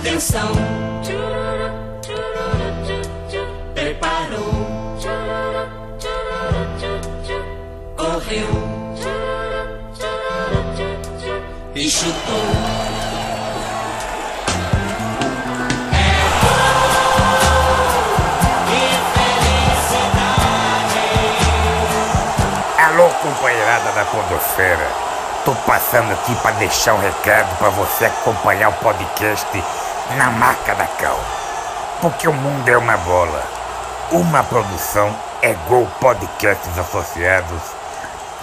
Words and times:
Atenção. 0.00 0.48
Preparou. 3.74 4.98
Correu. 7.98 8.48
E 11.74 11.90
chutou. 11.90 12.14
Alô, 22.78 23.08
companheirada 23.22 23.92
da 23.92 24.06
Podosfera. 24.06 25.10
Tô 25.44 25.54
passando 25.66 26.12
aqui 26.12 26.34
pra 26.36 26.52
deixar 26.52 26.94
um 26.94 27.00
recado 27.00 27.56
pra 27.58 27.68
você 27.68 28.06
acompanhar 28.06 28.70
o 28.70 28.72
podcast 28.74 29.46
na 30.16 30.30
marca 30.30 30.74
da 30.74 30.86
Cal. 30.86 31.18
Porque 32.00 32.26
o 32.26 32.32
mundo 32.32 32.68
é 32.68 32.76
uma 32.76 32.96
bola. 32.96 33.42
Uma 34.10 34.42
produção 34.42 35.14
é 35.40 35.54
Gol 35.68 35.86
Podcasts 36.00 36.76
Associados. 36.76 37.62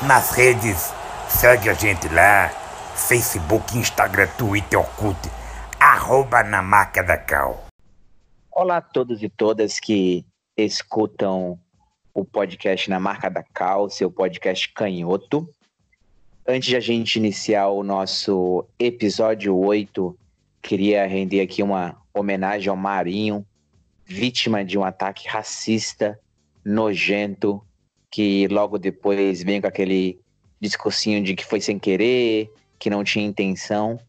Nas 0.04 0.32
redes, 0.32 0.94
segue 1.28 1.70
a 1.70 1.74
gente 1.74 2.08
lá. 2.08 2.50
Facebook, 2.96 3.78
Instagram, 3.78 4.28
Twitter, 4.38 4.80
Orkut. 4.80 5.18
Arroba 5.80 6.42
na 6.44 6.62
marca 6.62 7.04
da 7.04 7.18
Cal. 7.18 7.66
Olá 8.52 8.78
a 8.78 8.82
todos 8.82 9.22
e 9.22 9.28
todas 9.28 9.80
que 9.80 10.26
escutam 10.56 11.60
o 12.14 12.24
podcast 12.24 12.90
na 12.90 13.00
marca 13.00 13.30
da 13.30 13.44
Cal, 13.44 13.90
seu 13.90 14.10
podcast 14.10 14.72
canhoto. 14.74 15.50
Antes 16.48 16.70
de 16.70 16.76
a 16.78 16.80
gente 16.80 17.18
iniciar 17.18 17.68
o 17.68 17.84
nosso 17.84 18.66
episódio 18.80 19.56
8, 19.58 20.18
queria 20.62 21.06
render 21.06 21.42
aqui 21.42 21.64
uma 21.64 21.98
homenagem 22.14 22.70
ao 22.70 22.76
Marinho, 22.76 23.46
vítima 24.06 24.64
de 24.64 24.78
um 24.78 24.84
ataque 24.84 25.28
racista, 25.28 26.20
nojento, 26.64 27.62
que 28.10 28.48
logo 28.48 28.78
depois 28.78 29.44
vem 29.44 29.62
com 29.62 29.68
aquele 29.68 30.20
discursinho 30.60 31.24
de 31.24 31.36
que 31.36 31.46
foi 31.46 31.62
sem 31.62 31.78
querer, 31.78 32.52
que 32.80 32.90
não 32.90 33.04
tinha 33.04 33.26
intenção. 33.26 34.00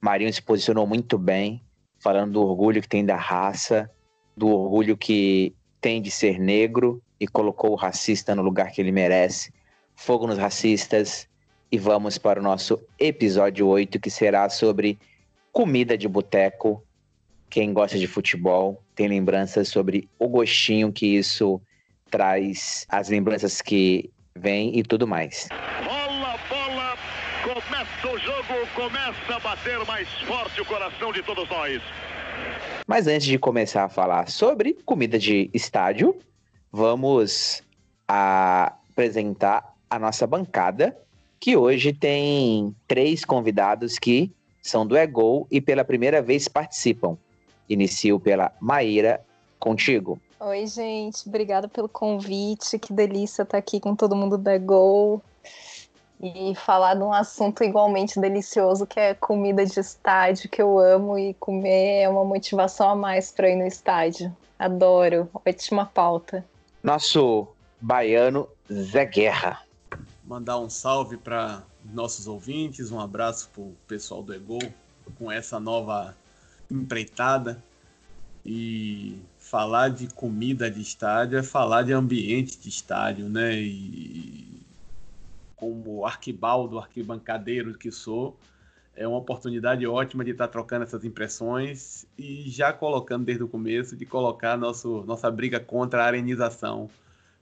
Marinho 0.00 0.32
se 0.32 0.40
posicionou 0.40 0.86
muito 0.86 1.18
bem, 1.18 1.62
falando 1.98 2.32
do 2.32 2.42
orgulho 2.42 2.80
que 2.80 2.88
tem 2.88 3.04
da 3.04 3.16
raça, 3.16 3.90
do 4.36 4.48
orgulho 4.48 4.96
que 4.96 5.54
tem 5.80 6.00
de 6.00 6.10
ser 6.10 6.38
negro 6.38 7.02
e 7.20 7.26
colocou 7.26 7.72
o 7.72 7.76
racista 7.76 8.34
no 8.34 8.42
lugar 8.42 8.70
que 8.70 8.80
ele 8.80 8.92
merece. 8.92 9.52
Fogo 9.94 10.26
nos 10.26 10.38
racistas. 10.38 11.28
E 11.70 11.76
vamos 11.76 12.16
para 12.16 12.40
o 12.40 12.42
nosso 12.42 12.80
episódio 12.98 13.66
8, 13.66 14.00
que 14.00 14.08
será 14.08 14.48
sobre 14.48 14.98
comida 15.58 15.98
de 15.98 16.06
boteco. 16.06 16.84
Quem 17.50 17.72
gosta 17.72 17.98
de 17.98 18.06
futebol 18.06 18.80
tem 18.94 19.08
lembranças 19.08 19.66
sobre 19.66 20.08
o 20.16 20.28
gostinho 20.28 20.92
que 20.92 21.16
isso 21.16 21.60
traz, 22.08 22.86
as 22.88 23.08
lembranças 23.08 23.60
que 23.60 24.08
vêm 24.36 24.78
e 24.78 24.84
tudo 24.84 25.04
mais. 25.04 25.48
Bola, 25.82 26.38
bola, 26.48 26.96
começa 27.42 28.06
o 28.06 28.18
jogo, 28.20 28.68
começa 28.76 29.34
a 29.34 29.40
bater 29.40 29.84
mais 29.84 30.08
forte 30.28 30.60
o 30.60 30.64
coração 30.64 31.12
de 31.12 31.24
todos 31.24 31.50
nós. 31.50 31.82
Mas 32.86 33.08
antes 33.08 33.26
de 33.26 33.36
começar 33.36 33.82
a 33.82 33.88
falar 33.88 34.28
sobre 34.28 34.74
comida 34.84 35.18
de 35.18 35.50
estádio, 35.52 36.16
vamos 36.70 37.64
apresentar 38.06 39.74
a 39.90 39.98
nossa 39.98 40.24
bancada, 40.24 40.96
que 41.40 41.56
hoje 41.56 41.92
tem 41.92 42.72
três 42.86 43.24
convidados 43.24 43.98
que 43.98 44.32
são 44.62 44.86
do 44.86 44.96
Egol 44.96 45.46
e 45.50 45.60
pela 45.60 45.84
primeira 45.84 46.20
vez 46.20 46.48
participam. 46.48 47.16
Inicio 47.68 48.18
pela 48.18 48.52
Maíra, 48.60 49.24
contigo. 49.58 50.18
Oi, 50.40 50.66
gente, 50.66 51.28
obrigada 51.28 51.68
pelo 51.68 51.88
convite. 51.88 52.78
Que 52.78 52.92
delícia 52.92 53.42
estar 53.42 53.58
aqui 53.58 53.80
com 53.80 53.94
todo 53.94 54.16
mundo 54.16 54.38
da 54.38 54.56
Gol 54.56 55.22
e 56.20 56.54
falar 56.54 56.94
de 56.94 57.02
um 57.02 57.12
assunto 57.12 57.62
igualmente 57.62 58.20
delicioso 58.20 58.86
que 58.86 58.98
é 58.98 59.14
comida 59.14 59.64
de 59.64 59.78
estádio, 59.78 60.48
que 60.48 60.60
eu 60.60 60.78
amo 60.78 61.18
e 61.18 61.34
comer 61.34 62.02
é 62.02 62.08
uma 62.08 62.24
motivação 62.24 62.90
a 62.90 62.96
mais 62.96 63.30
para 63.30 63.48
ir 63.48 63.56
no 63.56 63.66
estádio. 63.66 64.34
Adoro, 64.58 65.28
ótima 65.46 65.86
pauta. 65.86 66.44
Nosso 66.82 67.46
baiano 67.80 68.48
Zé 68.72 69.04
Guerra. 69.06 69.62
Mandar 70.24 70.58
um 70.58 70.68
salve 70.68 71.16
para 71.16 71.62
nossos 71.92 72.26
ouvintes, 72.26 72.90
um 72.90 73.00
abraço 73.00 73.48
para 73.50 73.62
o 73.62 73.76
pessoal 73.86 74.22
do 74.22 74.34
Egol 74.34 74.62
com 75.18 75.30
essa 75.30 75.58
nova 75.58 76.16
empreitada. 76.70 77.62
E 78.44 79.20
falar 79.38 79.90
de 79.90 80.06
comida 80.14 80.70
de 80.70 80.80
estádio 80.80 81.38
é 81.38 81.42
falar 81.42 81.82
de 81.82 81.92
ambiente 81.92 82.58
de 82.58 82.68
estádio, 82.68 83.28
né? 83.28 83.54
E 83.60 84.62
como 85.54 86.06
arquibaldo, 86.06 86.78
arquibancadeiro 86.78 87.76
que 87.76 87.90
sou, 87.90 88.38
é 88.94 89.06
uma 89.06 89.18
oportunidade 89.18 89.86
ótima 89.86 90.24
de 90.24 90.30
estar 90.30 90.48
trocando 90.48 90.84
essas 90.84 91.04
impressões 91.04 92.06
e 92.16 92.48
já 92.48 92.72
colocando 92.72 93.24
desde 93.24 93.44
o 93.44 93.48
começo 93.48 93.96
de 93.96 94.06
colocar 94.06 94.56
nosso, 94.56 95.04
nossa 95.04 95.30
briga 95.30 95.60
contra 95.60 96.02
a 96.02 96.06
arenização 96.06 96.88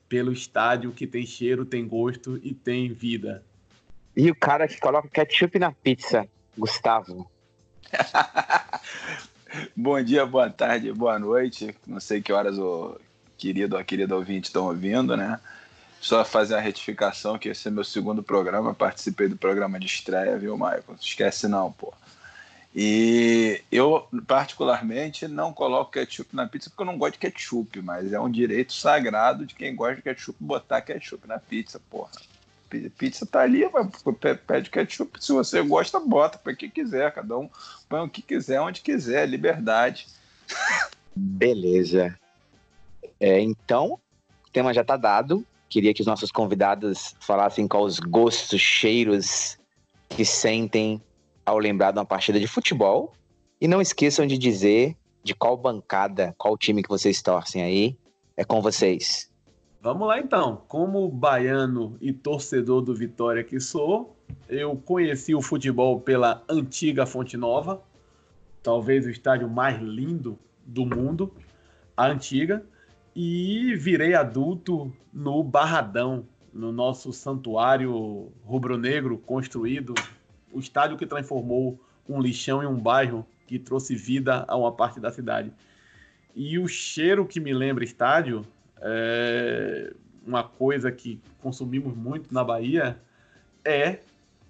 pelo 0.08 0.32
estádio 0.32 0.92
que 0.92 1.06
tem 1.06 1.26
cheiro, 1.26 1.64
tem 1.64 1.86
gosto 1.86 2.38
e 2.42 2.54
tem 2.54 2.92
vida. 2.92 3.42
E 4.16 4.30
o 4.30 4.34
cara 4.34 4.66
que 4.66 4.80
coloca 4.80 5.08
ketchup 5.08 5.58
na 5.58 5.72
pizza, 5.72 6.26
Gustavo. 6.56 7.30
Bom 9.76 10.02
dia, 10.02 10.24
boa 10.24 10.48
tarde, 10.48 10.90
boa 10.90 11.18
noite. 11.18 11.76
Não 11.86 12.00
sei 12.00 12.22
que 12.22 12.32
horas 12.32 12.58
o 12.58 12.98
querido 13.36 13.76
ou 13.76 13.80
a 13.80 13.84
querida 13.84 14.16
ouvinte 14.16 14.48
estão 14.48 14.64
ouvindo, 14.64 15.16
né? 15.18 15.38
Só 16.00 16.24
fazer 16.24 16.54
a 16.54 16.60
retificação 16.60 17.38
que 17.38 17.50
esse 17.50 17.68
é 17.68 17.70
meu 17.70 17.84
segundo 17.84 18.22
programa. 18.22 18.72
Participei 18.72 19.28
do 19.28 19.36
programa 19.36 19.78
de 19.78 19.86
estreia, 19.86 20.38
viu, 20.38 20.56
Michael? 20.56 20.96
Esquece 20.98 21.46
não, 21.46 21.70
pô. 21.70 21.92
E 22.74 23.62
eu, 23.70 24.08
particularmente, 24.26 25.28
não 25.28 25.52
coloco 25.52 25.92
ketchup 25.92 26.34
na 26.34 26.46
pizza 26.46 26.70
porque 26.70 26.82
eu 26.82 26.86
não 26.86 26.98
gosto 26.98 27.14
de 27.14 27.18
ketchup, 27.18 27.82
mas 27.82 28.12
é 28.12 28.20
um 28.20 28.30
direito 28.30 28.72
sagrado 28.72 29.44
de 29.44 29.54
quem 29.54 29.74
gosta 29.74 29.96
de 29.96 30.02
ketchup 30.02 30.36
botar 30.40 30.80
ketchup 30.80 31.26
na 31.28 31.38
pizza, 31.38 31.80
porra. 31.90 32.12
Pizza 32.96 33.26
tá 33.26 33.40
ali, 33.40 33.64
pede 34.46 34.70
ketchup. 34.70 35.22
Se 35.22 35.32
você 35.32 35.62
gosta, 35.62 36.00
bota 36.00 36.38
para 36.38 36.54
quem 36.54 36.70
quiser. 36.70 37.12
Cada 37.12 37.38
um 37.38 37.48
põe 37.88 38.00
o 38.00 38.08
que 38.08 38.22
quiser, 38.22 38.60
onde 38.60 38.80
quiser. 38.80 39.28
Liberdade. 39.28 40.06
Beleza. 41.14 42.18
É, 43.18 43.40
então, 43.40 43.98
o 44.46 44.50
tema 44.52 44.72
já 44.72 44.84
tá 44.84 44.96
dado. 44.96 45.44
Queria 45.68 45.92
que 45.92 46.00
os 46.00 46.06
nossos 46.06 46.30
convidados 46.30 47.14
falassem 47.20 47.66
quais 47.66 47.94
os 47.94 48.00
gostos, 48.00 48.60
cheiros 48.60 49.58
que 50.08 50.24
sentem 50.24 51.02
ao 51.44 51.58
lembrar 51.58 51.92
de 51.92 51.98
uma 51.98 52.04
partida 52.04 52.38
de 52.38 52.46
futebol. 52.46 53.12
E 53.60 53.66
não 53.66 53.80
esqueçam 53.80 54.26
de 54.26 54.36
dizer 54.36 54.96
de 55.24 55.34
qual 55.34 55.56
bancada, 55.56 56.34
qual 56.38 56.56
time 56.56 56.82
que 56.82 56.88
vocês 56.88 57.20
torcem 57.22 57.62
aí. 57.62 57.96
É 58.36 58.44
com 58.44 58.60
vocês. 58.60 59.30
Vamos 59.86 60.08
lá 60.08 60.18
então. 60.18 60.64
Como 60.66 61.08
baiano 61.08 61.96
e 62.00 62.12
torcedor 62.12 62.82
do 62.82 62.92
Vitória 62.92 63.44
que 63.44 63.60
sou, 63.60 64.16
eu 64.48 64.74
conheci 64.74 65.32
o 65.32 65.40
futebol 65.40 66.00
pela 66.00 66.42
antiga 66.48 67.06
Fonte 67.06 67.36
Nova, 67.36 67.80
talvez 68.64 69.06
o 69.06 69.10
estádio 69.10 69.48
mais 69.48 69.80
lindo 69.80 70.36
do 70.66 70.84
mundo, 70.84 71.32
a 71.96 72.08
antiga, 72.08 72.66
e 73.14 73.76
virei 73.76 74.14
adulto 74.14 74.92
no 75.12 75.40
Barradão, 75.44 76.26
no 76.52 76.72
nosso 76.72 77.12
santuário 77.12 78.32
rubro-negro 78.44 79.16
construído, 79.18 79.94
o 80.50 80.58
estádio 80.58 80.96
que 80.96 81.06
transformou 81.06 81.80
um 82.08 82.20
lixão 82.20 82.60
em 82.60 82.66
um 82.66 82.76
bairro 82.76 83.24
que 83.46 83.56
trouxe 83.56 83.94
vida 83.94 84.44
a 84.48 84.56
uma 84.56 84.72
parte 84.72 84.98
da 84.98 85.12
cidade. 85.12 85.52
E 86.34 86.58
o 86.58 86.66
cheiro 86.66 87.24
que 87.24 87.38
me 87.38 87.54
lembra 87.54 87.84
estádio 87.84 88.44
é 88.80 89.92
uma 90.26 90.42
coisa 90.42 90.90
que 90.90 91.20
consumimos 91.40 91.96
muito 91.96 92.34
na 92.34 92.42
Bahia 92.42 92.98
é 93.64 94.00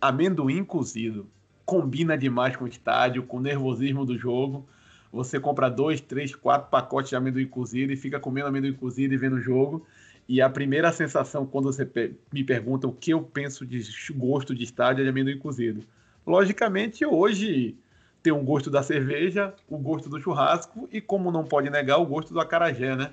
amendoim 0.00 0.64
cozido. 0.64 1.26
Combina 1.64 2.17
demais 2.17 2.56
com 2.56 2.64
o 2.64 2.69
estádio, 2.69 3.25
com 3.25 3.37
o 3.37 3.40
nervosismo 3.40 4.05
do 4.06 4.17
jogo. 4.17 4.67
Você 5.12 5.38
compra 5.38 5.69
dois, 5.69 6.00
três, 6.00 6.34
quatro 6.34 6.70
pacotes 6.70 7.11
de 7.11 7.17
amendoim 7.17 7.46
cozido 7.46 7.93
e 7.93 7.96
fica 7.96 8.19
comendo 8.19 8.49
amendoim 8.49 8.73
cozido 8.73 9.12
e 9.12 9.17
vendo 9.17 9.37
o 9.37 9.40
jogo. 9.40 9.87
E 10.29 10.40
a 10.40 10.49
primeira 10.49 10.90
sensação 10.93 11.46
quando 11.46 11.67
você 11.67 11.88
me 12.32 12.43
pergunta 12.43 12.88
o 12.88 12.93
que 12.93 13.12
eu 13.12 13.22
penso 13.22 13.64
de 13.67 13.82
gosto 14.14 14.55
de 14.55 14.64
estádio 14.64 15.02
é 15.02 15.05
de 15.05 15.11
amendoim 15.11 15.38
cozido. 15.38 15.84
Logicamente, 16.26 17.05
hoje 17.05 17.76
tem 18.22 18.32
um 18.32 18.44
gosto 18.44 18.69
da 18.69 18.82
cerveja, 18.82 19.55
o 19.69 19.79
gosto 19.79 20.08
do 20.08 20.20
churrasco 20.20 20.88
e, 20.90 21.00
como 21.00 21.31
não 21.31 21.44
pode 21.44 21.70
negar, 21.70 21.99
o 21.99 22.06
gosto 22.06 22.34
do 22.34 22.40
acarajé, 22.40 22.96
né? 22.96 23.12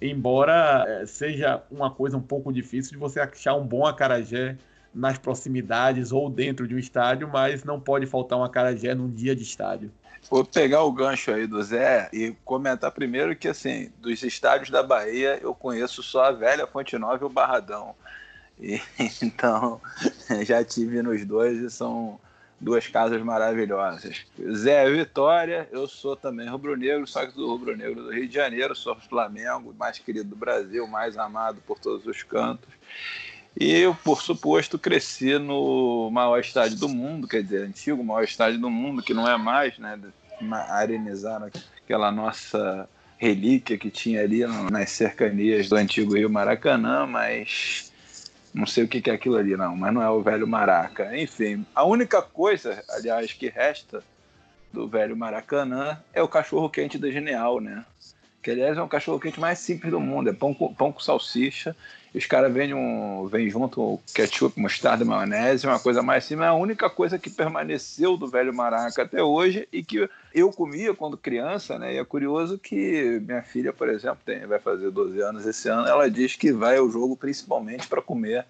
Embora 0.00 1.04
seja 1.06 1.62
uma 1.70 1.90
coisa 1.90 2.16
um 2.16 2.22
pouco 2.22 2.52
difícil 2.52 2.92
de 2.92 2.98
você 2.98 3.20
achar 3.20 3.54
um 3.54 3.66
bom 3.66 3.86
acarajé 3.86 4.56
nas 4.94 5.18
proximidades 5.18 6.12
ou 6.12 6.30
dentro 6.30 6.68
de 6.68 6.74
um 6.74 6.78
estádio, 6.78 7.28
mas 7.28 7.64
não 7.64 7.80
pode 7.80 8.06
faltar 8.06 8.38
uma 8.38 8.48
carajé 8.48 8.94
num 8.94 9.10
dia 9.10 9.34
de 9.34 9.42
estádio. 9.42 9.90
Vou 10.30 10.44
pegar 10.44 10.82
o 10.82 10.92
gancho 10.92 11.32
aí 11.32 11.46
do 11.46 11.62
Zé 11.62 12.08
e 12.12 12.34
comentar 12.44 12.90
primeiro 12.92 13.36
que, 13.36 13.48
assim, 13.48 13.90
dos 13.98 14.22
estádios 14.22 14.70
da 14.70 14.82
Bahia, 14.82 15.38
eu 15.42 15.54
conheço 15.54 16.02
só 16.02 16.24
a 16.24 16.32
velha 16.32 16.66
Fonte 16.66 16.96
Nova 16.96 17.22
e 17.22 17.26
o 17.26 17.28
Barradão. 17.28 17.94
E, 18.58 18.80
então, 19.22 19.80
já 20.46 20.64
tive 20.64 21.02
nos 21.02 21.24
dois 21.24 21.58
e 21.58 21.70
são 21.70 22.18
duas 22.60 22.86
casas 22.86 23.20
maravilhosas. 23.22 24.24
Zé 24.52 24.90
Vitória, 24.90 25.68
eu 25.72 25.86
sou 25.86 26.16
também 26.16 26.48
rubro-negro, 26.48 27.06
só 27.06 27.26
que 27.26 27.34
do 27.34 27.46
rubro-negro 27.46 28.04
do 28.04 28.12
Rio 28.12 28.28
de 28.28 28.34
Janeiro, 28.34 28.74
sou 28.74 28.96
Flamengo, 28.96 29.74
mais 29.78 29.98
querido 29.98 30.30
do 30.30 30.36
Brasil, 30.36 30.86
mais 30.86 31.16
amado 31.18 31.60
por 31.66 31.78
todos 31.78 32.06
os 32.06 32.22
cantos. 32.22 32.72
E 33.58 33.70
eu, 33.70 33.94
por 33.94 34.20
suposto, 34.20 34.78
cresci 34.78 35.38
no 35.38 36.10
maior 36.10 36.40
estádio 36.40 36.76
do 36.76 36.88
mundo, 36.88 37.28
quer 37.28 37.42
dizer, 37.42 37.64
antigo 37.64 38.02
maior 38.02 38.24
estádio 38.24 38.58
do 38.58 38.68
mundo, 38.68 39.02
que 39.02 39.14
não 39.14 39.28
é 39.28 39.36
mais, 39.36 39.78
né? 39.78 39.98
Arenizaram 40.68 41.48
aquela 41.84 42.10
nossa 42.10 42.88
relíquia 43.16 43.78
que 43.78 43.90
tinha 43.90 44.22
ali 44.22 44.44
nas 44.70 44.90
cercanias 44.90 45.68
do 45.68 45.76
antigo 45.76 46.16
Rio 46.16 46.28
Maracanã, 46.28 47.06
mas 47.06 47.92
não 48.54 48.66
sei 48.66 48.84
o 48.84 48.88
que 48.88 49.10
é 49.10 49.14
aquilo 49.14 49.36
ali, 49.36 49.56
não, 49.56 49.76
mas 49.76 49.92
não 49.92 50.00
é 50.00 50.08
o 50.08 50.22
velho 50.22 50.46
Maraca. 50.46 51.16
Enfim, 51.18 51.66
a 51.74 51.84
única 51.84 52.22
coisa, 52.22 52.84
aliás, 52.88 53.32
que 53.32 53.48
resta 53.48 54.02
do 54.72 54.86
velho 54.86 55.16
Maracanã 55.16 56.00
é 56.12 56.22
o 56.22 56.28
cachorro 56.28 56.70
quente 56.70 56.96
da 56.96 57.10
Genial, 57.10 57.60
né? 57.60 57.84
Que 58.40 58.52
aliás 58.52 58.78
é 58.78 58.82
um 58.82 58.88
cachorro 58.88 59.18
quente 59.18 59.40
mais 59.40 59.58
simples 59.58 59.90
do 59.90 59.98
mundo, 59.98 60.30
é 60.30 60.32
pão 60.32 60.54
com, 60.54 60.72
pão 60.72 60.92
com 60.92 61.00
salsicha 61.00 61.74
os 62.14 62.26
caras 62.26 62.52
vêm 62.52 62.72
um, 62.72 63.26
vem 63.26 63.50
junto 63.50 64.00
ketchup, 64.14 64.58
mostarda, 64.60 65.04
maionese, 65.04 65.66
uma 65.66 65.80
coisa 65.80 66.00
mais 66.00 66.24
simples. 66.24 66.46
É 66.46 66.50
a 66.50 66.54
única 66.54 66.88
coisa 66.88 67.18
que 67.18 67.28
permaneceu 67.28 68.16
do 68.16 68.28
velho 68.28 68.54
Maraca 68.54 69.02
até 69.02 69.20
hoje 69.20 69.68
e 69.72 69.82
que 69.82 70.08
eu 70.32 70.52
comia 70.52 70.94
quando 70.94 71.16
criança, 71.16 71.76
né? 71.76 71.94
E 71.94 71.98
é 71.98 72.04
curioso 72.04 72.56
que 72.56 73.20
minha 73.26 73.42
filha, 73.42 73.72
por 73.72 73.88
exemplo, 73.88 74.20
tem, 74.24 74.46
vai 74.46 74.60
fazer 74.60 74.92
12 74.92 75.20
anos 75.20 75.44
esse 75.44 75.68
ano, 75.68 75.88
ela 75.88 76.08
diz 76.08 76.36
que 76.36 76.52
vai 76.52 76.76
ao 76.76 76.88
jogo 76.88 77.16
principalmente 77.16 77.88
para 77.88 78.00
comer 78.00 78.46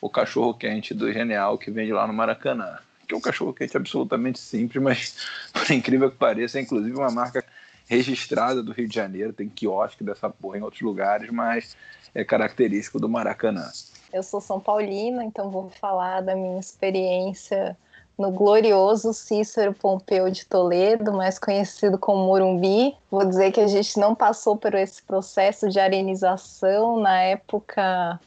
o 0.00 0.08
cachorro 0.08 0.54
quente 0.54 0.94
do 0.94 1.12
Genial 1.12 1.58
que 1.58 1.72
vende 1.72 1.92
lá 1.92 2.06
no 2.06 2.12
Maracanã. 2.12 2.78
Que 3.08 3.14
é 3.14 3.16
um 3.16 3.22
cachorro 3.22 3.52
quente 3.52 3.76
absolutamente 3.76 4.38
simples, 4.38 4.82
mas 4.82 5.16
por 5.52 5.68
incrível 5.72 6.08
que 6.08 6.16
pareça, 6.16 6.58
é 6.58 6.62
inclusive 6.62 6.96
uma 6.96 7.10
marca 7.10 7.44
registrada 7.88 8.62
do 8.62 8.72
Rio 8.72 8.86
de 8.86 8.94
Janeiro, 8.94 9.32
tem 9.32 9.48
quiosque 9.48 10.04
dessa 10.04 10.28
porra 10.28 10.58
em 10.58 10.62
outros 10.62 10.82
lugares, 10.82 11.30
mas 11.30 11.76
é 12.14 12.24
característico 12.24 13.00
do 13.00 13.08
Maracanã. 13.08 13.70
Eu 14.12 14.22
sou 14.22 14.40
São 14.40 14.60
Paulina, 14.60 15.24
então 15.24 15.50
vou 15.50 15.70
falar 15.70 16.20
da 16.20 16.34
minha 16.34 16.60
experiência 16.60 17.76
no 18.18 18.32
glorioso 18.32 19.14
Cícero 19.14 19.72
Pompeu 19.72 20.28
de 20.28 20.44
Toledo, 20.44 21.12
mais 21.12 21.38
conhecido 21.38 21.96
como 21.96 22.26
Morumbi. 22.26 22.94
Vou 23.10 23.24
dizer 23.24 23.52
que 23.52 23.60
a 23.60 23.66
gente 23.68 23.98
não 23.98 24.14
passou 24.14 24.56
por 24.56 24.74
esse 24.74 25.02
processo 25.02 25.68
de 25.68 25.78
arenização. 25.78 26.98
Na 26.98 27.20
época, 27.20 28.18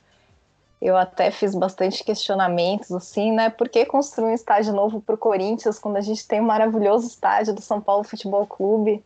eu 0.81 0.95
até 0.95 1.29
fiz 1.29 1.53
bastante 1.53 2.03
questionamentos, 2.05 2.91
assim, 2.91 3.33
né? 3.33 3.49
Por 3.49 3.67
que 3.67 3.85
construir 3.85 4.31
um 4.31 4.33
estádio 4.33 4.73
novo 4.73 5.01
para 5.01 5.15
o 5.15 5.17
Corinthians 5.17 5.77
quando 5.77 5.97
a 5.97 6.01
gente 6.01 6.25
tem 6.25 6.39
um 6.39 6.45
maravilhoso 6.45 7.05
estádio 7.05 7.53
do 7.53 7.61
São 7.61 7.81
Paulo 7.81 8.05
Futebol 8.05 8.47
Clube? 8.47 9.03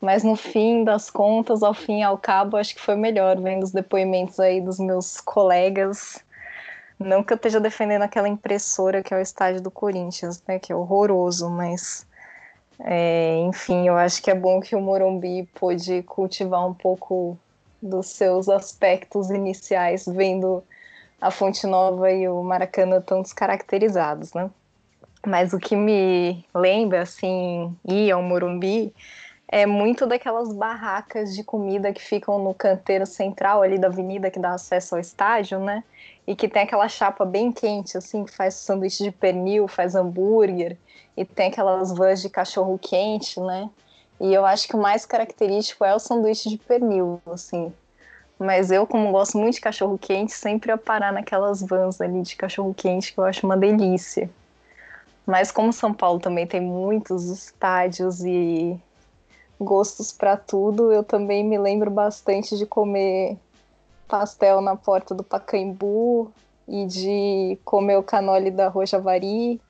Mas 0.00 0.24
no 0.24 0.34
fim 0.34 0.82
das 0.82 1.10
contas, 1.10 1.62
ao 1.62 1.74
fim 1.74 2.00
e 2.00 2.02
ao 2.02 2.16
cabo, 2.16 2.56
acho 2.56 2.74
que 2.74 2.80
foi 2.80 2.96
melhor, 2.96 3.38
vendo 3.38 3.64
os 3.64 3.70
depoimentos 3.70 4.40
aí 4.40 4.60
dos 4.60 4.78
meus 4.78 5.20
colegas. 5.20 6.24
Não 6.98 7.22
que 7.22 7.32
eu 7.32 7.36
esteja 7.36 7.60
defendendo 7.60 8.02
aquela 8.02 8.28
impressora 8.28 9.02
que 9.02 9.12
é 9.12 9.16
o 9.16 9.20
estádio 9.20 9.60
do 9.60 9.70
Corinthians, 9.70 10.42
né? 10.48 10.58
Que 10.58 10.72
é 10.72 10.76
horroroso, 10.76 11.50
mas. 11.50 12.06
É, 12.82 13.36
enfim, 13.40 13.86
eu 13.86 13.96
acho 13.96 14.22
que 14.22 14.30
é 14.30 14.34
bom 14.34 14.58
que 14.58 14.74
o 14.74 14.80
Morumbi 14.80 15.46
pôde 15.54 16.02
cultivar 16.04 16.66
um 16.66 16.72
pouco 16.72 17.38
dos 17.82 18.08
seus 18.08 18.48
aspectos 18.48 19.28
iniciais, 19.30 20.06
vendo 20.06 20.64
a 21.20 21.30
Fonte 21.30 21.66
Nova 21.66 22.10
e 22.10 22.26
o 22.26 22.42
Maracanã 22.42 23.02
tão 23.02 23.20
descaracterizados, 23.20 24.32
né? 24.32 24.50
Mas 25.26 25.52
o 25.52 25.58
que 25.58 25.76
me 25.76 26.42
lembra, 26.54 27.02
assim, 27.02 27.76
ir 27.86 28.10
ao 28.10 28.22
Morumbi 28.22 28.94
é 29.52 29.66
muito 29.66 30.06
daquelas 30.06 30.52
barracas 30.52 31.34
de 31.34 31.42
comida 31.42 31.92
que 31.92 32.00
ficam 32.00 32.38
no 32.38 32.54
canteiro 32.54 33.04
central 33.04 33.62
ali 33.62 33.78
da 33.78 33.88
avenida 33.88 34.30
que 34.30 34.38
dá 34.38 34.52
acesso 34.52 34.94
ao 34.94 35.00
estádio, 35.00 35.58
né? 35.58 35.82
E 36.24 36.36
que 36.36 36.48
tem 36.48 36.62
aquela 36.62 36.88
chapa 36.88 37.24
bem 37.24 37.50
quente, 37.50 37.98
assim, 37.98 38.24
que 38.24 38.32
faz 38.32 38.54
sanduíche 38.54 39.02
de 39.02 39.10
pernil, 39.10 39.66
faz 39.66 39.96
hambúrguer, 39.96 40.76
e 41.16 41.24
tem 41.24 41.48
aquelas 41.48 41.90
vans 41.90 42.22
de 42.22 42.28
cachorro 42.28 42.78
quente, 42.78 43.40
né? 43.40 43.68
E 44.20 44.32
eu 44.32 44.46
acho 44.46 44.68
que 44.68 44.76
o 44.76 44.80
mais 44.80 45.04
característico 45.04 45.84
é 45.84 45.92
o 45.92 45.98
sanduíche 45.98 46.48
de 46.48 46.56
pernil, 46.56 47.20
assim. 47.26 47.72
Mas 48.38 48.70
eu, 48.70 48.86
como 48.86 49.10
gosto 49.10 49.36
muito 49.36 49.54
de 49.54 49.60
cachorro 49.60 49.98
quente, 49.98 50.32
sempre 50.32 50.70
ia 50.70 50.78
parar 50.78 51.12
naquelas 51.12 51.60
vans 51.60 52.00
ali 52.00 52.22
de 52.22 52.36
cachorro 52.36 52.72
quente, 52.72 53.12
que 53.12 53.18
eu 53.18 53.24
acho 53.24 53.44
uma 53.44 53.56
delícia. 53.56 54.30
Mas 55.26 55.50
como 55.50 55.72
São 55.72 55.92
Paulo 55.92 56.20
também 56.20 56.46
tem 56.46 56.60
muitos 56.60 57.24
estádios 57.24 58.20
e 58.24 58.80
gostos 59.60 60.12
para 60.12 60.36
tudo. 60.36 60.92
Eu 60.92 61.04
também 61.04 61.44
me 61.44 61.58
lembro 61.58 61.90
bastante 61.90 62.56
de 62.56 62.64
comer 62.64 63.36
pastel 64.08 64.60
na 64.60 64.74
porta 64.74 65.14
do 65.14 65.22
Pacaembu 65.22 66.32
e 66.66 66.86
de 66.86 67.58
comer 67.64 67.96
o 67.96 68.02
canole 68.02 68.50
da 68.50 68.68
Rojavari 68.68 69.60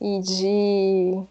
e 0.00 0.20
de 0.20 1.22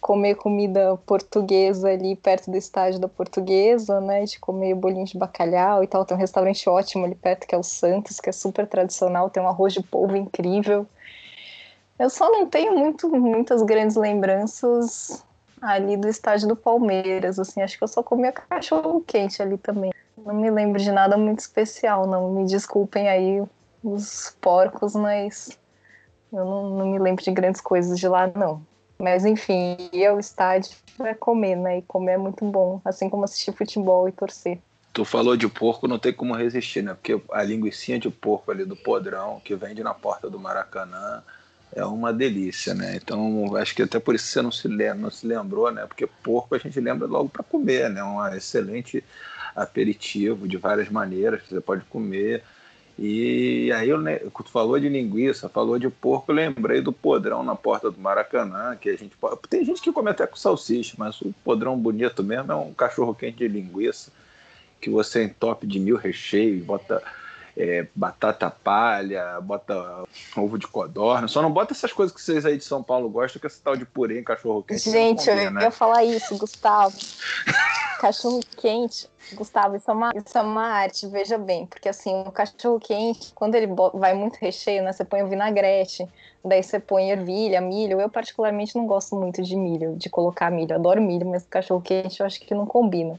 comer 0.00 0.34
comida 0.34 0.98
portuguesa 1.06 1.88
ali 1.88 2.14
perto 2.14 2.50
do 2.50 2.58
estádio 2.58 3.00
da 3.00 3.08
Portuguesa, 3.08 4.00
né? 4.00 4.24
De 4.24 4.38
comer 4.38 4.74
bolinho 4.74 5.06
de 5.06 5.16
bacalhau 5.16 5.82
e 5.82 5.86
tal. 5.86 6.04
Tem 6.04 6.16
um 6.16 6.20
restaurante 6.20 6.68
ótimo 6.68 7.06
ali 7.06 7.14
perto 7.14 7.46
que 7.46 7.54
é 7.54 7.58
o 7.58 7.62
Santos, 7.62 8.20
que 8.20 8.28
é 8.28 8.32
super 8.32 8.66
tradicional, 8.66 9.30
tem 9.30 9.42
um 9.42 9.48
arroz 9.48 9.72
de 9.72 9.82
polvo 9.82 10.16
incrível. 10.16 10.86
Eu 11.98 12.10
só 12.10 12.30
não 12.30 12.46
tenho 12.46 12.76
muito, 12.76 13.08
muitas 13.08 13.62
grandes 13.62 13.96
lembranças 13.96 15.24
ali 15.64 15.96
do 15.96 16.08
estádio 16.08 16.48
do 16.48 16.56
Palmeiras, 16.56 17.38
assim, 17.38 17.62
acho 17.62 17.78
que 17.78 17.84
eu 17.84 17.88
só 17.88 18.02
comia 18.02 18.32
cachorro 18.32 19.02
quente 19.06 19.40
ali 19.40 19.56
também. 19.56 19.92
Não 20.16 20.34
me 20.34 20.50
lembro 20.50 20.80
de 20.80 20.92
nada 20.92 21.16
muito 21.16 21.40
especial, 21.40 22.06
não. 22.06 22.30
Me 22.32 22.46
desculpem 22.46 23.08
aí 23.08 23.42
os 23.82 24.36
porcos, 24.40 24.94
mas 24.94 25.58
eu 26.32 26.44
não, 26.44 26.70
não 26.70 26.86
me 26.86 26.98
lembro 26.98 27.24
de 27.24 27.30
grandes 27.30 27.60
coisas 27.60 27.98
de 27.98 28.06
lá, 28.06 28.30
não. 28.34 28.62
Mas 28.98 29.24
enfim, 29.24 29.76
ir 29.92 30.06
ao 30.06 30.20
estádio 30.20 30.76
é 31.00 31.14
comer, 31.14 31.56
né? 31.56 31.78
E 31.78 31.82
comer 31.82 32.12
é 32.12 32.18
muito 32.18 32.44
bom, 32.44 32.80
assim 32.84 33.08
como 33.08 33.24
assistir 33.24 33.52
futebol 33.52 34.08
e 34.08 34.12
torcer. 34.12 34.58
Tu 34.92 35.04
falou 35.04 35.36
de 35.36 35.48
porco, 35.48 35.88
não 35.88 35.98
tem 35.98 36.12
como 36.12 36.34
resistir, 36.34 36.82
né? 36.82 36.94
Porque 36.94 37.20
a 37.32 37.42
linguiça 37.42 37.98
de 37.98 38.08
porco 38.10 38.52
ali 38.52 38.64
do 38.64 38.76
podrão, 38.76 39.40
que 39.44 39.56
vende 39.56 39.82
na 39.82 39.92
porta 39.92 40.30
do 40.30 40.38
Maracanã, 40.38 41.22
é 41.74 41.84
uma 41.84 42.12
delícia, 42.12 42.74
né? 42.74 42.96
Então, 42.96 43.56
acho 43.56 43.74
que 43.74 43.82
até 43.82 43.98
por 43.98 44.14
isso 44.14 44.26
você 44.26 44.40
não 44.40 44.52
se, 44.52 44.68
lembra, 44.68 44.94
não 44.94 45.10
se 45.10 45.26
lembrou, 45.26 45.70
né? 45.72 45.84
Porque 45.86 46.06
porco 46.06 46.54
a 46.54 46.58
gente 46.58 46.78
lembra 46.80 47.06
logo 47.06 47.28
para 47.28 47.42
comer, 47.42 47.90
né? 47.90 48.02
Um 48.02 48.24
excelente 48.34 49.02
aperitivo 49.54 50.46
de 50.46 50.56
várias 50.56 50.88
maneiras 50.88 51.42
que 51.42 51.48
você 51.50 51.60
pode 51.60 51.84
comer. 51.84 52.42
E 52.96 53.72
aí, 53.72 53.88
eu, 53.88 54.00
tu 54.30 54.50
falou 54.50 54.78
de 54.78 54.88
linguiça, 54.88 55.48
falou 55.48 55.78
de 55.78 55.88
porco, 55.88 56.30
eu 56.30 56.36
lembrei 56.36 56.80
do 56.80 56.92
podrão 56.92 57.42
na 57.42 57.56
porta 57.56 57.90
do 57.90 58.00
Maracanã, 58.00 58.76
que 58.76 58.88
a 58.88 58.96
gente 58.96 59.16
pode... 59.16 59.36
Tem 59.48 59.64
gente 59.64 59.82
que 59.82 59.92
come 59.92 60.10
até 60.10 60.26
com 60.26 60.36
salsicha, 60.36 60.94
mas 60.96 61.20
o 61.20 61.34
podrão 61.44 61.76
bonito 61.76 62.22
mesmo 62.22 62.52
é 62.52 62.54
um 62.54 62.72
cachorro 62.72 63.14
quente 63.14 63.38
de 63.38 63.48
linguiça 63.48 64.12
que 64.80 64.90
você 64.90 65.24
entope 65.24 65.66
de 65.66 65.80
mil 65.80 65.96
recheios, 65.96 66.62
bota 66.62 67.02
é, 67.56 67.86
batata 67.94 68.50
palha, 68.50 69.40
bota 69.40 70.04
ovo 70.36 70.58
de 70.58 70.66
codorna. 70.66 71.28
Só 71.28 71.40
não 71.40 71.50
bota 71.50 71.72
essas 71.72 71.92
coisas 71.92 72.14
que 72.14 72.20
vocês 72.20 72.44
aí 72.44 72.56
de 72.56 72.64
São 72.64 72.82
Paulo 72.82 73.08
gostam, 73.08 73.40
que 73.40 73.46
é 73.46 73.48
esse 73.48 73.60
tal 73.60 73.76
de 73.76 73.84
purê 73.84 74.20
em 74.20 74.24
cachorro 74.24 74.62
quente. 74.62 74.90
Gente, 74.90 75.28
eu 75.28 75.50
né? 75.50 75.62
ia 75.62 75.70
falar 75.70 76.04
isso, 76.04 76.36
Gustavo. 76.36 76.96
cachorro 78.04 78.40
quente, 78.58 79.08
Gustavo, 79.32 79.76
isso 79.76 79.90
é, 79.90 79.94
uma, 79.94 80.12
isso 80.14 80.36
é 80.36 80.42
uma 80.42 80.66
arte, 80.66 81.06
veja 81.06 81.38
bem, 81.38 81.64
porque 81.64 81.88
assim, 81.88 82.22
o 82.26 82.30
cachorro 82.30 82.78
quente, 82.78 83.32
quando 83.34 83.54
ele 83.54 83.68
vai 83.94 84.12
muito 84.12 84.36
recheio, 84.36 84.82
né, 84.82 84.92
você 84.92 85.04
põe 85.04 85.22
o 85.22 85.28
vinagrete, 85.28 86.06
daí 86.44 86.62
você 86.62 86.78
põe 86.78 87.10
ervilha, 87.10 87.62
milho, 87.62 87.98
eu 88.00 88.10
particularmente 88.10 88.76
não 88.76 88.86
gosto 88.86 89.16
muito 89.16 89.42
de 89.42 89.56
milho, 89.56 89.96
de 89.96 90.10
colocar 90.10 90.50
milho, 90.50 90.72
eu 90.72 90.76
adoro 90.76 91.00
milho, 91.00 91.26
mas 91.26 91.46
cachorro 91.46 91.80
quente 91.80 92.20
eu 92.20 92.26
acho 92.26 92.40
que 92.40 92.54
não 92.54 92.66
combina. 92.66 93.18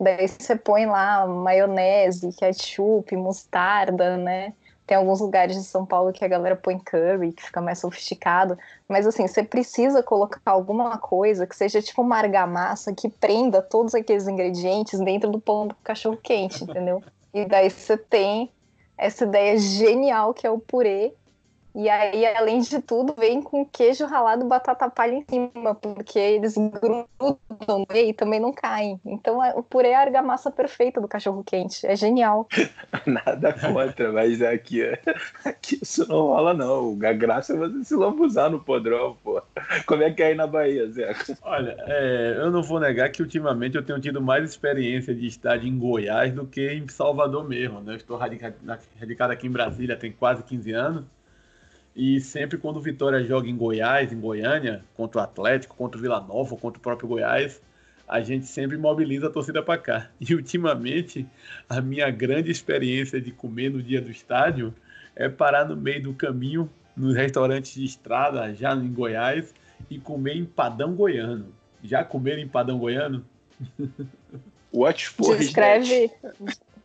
Daí 0.00 0.26
você 0.26 0.56
põe 0.56 0.86
lá 0.86 1.26
maionese, 1.26 2.32
ketchup, 2.32 3.14
mostarda, 3.16 4.16
né? 4.16 4.54
Tem 4.86 4.96
alguns 4.96 5.20
lugares 5.20 5.54
de 5.54 5.62
São 5.62 5.84
Paulo 5.84 6.12
que 6.12 6.24
a 6.24 6.28
galera 6.28 6.56
põe 6.56 6.78
curry, 6.78 7.32
que 7.32 7.44
fica 7.44 7.60
mais 7.60 7.78
sofisticado. 7.78 8.58
Mas 8.88 9.06
assim, 9.06 9.28
você 9.28 9.42
precisa 9.42 10.02
colocar 10.02 10.40
alguma 10.46 10.98
coisa 10.98 11.46
que 11.46 11.54
seja 11.54 11.82
tipo 11.82 12.00
uma 12.02 12.16
argamassa 12.16 12.94
que 12.94 13.08
prenda 13.08 13.60
todos 13.62 13.94
aqueles 13.94 14.26
ingredientes 14.26 14.98
dentro 14.98 15.30
do 15.30 15.38
pão 15.38 15.68
do 15.68 15.76
cachorro 15.84 16.18
quente, 16.20 16.64
entendeu? 16.64 17.02
E 17.32 17.44
daí 17.44 17.70
você 17.70 17.96
tem 17.96 18.50
essa 18.98 19.22
ideia 19.24 19.56
genial 19.56 20.34
que 20.34 20.44
é 20.44 20.50
o 20.50 20.58
purê 20.58 21.14
E 21.74 21.88
aí, 21.88 22.26
além 22.36 22.60
de 22.60 22.80
tudo, 22.80 23.14
vem 23.16 23.40
com 23.42 23.64
queijo 23.64 24.04
ralado 24.06 24.44
batata 24.44 24.90
palha 24.90 25.14
em 25.14 25.24
cima, 25.28 25.74
porque 25.74 26.18
eles 26.18 26.54
grudam 26.56 27.86
e 27.94 28.12
também 28.12 28.40
não 28.40 28.52
caem. 28.52 29.00
Então 29.04 29.42
é, 29.44 29.54
o 29.54 29.62
purê 29.62 29.88
é 29.88 29.96
a 29.96 30.00
argamassa 30.00 30.50
perfeita 30.50 31.00
do 31.00 31.08
cachorro 31.08 31.44
quente. 31.44 31.86
É 31.86 31.94
genial. 31.94 32.48
Nada 33.06 33.52
contra, 33.52 34.12
mas 34.12 34.42
aqui, 34.42 34.82
aqui 35.44 35.78
isso 35.80 36.06
não 36.08 36.26
rola, 36.26 36.54
não. 36.54 36.98
A 37.02 37.12
graça 37.12 37.54
é 37.54 37.56
você 37.56 37.84
se 37.84 37.94
lambuzar 37.94 38.50
no 38.50 38.60
podrão, 38.60 39.16
pô. 39.22 39.40
Como 39.86 40.02
é 40.02 40.10
que 40.10 40.22
é 40.22 40.26
aí 40.26 40.34
na 40.34 40.46
Bahia, 40.46 40.88
Zé? 40.90 41.14
Olha, 41.42 41.76
é, 41.86 42.36
eu 42.38 42.50
não 42.50 42.62
vou 42.62 42.80
negar 42.80 43.10
que 43.10 43.22
ultimamente 43.22 43.76
eu 43.76 43.84
tenho 43.84 44.00
tido 44.00 44.20
mais 44.20 44.48
experiência 44.48 45.14
de 45.14 45.26
estádio 45.26 45.68
em 45.68 45.78
Goiás 45.78 46.32
do 46.32 46.46
que 46.46 46.72
em 46.72 46.88
Salvador 46.88 47.48
mesmo. 47.48 47.80
Né? 47.80 47.92
Eu 47.92 47.96
estou 47.96 48.16
radicado, 48.16 48.56
radicado 48.98 49.32
aqui 49.32 49.46
em 49.46 49.50
Brasília 49.50 49.96
tem 49.96 50.12
quase 50.12 50.42
15 50.42 50.72
anos. 50.72 51.19
E 51.94 52.20
sempre 52.20 52.56
quando 52.56 52.76
o 52.76 52.80
Vitória 52.80 53.22
joga 53.24 53.48
em 53.48 53.56
Goiás, 53.56 54.12
em 54.12 54.20
Goiânia, 54.20 54.84
contra 54.96 55.20
o 55.20 55.24
Atlético, 55.24 55.76
contra 55.76 55.98
o 55.98 56.00
Vila 56.00 56.20
Nova, 56.20 56.56
contra 56.56 56.78
o 56.78 56.82
próprio 56.82 57.08
Goiás, 57.08 57.60
a 58.06 58.20
gente 58.20 58.46
sempre 58.46 58.76
mobiliza 58.76 59.26
a 59.26 59.30
torcida 59.30 59.62
para 59.62 59.78
cá. 59.78 60.10
E 60.20 60.34
ultimamente, 60.34 61.26
a 61.68 61.80
minha 61.80 62.10
grande 62.10 62.50
experiência 62.50 63.20
de 63.20 63.32
comer 63.32 63.70
no 63.70 63.82
dia 63.82 64.00
do 64.00 64.10
estádio 64.10 64.74
é 65.16 65.28
parar 65.28 65.64
no 65.64 65.76
meio 65.76 66.02
do 66.02 66.14
caminho, 66.14 66.70
nos 66.96 67.16
restaurantes 67.16 67.74
de 67.74 67.84
estrada, 67.84 68.54
já 68.54 68.74
em 68.74 68.92
Goiás, 68.92 69.54
e 69.88 69.98
comer 69.98 70.36
empadão 70.36 70.94
goiano. 70.94 71.52
Já 71.82 72.04
comeram 72.04 72.42
empadão 72.42 72.78
goiano? 72.78 73.24
Watch 74.72 75.08
for 75.08 75.36
Descreve, 75.36 76.10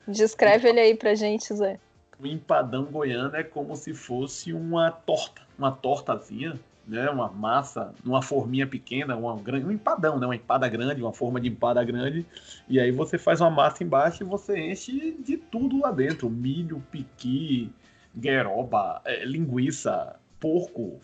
descreve 0.07 0.69
ele 0.69 0.79
aí 0.79 0.95
pra 0.95 1.13
gente, 1.13 1.53
Zé 1.53 1.79
o 2.19 2.25
empadão 2.25 2.85
goiano 2.85 3.35
é 3.35 3.43
como 3.43 3.75
se 3.75 3.93
fosse 3.93 4.53
uma 4.53 4.91
torta, 4.91 5.41
uma 5.57 5.71
tortazinha, 5.71 6.59
né? 6.87 7.09
Uma 7.09 7.29
massa, 7.29 7.93
uma 8.05 8.21
forminha 8.21 8.67
pequena, 8.67 9.15
uma, 9.15 9.33
um 9.33 9.71
empadão, 9.71 10.19
né? 10.19 10.25
Uma 10.25 10.35
empada 10.35 10.67
grande, 10.69 11.01
uma 11.01 11.13
forma 11.13 11.39
de 11.39 11.49
empada 11.49 11.83
grande. 11.83 12.25
E 12.67 12.79
aí 12.79 12.91
você 12.91 13.17
faz 13.17 13.41
uma 13.41 13.49
massa 13.49 13.83
embaixo 13.83 14.23
e 14.23 14.25
você 14.25 14.59
enche 14.59 15.17
de 15.19 15.37
tudo 15.37 15.79
lá 15.79 15.91
dentro: 15.91 16.29
milho, 16.29 16.83
piqui, 16.91 17.71
gueroba, 18.15 19.01
é, 19.03 19.25
linguiça, 19.25 20.15
porco, 20.39 20.99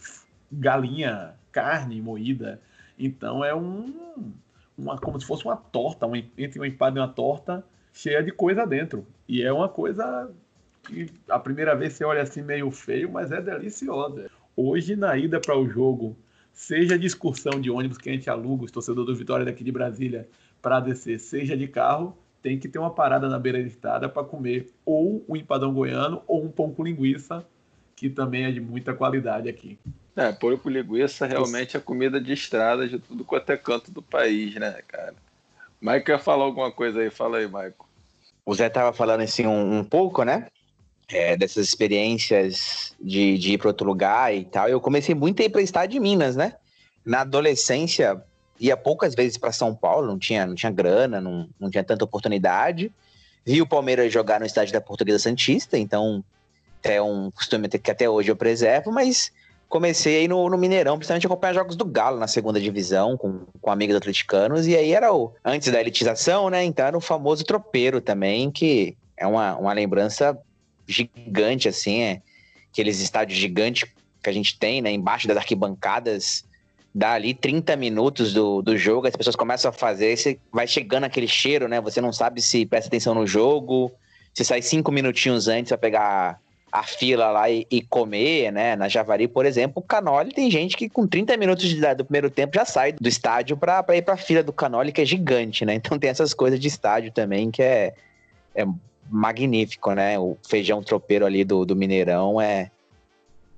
galinha, 0.51 1.33
carne 1.51 2.01
moída. 2.01 2.61
Então 2.97 3.43
é 3.43 3.53
um, 3.53 4.33
uma, 4.77 4.97
como 4.97 5.19
se 5.19 5.25
fosse 5.25 5.45
uma 5.45 5.57
torta, 5.57 6.05
uma, 6.05 6.17
entre 6.17 6.59
uma 6.59 6.67
empada 6.67 6.99
e 6.99 7.01
uma 7.01 7.07
torta 7.07 7.63
cheia 7.93 8.23
de 8.23 8.31
coisa 8.31 8.65
dentro. 8.65 9.05
E 9.27 9.41
é 9.41 9.51
uma 9.51 9.67
coisa 9.67 10.31
que 10.83 11.11
a 11.29 11.39
primeira 11.39 11.75
vez 11.75 11.93
você 11.93 12.03
olha 12.03 12.21
assim 12.21 12.41
meio 12.41 12.69
feio, 12.71 13.11
mas 13.11 13.31
é 13.31 13.41
deliciosa. 13.41 14.29
Hoje, 14.55 14.95
na 14.95 15.17
ida 15.17 15.39
para 15.39 15.57
o 15.57 15.67
jogo, 15.67 16.17
seja 16.53 16.97
de 16.97 17.07
excursão 17.07 17.59
de 17.59 17.69
ônibus 17.69 17.97
que 17.97 18.09
a 18.09 18.13
gente 18.13 18.29
aluga, 18.29 18.65
os 18.65 18.71
torcedores 18.71 19.07
do 19.07 19.15
Vitória 19.15 19.45
daqui 19.45 19.63
de 19.63 19.71
Brasília, 19.71 20.27
para 20.61 20.79
descer, 20.79 21.19
seja 21.19 21.55
de 21.57 21.67
carro, 21.67 22.17
tem 22.41 22.59
que 22.59 22.67
ter 22.67 22.79
uma 22.79 22.89
parada 22.89 23.29
na 23.29 23.39
beira 23.39 23.61
de 23.61 23.69
estrada 23.69 24.09
para 24.09 24.23
comer 24.23 24.71
ou 24.85 25.23
um 25.27 25.35
empadão 25.35 25.73
goiano 25.73 26.21
ou 26.27 26.43
um 26.43 26.49
pão 26.49 26.71
com 26.71 26.83
linguiça, 26.83 27.45
que 27.95 28.09
também 28.09 28.45
é 28.45 28.51
de 28.51 28.59
muita 28.59 28.93
qualidade 28.93 29.47
aqui. 29.47 29.77
É, 30.15 30.31
pão 30.31 30.55
com 30.57 30.69
linguiça 30.69 31.25
realmente 31.25 31.77
é 31.77 31.79
comida 31.79 32.19
de 32.19 32.33
estrada 32.33 32.87
de 32.87 32.99
tudo 32.99 33.23
quanto 33.23 33.49
é 33.51 33.57
canto 33.57 33.91
do 33.91 34.01
país, 34.01 34.55
né, 34.55 34.81
cara? 34.87 35.15
Mike 35.79 36.05
quer 36.05 36.19
falar 36.19 36.43
alguma 36.43 36.71
coisa 36.71 36.99
aí? 36.99 37.09
Fala 37.09 37.37
aí, 37.37 37.47
Maico. 37.47 37.89
O 38.45 38.53
Zé 38.53 38.69
tava 38.69 38.93
falando 38.93 39.21
assim 39.21 39.47
um, 39.47 39.79
um 39.79 39.83
pouco, 39.83 40.23
né? 40.23 40.47
É, 41.11 41.35
dessas 41.35 41.67
experiências 41.67 42.95
de, 42.99 43.37
de 43.37 43.53
ir 43.53 43.57
para 43.57 43.67
outro 43.67 43.85
lugar 43.85 44.33
e 44.33 44.45
tal, 44.45 44.69
eu 44.69 44.79
comecei 44.79 45.13
muito 45.13 45.41
a 45.41 45.45
ir 45.45 45.49
para 45.49 45.61
estado 45.61 45.89
de 45.89 45.99
Minas, 45.99 46.35
né? 46.35 46.55
Na 47.05 47.21
adolescência, 47.21 48.21
ia 48.59 48.77
poucas 48.77 49.13
vezes 49.13 49.37
para 49.37 49.51
São 49.51 49.75
Paulo, 49.75 50.07
não 50.07 50.17
tinha, 50.17 50.45
não 50.45 50.55
tinha 50.55 50.71
grana, 50.71 51.19
não, 51.19 51.49
não 51.59 51.69
tinha 51.69 51.83
tanta 51.83 52.05
oportunidade. 52.05 52.91
Vi 53.45 53.61
o 53.61 53.67
Palmeiras 53.67 54.11
jogar 54.13 54.39
no 54.39 54.45
estádio 54.45 54.73
da 54.73 54.81
Portuguesa 54.81 55.19
Santista, 55.19 55.77
então 55.77 56.23
é 56.83 57.01
um 57.01 57.29
costume 57.31 57.67
que 57.67 57.91
até 57.91 58.09
hoje 58.09 58.29
eu 58.31 58.35
preservo, 58.35 58.91
mas 58.91 59.31
comecei 59.67 60.17
aí 60.17 60.27
no, 60.27 60.49
no 60.49 60.57
Mineirão, 60.57 60.97
principalmente 60.97 61.25
acompanhar 61.25 61.53
jogos 61.53 61.75
do 61.75 61.85
Galo 61.85 62.19
na 62.19 62.27
segunda 62.27 62.59
divisão, 62.59 63.17
com, 63.17 63.45
com 63.59 63.71
amigos 63.71 63.95
atleticanos, 63.95 64.67
e 64.67 64.75
aí 64.75 64.93
era 64.93 65.13
o 65.13 65.33
antes 65.43 65.71
da 65.71 65.79
elitização, 65.79 66.49
né? 66.49 66.63
Então 66.63 66.85
era 66.85 66.97
o 66.97 67.01
famoso 67.01 67.43
tropeiro 67.43 68.01
também, 68.01 68.51
que 68.51 68.95
é 69.17 69.25
uma, 69.25 69.55
uma 69.57 69.73
lembrança 69.73 70.37
gigante, 70.91 71.67
assim, 71.67 72.01
é, 72.01 72.21
aqueles 72.71 72.99
estádios 72.99 73.39
gigantes 73.39 73.89
que 74.21 74.29
a 74.29 74.33
gente 74.33 74.57
tem, 74.57 74.81
né, 74.81 74.91
embaixo 74.91 75.27
das 75.27 75.37
arquibancadas, 75.37 76.45
dá 76.93 77.13
ali 77.13 77.33
30 77.33 77.75
minutos 77.75 78.33
do, 78.33 78.61
do 78.61 78.77
jogo, 78.77 79.07
as 79.07 79.15
pessoas 79.15 79.35
começam 79.35 79.69
a 79.69 79.73
fazer, 79.73 80.15
você 80.15 80.39
vai 80.51 80.67
chegando 80.67 81.05
aquele 81.05 81.27
cheiro, 81.27 81.67
né, 81.67 81.81
você 81.81 81.99
não 82.01 82.13
sabe 82.13 82.41
se 82.41 82.65
presta 82.65 82.89
atenção 82.89 83.15
no 83.15 83.25
jogo, 83.25 83.91
se 84.33 84.45
sai 84.45 84.61
cinco 84.61 84.91
minutinhos 84.91 85.47
antes 85.47 85.69
para 85.69 85.77
pegar 85.77 86.39
a 86.71 86.83
fila 86.83 87.31
lá 87.31 87.49
e, 87.49 87.67
e, 87.69 87.81
comer, 87.81 88.49
né? 88.49 88.77
Na 88.77 88.87
Javari, 88.87 89.27
por 89.27 89.45
exemplo, 89.45 89.83
o 89.83 89.85
Canoli 89.85 90.33
tem 90.33 90.49
gente 90.49 90.77
que 90.77 90.87
com 90.87 91.05
30 91.05 91.35
minutos 91.35 91.67
de, 91.67 91.95
do 91.95 92.05
primeiro 92.05 92.29
tempo 92.29 92.55
já 92.55 92.63
sai 92.63 92.93
do 92.93 93.09
estádio 93.09 93.57
para 93.57 93.83
ir 93.95 94.01
para 94.01 94.13
a 94.13 94.17
fila 94.17 94.41
do 94.41 94.53
Canoli, 94.53 94.93
que 94.93 95.01
é 95.01 95.05
gigante, 95.05 95.65
né? 95.65 95.73
Então 95.73 95.99
tem 95.99 96.09
essas 96.09 96.33
coisas 96.33 96.57
de 96.57 96.69
estádio 96.69 97.11
também 97.11 97.51
que 97.51 97.61
é, 97.61 97.93
é 98.55 98.65
magnífico, 99.11 99.91
né? 99.93 100.17
O 100.17 100.37
feijão 100.47 100.81
tropeiro 100.81 101.25
ali 101.25 101.43
do, 101.43 101.65
do 101.65 101.75
Mineirão 101.75 102.39
é 102.39 102.71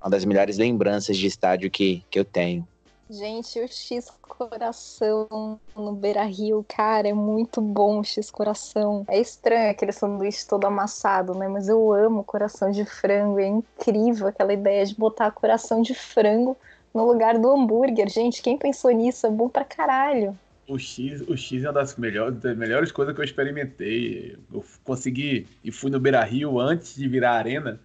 uma 0.01 0.09
das 0.09 0.25
melhores 0.25 0.57
lembranças 0.57 1.15
de 1.15 1.27
estádio 1.27 1.69
que, 1.69 2.03
que 2.09 2.19
eu 2.19 2.25
tenho. 2.25 2.67
Gente, 3.09 3.59
o 3.59 3.67
X 3.67 4.11
coração 4.21 5.59
no 5.75 5.91
Beira 5.93 6.23
Rio, 6.23 6.65
cara, 6.67 7.07
é 7.07 7.13
muito 7.13 7.61
bom 7.61 7.99
o 7.99 8.03
X 8.03 8.31
coração. 8.31 9.05
É 9.07 9.19
estranho 9.19 9.69
aquele 9.69 9.91
sanduíche 9.91 10.47
todo 10.47 10.65
amassado, 10.65 11.35
né? 11.35 11.47
Mas 11.47 11.69
eu 11.69 11.93
amo 11.93 12.23
coração 12.23 12.71
de 12.71 12.83
frango. 12.85 13.39
É 13.39 13.45
incrível 13.45 14.27
aquela 14.27 14.53
ideia 14.53 14.85
de 14.85 14.95
botar 14.95 15.29
coração 15.31 15.81
de 15.81 15.93
frango 15.93 16.57
no 16.93 17.05
lugar 17.05 17.37
do 17.37 17.51
hambúrguer. 17.51 18.09
Gente, 18.09 18.41
quem 18.41 18.57
pensou 18.57 18.89
nisso? 18.91 19.27
É 19.27 19.29
bom 19.29 19.47
pra 19.47 19.63
caralho 19.63 20.37
o 20.67 20.77
X, 20.77 21.21
o 21.27 21.35
X 21.35 21.63
é 21.63 21.67
uma 21.67 21.73
das 21.73 21.95
melhores, 21.97 22.39
das 22.39 22.57
melhores 22.57 22.91
coisas 22.91 23.13
que 23.13 23.21
eu 23.21 23.25
experimentei. 23.25 24.37
Eu 24.51 24.63
consegui 24.83 25.47
e 25.63 25.71
fui 25.71 25.91
no 25.91 25.99
Beira 25.99 26.23
Rio 26.23 26.59
antes 26.59 26.95
de 26.95 27.07
virar 27.07 27.33
arena. 27.33 27.79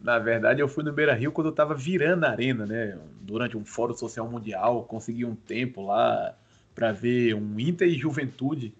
Na 0.00 0.18
verdade, 0.18 0.60
eu 0.60 0.68
fui 0.68 0.84
no 0.84 0.92
Beira 0.92 1.14
Rio 1.14 1.32
quando 1.32 1.48
eu 1.48 1.52
estava 1.52 1.74
virando 1.74 2.24
a 2.24 2.30
arena, 2.30 2.66
né? 2.66 2.98
Durante 3.20 3.56
um 3.56 3.64
Fórum 3.64 3.94
Social 3.94 4.28
Mundial, 4.28 4.84
consegui 4.84 5.24
um 5.24 5.34
tempo 5.34 5.84
lá 5.84 6.36
para 6.74 6.92
ver 6.92 7.34
um 7.34 7.58
Inter 7.58 7.88
e 7.88 7.98
Juventude 7.98 8.72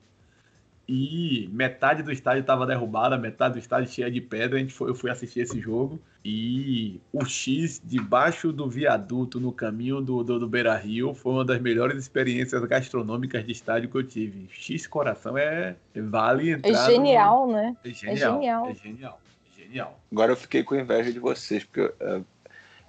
e 0.88 1.50
metade 1.52 2.02
do 2.02 2.10
estádio 2.10 2.40
estava 2.40 2.66
derrubada, 2.66 3.18
metade 3.18 3.54
do 3.54 3.58
estádio 3.58 3.92
cheia 3.92 4.10
de 4.10 4.22
pedra. 4.22 4.56
A 4.56 4.60
gente 4.60 4.72
foi, 4.72 4.88
eu 4.88 4.94
fui 4.94 5.10
assistir 5.10 5.40
esse 5.40 5.60
jogo 5.60 6.00
e 6.24 6.98
o 7.12 7.24
X 7.26 7.80
debaixo 7.84 8.50
do 8.50 8.68
viaduto 8.68 9.38
no 9.38 9.52
caminho 9.52 10.00
do, 10.00 10.24
do, 10.24 10.38
do 10.38 10.48
Beira 10.48 10.74
Rio 10.76 11.12
foi 11.12 11.32
uma 11.32 11.44
das 11.44 11.60
melhores 11.60 11.98
experiências 11.98 12.64
gastronômicas 12.64 13.44
de 13.44 13.52
estádio 13.52 13.90
que 13.90 13.96
eu 13.98 14.02
tive. 14.02 14.48
X 14.50 14.86
Coração 14.86 15.36
é 15.36 15.76
vale 15.94 16.52
entrar. 16.52 16.70
É 16.70 16.90
genial, 16.90 17.46
no... 17.46 17.52
né? 17.52 17.76
É 17.84 17.90
genial, 17.90 18.14
é 18.14 18.16
genial. 18.16 18.68
É 18.68 18.74
genial. 18.74 19.20
É 19.46 19.62
genial. 19.62 20.00
Agora 20.10 20.32
eu 20.32 20.36
fiquei 20.36 20.62
com 20.64 20.74
inveja 20.74 21.12
de 21.12 21.18
vocês, 21.18 21.64
porque 21.64 21.82
uh, 21.82 22.24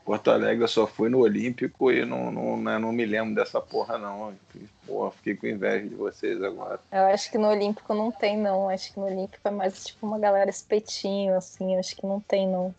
Porto 0.10 0.32
Alegre 0.32 0.64
eu 0.64 0.68
só 0.68 0.88
fui 0.88 1.08
no 1.08 1.20
Olímpico 1.20 1.92
e 1.92 2.04
não, 2.04 2.32
não, 2.32 2.60
né, 2.60 2.80
não 2.80 2.92
me 2.92 3.06
lembro 3.06 3.36
dessa 3.36 3.62
porra, 3.62 3.96
não. 3.96 4.34
Porra, 4.88 5.12
fiquei 5.12 5.36
com 5.36 5.46
inveja 5.46 5.88
de 5.88 5.94
vocês 5.94 6.42
agora. 6.42 6.80
Eu 6.92 7.04
acho 7.14 7.30
que 7.30 7.38
no 7.38 7.48
Olímpico 7.48 7.94
não 7.94 8.12
tem, 8.12 8.36
não. 8.36 8.70
Acho 8.70 8.92
que 8.92 9.00
no 9.00 9.06
Olímpico 9.06 9.48
é 9.48 9.52
mais 9.52 9.86
tipo 9.86 10.08
uma 10.08 10.18
galera 10.18 10.50
espetinho, 10.50 11.38
assim. 11.38 11.78
Acho 11.78 11.96
que 11.96 12.08
não 12.08 12.20
tem, 12.20 12.48
não. 12.48 12.74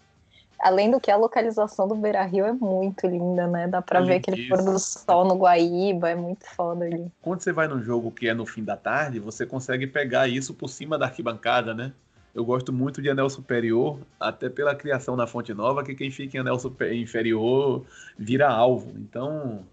Além 0.58 0.90
do 0.90 0.98
que 0.98 1.08
a 1.08 1.16
localização 1.16 1.86
do 1.86 1.94
Beira 1.94 2.24
Rio 2.24 2.46
é 2.46 2.52
muito 2.52 3.06
linda, 3.06 3.46
né? 3.46 3.68
Dá 3.68 3.80
pra 3.80 4.00
é 4.00 4.02
ver 4.02 4.14
aquele 4.16 4.48
pôr 4.48 4.64
do 4.64 4.76
sol 4.80 5.24
no 5.24 5.36
Guaíba, 5.36 6.10
é 6.10 6.16
muito 6.16 6.44
foda 6.46 6.84
ali. 6.84 7.12
Quando 7.22 7.42
você 7.42 7.52
vai 7.52 7.68
num 7.68 7.80
jogo 7.80 8.10
que 8.10 8.28
é 8.28 8.34
no 8.34 8.44
fim 8.44 8.64
da 8.64 8.76
tarde, 8.76 9.20
você 9.20 9.46
consegue 9.46 9.86
pegar 9.86 10.26
isso 10.26 10.52
por 10.52 10.66
cima 10.66 10.98
da 10.98 11.06
arquibancada, 11.06 11.72
né? 11.74 11.92
Eu 12.34 12.44
gosto 12.44 12.72
muito 12.72 13.02
de 13.02 13.10
anel 13.10 13.28
superior, 13.28 13.98
até 14.18 14.48
pela 14.48 14.74
criação 14.74 15.16
na 15.16 15.26
Fonte 15.26 15.52
Nova, 15.52 15.82
que 15.82 15.94
quem 15.94 16.10
fica 16.10 16.36
em 16.36 16.40
anel 16.40 16.58
super, 16.58 16.92
inferior 16.92 17.84
vira 18.16 18.48
alvo. 18.48 18.92
Então, 18.96 19.64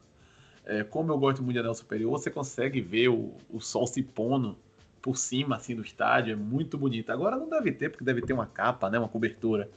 é, 0.65 0.83
como 0.83 1.11
eu 1.11 1.17
gosto 1.19 1.43
muito 1.43 1.53
de 1.53 1.59
anel 1.59 1.75
superior, 1.75 2.11
você 2.11 2.31
consegue 2.31 2.81
ver 2.81 3.09
o, 3.09 3.31
o 3.49 3.59
sol 3.59 3.85
se 3.85 4.01
pondo 4.01 4.57
por 5.01 5.17
cima 5.17 5.55
assim 5.55 5.75
do 5.75 5.83
estádio, 5.83 6.33
é 6.33 6.35
muito 6.35 6.77
bonito. 6.77 7.11
Agora 7.11 7.37
não 7.37 7.47
deve 7.47 7.71
ter, 7.71 7.89
porque 7.89 8.03
deve 8.03 8.21
ter 8.21 8.33
uma 8.33 8.47
capa, 8.47 8.89
né, 8.89 8.97
uma 8.97 9.07
cobertura. 9.07 9.69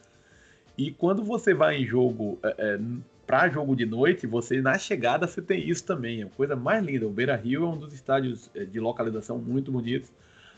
E 0.77 0.91
quando 0.91 1.23
você 1.23 1.53
vai 1.53 1.77
em 1.77 1.87
jogo, 1.87 2.39
é, 2.43 2.55
é, 2.59 2.81
para 3.27 3.49
jogo 3.51 3.77
de 3.77 3.85
noite, 3.85 4.27
você 4.27 4.63
na 4.63 4.79
chegada 4.79 5.27
você 5.27 5.43
tem 5.43 5.69
isso 5.69 5.85
também, 5.85 6.23
é 6.23 6.25
a 6.25 6.29
coisa 6.31 6.57
mais 6.57 6.83
linda. 6.83 7.07
O 7.07 7.11
Beira 7.11 7.37
Rio 7.37 7.65
é 7.65 7.69
um 7.69 7.77
dos 7.77 7.93
estádios 7.93 8.51
é, 8.55 8.65
de 8.65 8.81
localização 8.81 9.39
muito 9.39 9.71
bonitos 9.71 10.11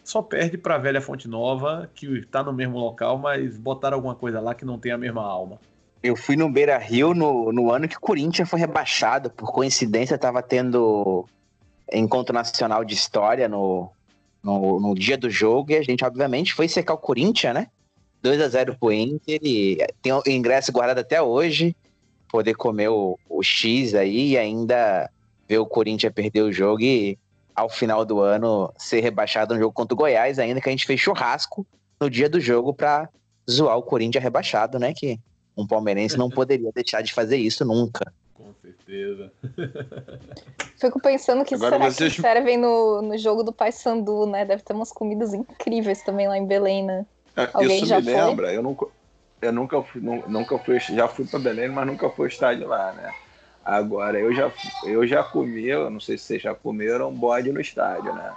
só 0.04 0.20
perde 0.20 0.58
para 0.58 0.74
a 0.74 0.78
velha 0.78 1.00
Fonte 1.00 1.28
Nova, 1.28 1.90
que 1.94 2.06
está 2.18 2.42
no 2.42 2.52
mesmo 2.52 2.78
local, 2.78 3.18
mas 3.18 3.56
botaram 3.56 3.96
alguma 3.96 4.14
coisa 4.14 4.40
lá 4.40 4.54
que 4.54 4.64
não 4.64 4.78
tem 4.78 4.92
a 4.92 4.98
mesma 4.98 5.22
alma. 5.22 5.58
Eu 6.02 6.16
fui 6.16 6.34
no 6.34 6.50
Beira 6.50 6.76
Rio 6.78 7.14
no, 7.14 7.52
no 7.52 7.70
ano 7.70 7.86
que 7.86 7.96
o 7.96 8.00
Corinthians 8.00 8.48
foi 8.48 8.58
rebaixado. 8.58 9.30
Por 9.30 9.52
coincidência, 9.52 10.18
tava 10.18 10.42
tendo 10.42 11.24
encontro 11.92 12.34
nacional 12.34 12.84
de 12.84 12.94
história 12.94 13.48
no, 13.48 13.88
no, 14.42 14.80
no 14.80 14.94
dia 14.94 15.16
do 15.16 15.30
jogo 15.30 15.70
e 15.72 15.76
a 15.76 15.82
gente, 15.82 16.04
obviamente, 16.04 16.54
foi 16.54 16.66
secar 16.68 16.94
o 16.94 16.98
Corinthians, 16.98 17.54
né? 17.54 17.68
2 18.20 18.40
a 18.40 18.48
0 18.48 18.76
pro 18.78 18.92
Inter 18.92 19.38
e 19.42 19.78
tem 20.00 20.12
o 20.12 20.22
ingresso 20.26 20.72
guardado 20.72 20.98
até 20.98 21.22
hoje. 21.22 21.76
Poder 22.28 22.54
comer 22.54 22.88
o, 22.88 23.18
o 23.28 23.42
X 23.42 23.94
aí 23.94 24.30
e 24.30 24.38
ainda 24.38 25.08
ver 25.48 25.58
o 25.58 25.66
Corinthians 25.66 26.12
perder 26.12 26.42
o 26.42 26.52
jogo 26.52 26.82
e 26.82 27.18
ao 27.54 27.68
final 27.68 28.04
do 28.04 28.20
ano 28.20 28.72
ser 28.78 29.00
rebaixado 29.00 29.54
no 29.54 29.60
jogo 29.60 29.72
contra 29.72 29.94
o 29.94 29.96
Goiás, 29.96 30.38
ainda 30.38 30.60
que 30.60 30.68
a 30.68 30.72
gente 30.72 30.86
fez 30.86 31.00
churrasco 31.00 31.66
no 32.00 32.08
dia 32.08 32.28
do 32.28 32.40
jogo 32.40 32.72
pra 32.74 33.08
zoar 33.50 33.76
o 33.76 33.82
Corinthians 33.82 34.22
rebaixado, 34.22 34.78
né? 34.78 34.92
Que 34.94 35.18
um 35.56 35.66
palmeirense 35.66 36.16
não 36.16 36.28
poderia 36.30 36.70
deixar 36.74 37.02
de 37.02 37.12
fazer 37.12 37.36
isso 37.36 37.64
nunca. 37.64 38.12
Com 38.34 38.52
certeza. 38.62 39.30
Fico 40.80 41.00
pensando 41.00 41.44
que 41.44 41.54
Agora 41.54 41.76
será 41.76 41.90
vocês- 41.90 42.14
que 42.16 42.20
servem 42.20 42.56
no, 42.56 43.02
no 43.02 43.16
jogo 43.16 43.42
do 43.44 43.52
Paysandu, 43.52 44.26
né? 44.26 44.44
Deve 44.44 44.62
ter 44.62 44.72
umas 44.72 44.90
comidas 44.90 45.32
incríveis 45.32 46.02
também 46.02 46.26
lá 46.26 46.36
em 46.36 46.46
Belém, 46.46 46.84
né? 46.84 47.06
É, 47.36 47.48
Alguém 47.52 47.76
Isso 47.78 47.86
já 47.86 47.98
me 47.98 48.04
foi? 48.04 48.14
lembra, 48.14 48.52
eu 48.52 48.62
nunca, 48.62 48.86
eu 49.40 49.52
nunca 49.52 49.82
fui, 49.82 50.00
nu- 50.00 50.24
nunca 50.28 50.58
fui, 50.58 50.80
já 50.80 51.06
fui 51.06 51.24
para 51.24 51.38
Belém, 51.38 51.68
mas 51.68 51.86
nunca 51.86 52.10
fui 52.10 52.24
ao 52.26 52.28
estádio 52.28 52.66
lá, 52.66 52.92
né? 52.94 53.12
Agora, 53.64 54.18
eu 54.18 54.34
já, 54.34 54.50
eu 54.84 55.06
já 55.06 55.22
comi, 55.22 55.68
eu 55.68 55.88
não 55.88 56.00
sei 56.00 56.18
se 56.18 56.24
vocês 56.24 56.42
já 56.42 56.54
comeram 56.54 57.12
bode 57.12 57.52
no 57.52 57.60
estádio, 57.60 58.12
né? 58.12 58.34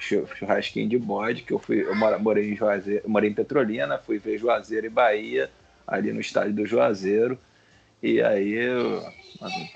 Chu- 0.00 0.26
Churrasquinho 0.34 0.88
de 0.88 0.98
bode, 0.98 1.42
que 1.42 1.52
eu 1.52 1.58
fui, 1.58 1.86
eu 1.86 1.94
morei 2.20 2.52
em 2.52 2.56
Juazeiro, 2.56 3.08
morei 3.08 3.30
em 3.30 3.34
Petrolina, 3.34 3.98
fui 3.98 4.18
ver 4.18 4.38
Juazeiro 4.38 4.86
e 4.86 4.90
Bahia, 4.90 5.50
ali 5.86 6.12
no 6.12 6.20
estádio 6.20 6.52
do 6.52 6.66
Juazeiro. 6.66 7.38
E 8.02 8.20
aí, 8.20 8.58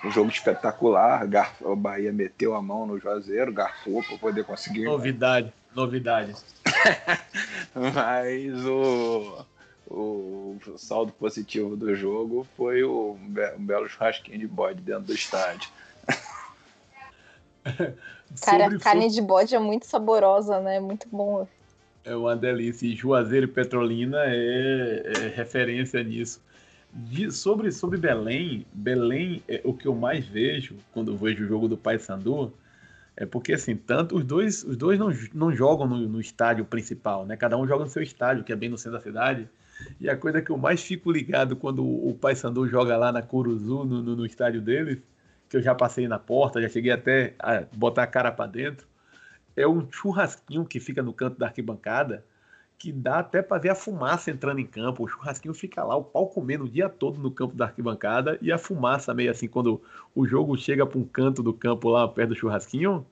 um 0.05 0.11
jogo 0.11 0.29
espetacular, 0.31 1.27
o 1.63 1.75
Bahia 1.77 2.13
meteu 2.13 2.55
a 2.55 2.61
mão 2.63 2.87
no 2.87 2.99
Juazeiro, 2.99 3.53
garfou 3.53 4.03
para 4.03 4.19
poder 4.19 4.45
conseguir 4.45 4.85
Novidade, 4.85 5.53
novidade. 5.75 6.35
mas 7.75 8.55
o, 8.67 9.45
o 9.91 10.57
saldo 10.77 11.13
positivo 11.13 11.77
do 11.77 11.95
jogo 11.95 12.47
foi 12.57 12.83
o, 12.85 13.15
um 13.15 13.29
be- 13.29 13.57
belo 13.59 13.89
churrasquinho 13.89 14.39
de 14.39 14.47
bode 14.47 14.81
dentro 14.81 15.03
do 15.03 15.13
estádio. 15.13 15.69
Cara, 18.41 18.79
carne 18.79 19.11
de 19.11 19.21
bode 19.21 19.55
é 19.55 19.59
muito 19.59 19.87
saborosa, 19.87 20.61
né? 20.61 20.79
Muito 20.79 21.09
bom. 21.09 21.47
É 22.05 22.15
uma 22.15 22.37
delícia. 22.37 22.87
E 22.87 22.95
Juazeiro 22.95 23.47
e 23.47 23.49
Petrolina 23.49 24.19
é, 24.27 25.03
é 25.05 25.29
referência 25.35 26.03
nisso. 26.03 26.41
De- 26.93 27.31
sobre, 27.33 27.71
sobre 27.73 27.99
Belém, 27.99 28.65
Belém 28.73 29.43
é 29.49 29.61
o 29.65 29.75
que 29.75 29.87
eu 29.87 29.95
mais 29.95 30.27
vejo 30.27 30.77
quando 30.93 31.13
eu 31.13 31.17
vejo 31.17 31.45
o 31.45 31.49
jogo 31.49 31.69
do 31.69 31.77
Paysandu 31.77 32.53
é 33.17 33.27
porque 33.27 33.53
assim, 33.53 33.77
tanto 33.77 34.17
os 34.17 34.25
dois, 34.25 34.65
os 34.65 34.77
dois 34.77 34.99
não, 34.99 35.11
não 35.35 35.55
jogam 35.55 35.87
no, 35.87 36.09
no 36.09 36.21
estádio 36.21 36.65
principal, 36.65 37.27
né? 37.27 37.37
Cada 37.37 37.57
um 37.59 37.67
joga 37.67 37.85
no 37.85 37.91
seu 37.91 38.03
estádio, 38.03 38.43
que 38.45 38.53
é 38.53 38.57
bem 38.57 38.71
no 38.71 38.79
centro 38.79 38.99
da 38.99 39.05
cidade. 39.05 39.47
E 40.01 40.09
a 40.09 40.17
coisa 40.17 40.41
que 40.41 40.51
eu 40.51 40.57
mais 40.57 40.83
fico 40.83 41.11
ligado 41.11 41.57
quando 41.57 41.85
o 41.85 42.15
Paysandu 42.15 42.67
joga 42.67 42.97
lá 42.97 43.13
na 43.13 43.23
Curuzu, 43.23 43.85
no, 43.85 44.03
no, 44.03 44.17
no 44.17 44.27
estádio 44.27 44.61
deles, 44.61 44.99
que 45.49 45.57
eu 45.57 45.63
já 45.63 45.75
passei 45.75 46.07
na 46.09 46.19
porta, 46.19 46.63
já 46.63 46.69
cheguei 46.69 46.93
até 46.93 47.35
a 47.39 47.63
botar 47.77 48.05
a 48.05 48.07
cara 48.07 48.31
para 48.31 48.51
dentro, 48.51 48.87
é 49.57 49.67
um 49.67 49.91
churrasquinho 49.91 50.65
que 50.65 50.81
fica 50.81 51.03
no 51.03 51.13
canto 51.13 51.39
da 51.39 51.47
arquibancada, 51.47 52.25
que 52.79 52.91
dá 52.91 53.19
até 53.19 53.43
para 53.43 53.61
ver 53.61 53.69
a 53.69 53.75
fumaça 53.75 54.31
entrando 54.31 54.59
em 54.59 54.67
campo. 54.67 55.05
O 55.05 55.09
churrasquinho 55.09 55.53
fica 55.53 55.85
lá, 55.85 55.97
o 55.97 56.05
pau 56.05 56.29
comendo 56.29 56.65
o 56.65 56.69
dia 56.69 56.89
todo 56.89 57.21
no 57.21 57.31
campo 57.31 57.55
da 57.55 57.67
arquibancada 57.67 58.39
e 58.41 58.51
a 58.51 58.57
fumaça 58.57 59.13
meio 59.13 59.31
assim, 59.31 59.49
quando 59.49 59.83
o 60.15 60.27
jogo 60.27 60.57
chega 60.57 60.87
para 60.87 60.99
um 60.99 61.05
canto 61.05 61.43
do 61.43 61.53
campo 61.53 61.91
lá 61.91 62.09
perto 62.09 62.31
do 62.31 62.37
churrasquinho, 62.37 63.05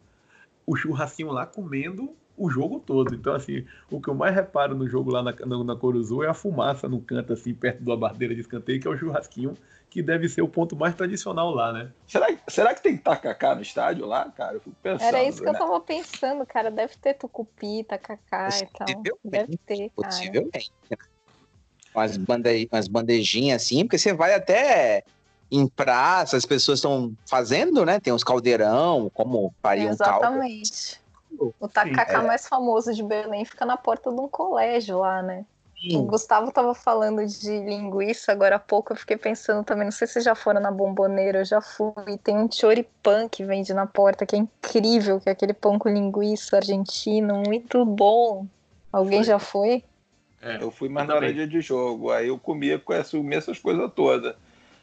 o 0.65 0.75
churrasquinho 0.75 1.33
lá 1.33 1.45
comendo 1.45 2.15
o 2.39 2.49
jogo 2.49 2.79
todo. 2.79 3.15
Então, 3.15 3.35
assim, 3.35 3.65
o 3.91 4.01
que 4.01 4.09
eu 4.09 4.15
mais 4.15 4.35
reparo 4.35 4.75
no 4.75 4.89
jogo 4.89 5.11
lá 5.11 5.23
na, 5.23 5.35
na, 5.45 5.65
na 5.65 5.77
Coruzu 5.77 6.23
é 6.23 6.29
a 6.29 6.35
fumaça 6.35 6.89
no 6.89 7.01
canto, 7.01 7.33
assim, 7.33 7.53
perto 7.53 7.83
da 7.83 7.97
bardeira 7.97 8.35
de 8.35 8.41
escanteio, 8.41 8.81
que 8.81 8.87
é 8.87 8.91
o 8.91 8.97
churrasquinho, 8.97 9.55
que 9.91 10.03
deve 10.03 10.29
ser 10.29 10.43
o 10.43 10.49
ponto 10.49 10.77
mais 10.77 10.95
tradicional 10.95 11.51
lá, 11.51 11.73
né? 11.73 11.91
Será, 12.07 12.29
será 12.47 12.75
que 12.75 12.83
tem 12.83 12.97
tacacá 12.97 13.55
no 13.55 13.63
estádio 13.63 14.07
lá, 14.07 14.31
cara? 14.31 14.55
Eu 14.55 14.61
fico 14.61 14.77
pensando. 14.83 15.09
Era 15.09 15.25
isso 15.25 15.43
que 15.43 15.49
eu 15.49 15.53
né? 15.53 15.59
tava 15.59 15.81
pensando, 15.81 16.47
cara. 16.47 16.71
Deve 16.71 16.95
ter 16.97 17.15
tucupi, 17.15 17.85
tacacá 17.85 18.49
e 18.49 18.67
tal. 18.67 18.87
Possivelmente, 18.87 19.21
Deve 19.25 19.57
ter, 19.59 19.77
cara. 19.77 19.91
Possivelmente. 19.95 20.73
né? 20.91 20.97
Umas, 21.95 22.17
bande... 22.17 22.69
umas 22.71 22.87
bandejinhas 22.87 23.63
assim, 23.63 23.85
porque 23.85 23.99
você 23.99 24.13
vai 24.13 24.35
até 24.35 25.03
em 25.51 25.67
praça, 25.67 26.37
as 26.37 26.45
pessoas 26.45 26.79
estão 26.79 27.15
fazendo, 27.27 27.85
né? 27.85 27.99
Tem 27.99 28.13
uns 28.13 28.23
caldeirão, 28.23 29.11
como 29.15 29.55
faria 29.63 29.91
um 29.91 29.97
caldo. 29.97 30.27
Exatamente. 30.27 31.01
O 31.39 31.69
tacacá 31.69 32.23
é. 32.23 32.27
mais 32.27 32.49
famoso 32.49 32.93
de 32.93 33.03
Belém 33.03 33.45
fica 33.45 33.65
na 33.65 33.77
porta 33.77 34.11
de 34.11 34.21
um 34.21 34.29
colégio 34.29 34.99
lá, 34.99 35.23
né? 35.23 35.45
O 35.87 35.91
Sim. 35.91 36.07
Gustavo 36.07 36.51
tava 36.51 36.75
falando 36.75 37.25
de 37.25 37.51
linguiça 37.61 38.33
agora 38.33 38.57
há 38.57 38.59
pouco, 38.59 38.93
eu 38.93 38.97
fiquei 38.97 39.17
pensando 39.17 39.65
também, 39.65 39.85
não 39.85 39.93
sei 39.93 40.09
se 40.09 40.15
vocês 40.15 40.25
já 40.25 40.35
foram 40.35 40.61
na 40.61 40.73
Bomboneira, 40.73 41.39
eu 41.39 41.45
já 41.45 41.61
fui. 41.61 42.19
Tem 42.23 42.37
um 42.37 42.51
choripan 42.51 43.29
que 43.29 43.45
vende 43.45 43.73
na 43.73 43.87
porta, 43.87 44.27
que 44.27 44.35
é 44.35 44.39
incrível, 44.41 45.21
que 45.21 45.29
é 45.29 45.33
aquele 45.33 45.53
pão 45.53 45.79
com 45.79 45.89
linguiça 45.89 46.57
argentino, 46.57 47.45
muito 47.47 47.85
bom. 47.85 48.45
Alguém 48.93 49.19
Foi. 49.19 49.25
já 49.25 49.39
foi? 49.39 49.85
É, 50.43 50.63
Eu 50.63 50.71
fui 50.71 50.89
mais 50.89 51.07
eu 51.09 51.15
na 51.15 51.21
hora 51.21 51.47
de 51.47 51.61
jogo. 51.61 52.11
Aí 52.11 52.29
eu 52.29 52.39
comia 52.39 52.79
comia 52.79 53.39
essas 53.39 53.59
coisas 53.59 53.93
todas. 53.95 54.35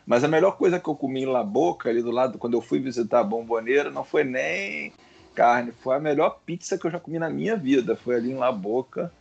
Mas 0.06 0.24
a 0.24 0.28
melhor 0.28 0.58
coisa 0.58 0.80
que 0.80 0.88
eu 0.88 0.96
comi 0.96 1.24
em 1.24 1.26
La 1.26 1.44
Boca, 1.44 1.90
ali 1.90 2.02
do 2.02 2.12
lado, 2.12 2.38
quando 2.38 2.54
eu 2.54 2.62
fui 2.62 2.80
visitar 2.80 3.22
a 3.22 3.24
Bomboneira, 3.24 3.90
não 3.90 4.04
foi 4.04 4.24
nem 4.24 4.94
carne. 5.36 5.74
Foi 5.84 5.96
a 5.96 6.00
melhor 6.00 6.40
pizza 6.46 6.78
que 6.78 6.88
eu 6.88 6.92
já 6.92 7.00
comi 7.00 7.20
na 7.20 7.30
minha 7.30 7.56
vida. 7.56 7.96
Foi 7.96 8.16
ali 8.16 8.32
em 8.32 8.36
La 8.36 8.52
Boca. 8.52 9.12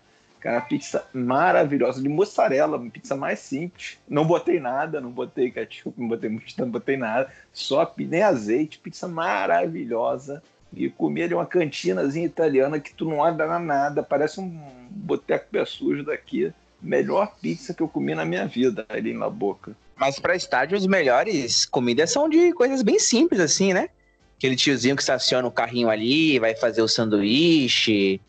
Cara, 0.40 0.60
pizza 0.60 1.06
maravilhosa, 1.14 2.02
de 2.02 2.08
mussarela, 2.08 2.76
uma 2.76 2.90
pizza 2.90 3.16
mais 3.16 3.38
simples. 3.38 3.98
Não 4.06 4.26
botei 4.26 4.60
nada, 4.60 5.00
não 5.00 5.10
botei 5.10 5.50
ketchup, 5.50 5.98
não 5.98 6.06
botei 6.06 6.28
mostarda, 6.28 6.64
não 6.66 6.70
botei 6.70 6.96
nada. 6.98 7.32
Só 7.50 7.90
nem 7.96 8.22
azeite, 8.22 8.78
pizza 8.78 9.08
maravilhosa. 9.08 10.42
E 10.70 10.90
comi 10.90 11.22
ali 11.22 11.32
uma 11.32 11.46
cantinazinha 11.46 12.26
italiana 12.26 12.78
que 12.78 12.92
tu 12.92 13.06
não 13.06 13.18
olha 13.18 13.58
nada, 13.58 14.02
parece 14.02 14.40
um 14.40 14.60
boteco 14.90 15.46
pé 15.50 15.64
sujo 15.64 16.04
daqui. 16.04 16.52
Melhor 16.82 17.34
pizza 17.40 17.72
que 17.72 17.82
eu 17.82 17.88
comi 17.88 18.14
na 18.14 18.26
minha 18.26 18.46
vida 18.46 18.84
ali 18.90 19.14
La 19.14 19.30
Boca. 19.30 19.74
Mas 19.96 20.18
para 20.18 20.36
estádio, 20.36 20.76
as 20.76 20.86
melhores 20.86 21.64
comidas 21.64 22.10
são 22.10 22.28
de 22.28 22.52
coisas 22.52 22.82
bem 22.82 22.98
simples, 22.98 23.40
assim, 23.40 23.72
né? 23.72 23.88
Aquele 24.36 24.56
tiozinho 24.56 24.96
que 24.96 25.02
estaciona 25.02 25.46
o 25.46 25.50
carrinho 25.50 25.88
ali, 25.88 26.38
vai 26.38 26.54
fazer 26.54 26.82
o 26.82 26.88
sanduíche, 26.88 28.20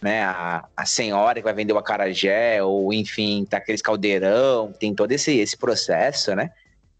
né? 0.00 0.22
A, 0.24 0.64
a 0.76 0.86
senhora 0.86 1.40
que 1.40 1.44
vai 1.44 1.52
vender 1.52 1.72
o 1.72 1.78
acarajé, 1.78 2.62
ou 2.62 2.92
enfim, 2.92 3.46
tá 3.48 3.58
aqueles 3.58 3.82
caldeirão, 3.82 4.72
tem 4.72 4.94
todo 4.94 5.12
esse, 5.12 5.36
esse 5.38 5.56
processo, 5.56 6.34
né? 6.34 6.50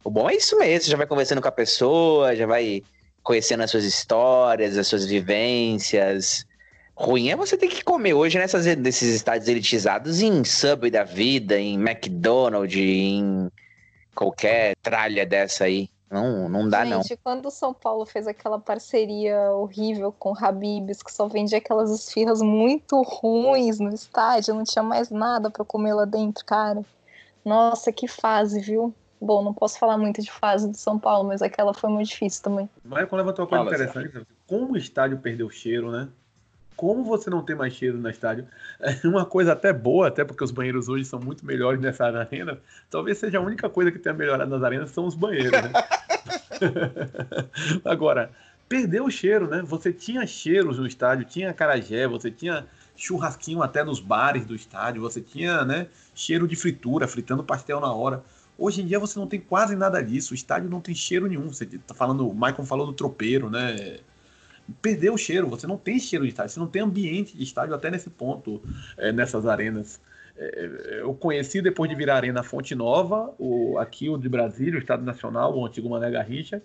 O 0.02 0.10
bom 0.10 0.28
é 0.28 0.34
isso 0.34 0.58
mesmo, 0.58 0.84
você 0.84 0.90
já 0.90 0.96
vai 0.96 1.06
conversando 1.06 1.42
com 1.42 1.48
a 1.48 1.52
pessoa, 1.52 2.34
já 2.34 2.46
vai 2.46 2.82
conhecendo 3.22 3.62
as 3.62 3.70
suas 3.70 3.84
histórias, 3.84 4.76
as 4.76 4.86
suas 4.86 5.06
vivências. 5.06 6.46
Ruim 6.94 7.30
é 7.30 7.36
você 7.36 7.56
ter 7.56 7.68
que 7.68 7.82
comer 7.82 8.14
hoje 8.14 8.38
nessas, 8.38 8.66
nesses 8.76 9.14
estádios 9.14 9.48
elitizados 9.48 10.20
em 10.20 10.44
Subway 10.44 10.90
da 10.90 11.04
vida, 11.04 11.58
em 11.58 11.74
McDonald's, 11.74 12.76
em 12.76 13.50
qualquer 14.14 14.74
tralha 14.82 15.24
dessa 15.24 15.64
aí. 15.64 15.88
Não, 16.10 16.48
não 16.48 16.68
dá, 16.68 16.84
não. 16.84 17.02
Gente, 17.02 17.16
quando 17.22 17.46
o 17.46 17.50
São 17.50 17.72
Paulo 17.72 18.04
fez 18.04 18.26
aquela 18.26 18.58
parceria 18.58 19.52
horrível 19.52 20.10
com 20.10 20.32
o 20.32 20.36
Habibs, 20.36 21.04
que 21.04 21.12
só 21.12 21.28
vendia 21.28 21.58
aquelas 21.58 21.90
esfirras 21.90 22.42
muito 22.42 23.00
ruins 23.02 23.78
no 23.78 23.94
estádio, 23.94 24.54
não 24.54 24.64
tinha 24.64 24.82
mais 24.82 25.08
nada 25.08 25.50
pra 25.50 25.64
comer 25.64 25.94
lá 25.94 26.04
dentro, 26.04 26.44
cara. 26.44 26.84
Nossa, 27.44 27.92
que 27.92 28.08
fase, 28.08 28.60
viu? 28.60 28.92
Bom, 29.20 29.42
não 29.42 29.54
posso 29.54 29.78
falar 29.78 29.96
muito 29.98 30.20
de 30.20 30.32
fase 30.32 30.68
do 30.68 30.76
São 30.76 30.98
Paulo, 30.98 31.28
mas 31.28 31.42
aquela 31.42 31.72
foi 31.72 31.90
muito 31.90 32.08
difícil 32.08 32.42
também. 32.42 32.68
Maicon 32.82 33.16
levantou 33.16 33.44
uma 33.44 33.48
coisa 33.48 33.64
Fala, 33.64 33.76
interessante. 33.76 34.12
cara. 34.12 34.26
Como 34.46 34.72
o 34.72 34.76
estádio 34.76 35.18
perdeu 35.18 35.46
o 35.46 35.50
cheiro, 35.50 35.92
né? 35.92 36.08
Como 36.80 37.04
você 37.04 37.28
não 37.28 37.42
tem 37.42 37.54
mais 37.54 37.74
cheiro 37.74 37.98
no 37.98 38.08
estádio? 38.08 38.46
É 38.80 39.06
uma 39.06 39.26
coisa 39.26 39.52
até 39.52 39.70
boa, 39.70 40.08
até 40.08 40.24
porque 40.24 40.42
os 40.42 40.50
banheiros 40.50 40.88
hoje 40.88 41.04
são 41.04 41.20
muito 41.20 41.44
melhores 41.44 41.78
nessa 41.78 42.06
arena. 42.06 42.58
Talvez 42.88 43.18
seja 43.18 43.36
a 43.36 43.42
única 43.42 43.68
coisa 43.68 43.92
que 43.92 43.98
tenha 43.98 44.14
melhorado 44.14 44.50
nas 44.50 44.62
arenas 44.62 44.90
são 44.90 45.04
os 45.04 45.14
banheiros, 45.14 45.60
né? 45.60 45.72
Agora, 47.84 48.30
perdeu 48.66 49.04
o 49.04 49.10
cheiro, 49.10 49.46
né? 49.46 49.60
Você 49.66 49.92
tinha 49.92 50.26
cheiros 50.26 50.78
no 50.78 50.86
estádio, 50.86 51.26
tinha 51.26 51.52
carajé, 51.52 52.08
você 52.08 52.30
tinha 52.30 52.66
churrasquinho 52.96 53.62
até 53.62 53.84
nos 53.84 54.00
bares 54.00 54.46
do 54.46 54.54
estádio, 54.54 55.02
você 55.02 55.20
tinha, 55.20 55.66
né, 55.66 55.86
cheiro 56.14 56.48
de 56.48 56.56
fritura, 56.56 57.06
fritando 57.06 57.44
pastel 57.44 57.78
na 57.78 57.92
hora. 57.92 58.24
Hoje 58.56 58.80
em 58.80 58.86
dia 58.86 58.98
você 58.98 59.18
não 59.18 59.26
tem 59.26 59.38
quase 59.38 59.76
nada 59.76 60.02
disso, 60.02 60.32
o 60.32 60.34
estádio 60.34 60.70
não 60.70 60.80
tem 60.80 60.94
cheiro 60.94 61.26
nenhum. 61.26 61.48
Você 61.48 61.66
tá 61.66 61.92
falando, 61.92 62.26
o 62.26 62.34
Maicon 62.34 62.64
falou 62.64 62.86
do 62.86 62.94
tropeiro, 62.94 63.50
né? 63.50 64.00
Perdeu 64.80 65.14
o 65.14 65.18
cheiro, 65.18 65.48
você 65.48 65.66
não 65.66 65.76
tem 65.76 65.98
cheiro 65.98 66.24
de 66.24 66.30
estádio, 66.30 66.52
você 66.52 66.60
não 66.60 66.66
tem 66.66 66.82
ambiente 66.82 67.36
de 67.36 67.42
estádio 67.42 67.74
até 67.74 67.90
nesse 67.90 68.10
ponto, 68.10 68.62
é, 68.96 69.12
nessas 69.12 69.46
arenas. 69.46 70.00
é, 70.36 71.00
eu 71.00 71.14
conheci 71.14 71.60
depois 71.60 71.90
de 71.90 71.96
virar 71.96 72.16
Arena 72.16 72.42
Fonte 72.42 72.74
Nova, 72.74 73.34
o, 73.38 73.78
aqui 73.78 74.08
o 74.08 74.16
de 74.16 74.28
Brasília, 74.28 74.76
o 74.76 74.78
Estado 74.78 75.04
Nacional, 75.04 75.56
o 75.56 75.66
antigo 75.66 75.88
Mané 75.88 76.10
Garrincha, 76.10 76.62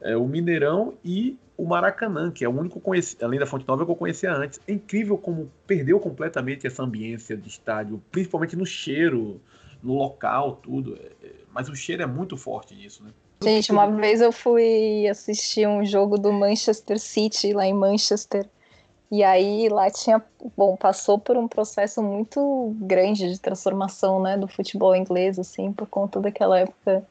é, 0.00 0.16
o 0.16 0.26
Mineirão 0.26 0.94
e 1.04 1.38
o 1.56 1.66
Maracanã, 1.66 2.30
que 2.30 2.44
é 2.44 2.48
o 2.48 2.58
único 2.58 2.80
conheci, 2.80 3.16
além 3.22 3.38
da 3.38 3.44
Fonte 3.46 3.68
Nova 3.68 3.84
que 3.84 3.90
eu 3.90 3.96
conhecia 3.96 4.32
antes. 4.32 4.58
É 4.66 4.72
incrível 4.72 5.18
como 5.18 5.52
perdeu 5.66 6.00
completamente 6.00 6.66
essa 6.66 6.82
ambiência 6.82 7.36
de 7.36 7.48
estádio, 7.48 8.02
principalmente 8.10 8.56
no 8.56 8.64
cheiro, 8.64 9.40
no 9.82 9.94
local, 9.94 10.56
tudo. 10.56 10.96
É, 10.96 11.26
é, 11.26 11.34
mas 11.52 11.68
o 11.68 11.76
cheiro 11.76 12.02
é 12.02 12.06
muito 12.06 12.36
forte 12.36 12.74
nisso, 12.74 13.04
né? 13.04 13.10
Gente, 13.42 13.72
uma 13.72 13.86
vez 13.86 14.20
eu 14.20 14.30
fui 14.32 15.08
assistir 15.08 15.66
um 15.66 15.82
jogo 15.82 16.18
do 16.18 16.30
Manchester 16.30 17.00
City 17.00 17.54
lá 17.54 17.64
em 17.64 17.72
Manchester. 17.72 18.46
E 19.10 19.24
aí 19.24 19.68
lá 19.70 19.90
tinha, 19.90 20.22
bom, 20.54 20.76
passou 20.76 21.18
por 21.18 21.38
um 21.38 21.48
processo 21.48 22.02
muito 22.02 22.76
grande 22.80 23.30
de 23.30 23.40
transformação, 23.40 24.20
né, 24.20 24.36
do 24.36 24.46
futebol 24.46 24.94
inglês, 24.94 25.38
assim, 25.38 25.72
por 25.72 25.86
conta 25.88 26.20
daquela 26.20 26.60
época 26.60 27.02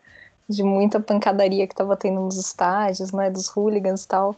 de 0.48 0.64
muita 0.64 1.00
pancadaria 1.00 1.68
que 1.68 1.76
tava 1.76 1.98
tendo 1.98 2.22
nos 2.22 2.38
estádios, 2.38 3.12
né, 3.12 3.32
dos 3.32 3.48
hooligans 3.50 4.04
e 4.04 4.08
tal. 4.08 4.36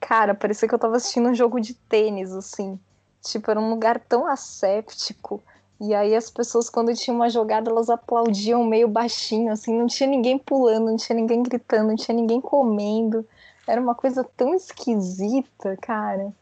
Cara, 0.00 0.34
parecia 0.34 0.68
que 0.68 0.74
eu 0.74 0.78
tava 0.78 0.96
assistindo 0.96 1.28
um 1.28 1.34
jogo 1.34 1.60
de 1.60 1.74
tênis, 1.74 2.32
assim. 2.32 2.78
Tipo, 3.22 3.50
era 3.50 3.60
um 3.60 3.70
lugar 3.70 3.98
tão 3.98 4.26
asséptico. 4.26 5.42
E 5.80 5.94
aí 5.94 6.14
as 6.14 6.28
pessoas, 6.28 6.68
quando 6.68 6.94
tinha 6.94 7.14
uma 7.14 7.30
jogada, 7.30 7.70
elas 7.70 7.88
aplaudiam 7.88 8.64
meio 8.64 8.88
baixinho, 8.88 9.52
assim, 9.52 9.76
não 9.78 9.86
tinha 9.86 10.08
ninguém 10.08 10.36
pulando, 10.36 10.86
não 10.86 10.96
tinha 10.96 11.14
ninguém 11.14 11.42
gritando, 11.42 11.88
não 11.88 11.96
tinha 11.96 12.16
ninguém 12.16 12.40
comendo. 12.40 13.26
Era 13.66 13.80
uma 13.80 13.94
coisa 13.94 14.24
tão 14.36 14.54
esquisita, 14.54 15.76
cara. 15.80 16.32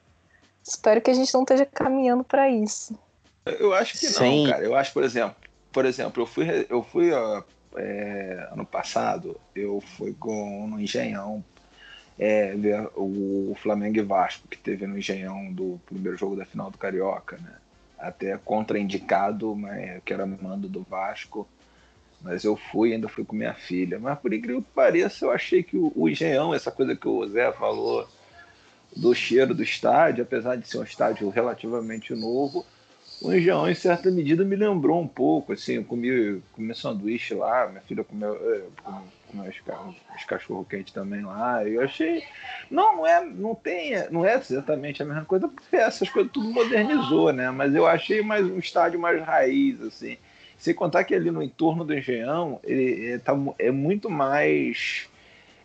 Espero 0.62 1.00
que 1.02 1.10
a 1.10 1.14
gente 1.14 1.32
não 1.34 1.42
esteja 1.42 1.66
caminhando 1.66 2.24
para 2.24 2.48
isso. 2.48 2.98
Eu 3.44 3.74
acho 3.74 3.98
que 3.98 4.06
não, 4.06 4.12
Sim. 4.12 4.46
cara. 4.48 4.64
Eu 4.64 4.74
acho, 4.74 4.92
por 4.92 5.04
exemplo, 5.04 5.36
por 5.70 5.84
exemplo, 5.84 6.22
eu 6.22 6.26
fui, 6.26 6.66
eu 6.70 6.82
fui 6.82 7.10
é, 7.76 8.48
ano 8.50 8.64
passado, 8.64 9.38
eu 9.54 9.80
fui 9.80 10.14
com 10.14 10.66
no 10.66 10.80
Engenhão 10.80 11.44
é, 12.18 12.54
ver 12.54 12.88
o 12.96 13.54
Flamengo 13.62 13.98
e 13.98 14.02
Vasco 14.02 14.48
que 14.48 14.56
teve 14.56 14.86
no 14.86 14.98
Engenhão 14.98 15.52
do 15.52 15.78
primeiro 15.84 16.16
jogo 16.16 16.34
da 16.34 16.46
final 16.46 16.70
do 16.70 16.78
Carioca, 16.78 17.36
né? 17.36 17.52
Até 17.98 18.36
contraindicado, 18.36 19.54
mas 19.54 20.02
que 20.04 20.12
era 20.12 20.26
mando 20.26 20.68
do 20.68 20.82
Vasco. 20.82 21.48
Mas 22.20 22.44
eu 22.44 22.56
fui, 22.56 22.92
ainda 22.92 23.08
fui 23.08 23.24
com 23.24 23.36
minha 23.36 23.54
filha. 23.54 23.98
Mas 23.98 24.18
por 24.18 24.32
incrível 24.32 24.62
que 24.62 24.70
pareça, 24.74 25.24
eu 25.24 25.30
achei 25.30 25.62
que 25.62 25.76
o, 25.76 25.92
o 25.94 26.08
Engenhão, 26.08 26.54
essa 26.54 26.70
coisa 26.70 26.96
que 26.96 27.08
o 27.08 27.26
Zé 27.28 27.52
falou 27.52 28.08
do 28.94 29.14
cheiro 29.14 29.54
do 29.54 29.62
estádio, 29.62 30.24
apesar 30.24 30.56
de 30.56 30.66
ser 30.66 30.78
um 30.78 30.82
estádio 30.82 31.28
relativamente 31.28 32.14
novo, 32.14 32.64
o 33.20 33.32
Engenhão, 33.32 33.68
em 33.68 33.74
certa 33.74 34.10
medida, 34.10 34.44
me 34.44 34.56
lembrou 34.56 35.00
um 35.00 35.08
pouco. 35.08 35.52
Assim, 35.52 35.74
eu 35.74 35.84
comi, 35.84 36.42
comi 36.52 36.74
sanduíche 36.74 37.34
lá, 37.34 37.66
minha 37.68 37.80
filha 37.80 38.04
comeu, 38.04 38.34
é, 39.44 39.50
os, 39.50 40.24
cachorro 40.24 40.64
quente 40.64 40.92
também 40.92 41.22
lá. 41.22 41.64
Eu 41.64 41.82
achei. 41.82 42.22
Não, 42.70 42.96
não 42.96 43.06
é, 43.06 43.24
não 43.24 43.54
tem, 43.54 44.10
não 44.10 44.24
é 44.24 44.34
exatamente 44.34 45.02
a 45.02 45.06
mesma 45.06 45.24
coisa, 45.24 45.48
porque 45.48 45.76
essas 45.76 46.08
coisas 46.08 46.32
tudo 46.32 46.50
modernizou, 46.50 47.32
né? 47.32 47.50
Mas 47.50 47.74
eu 47.74 47.86
achei 47.86 48.22
mais 48.22 48.46
um 48.46 48.58
estádio 48.58 49.00
mais 49.00 49.22
raiz, 49.22 49.80
assim. 49.82 50.16
Sem 50.58 50.74
contar 50.74 51.04
que 51.04 51.14
ali 51.14 51.30
no 51.30 51.42
entorno 51.42 51.84
do 51.84 51.94
Engenhão, 51.94 52.60
ele, 52.64 52.82
ele 52.82 53.18
tá, 53.18 53.34
é 53.58 53.70
muito 53.70 54.08
mais 54.08 55.08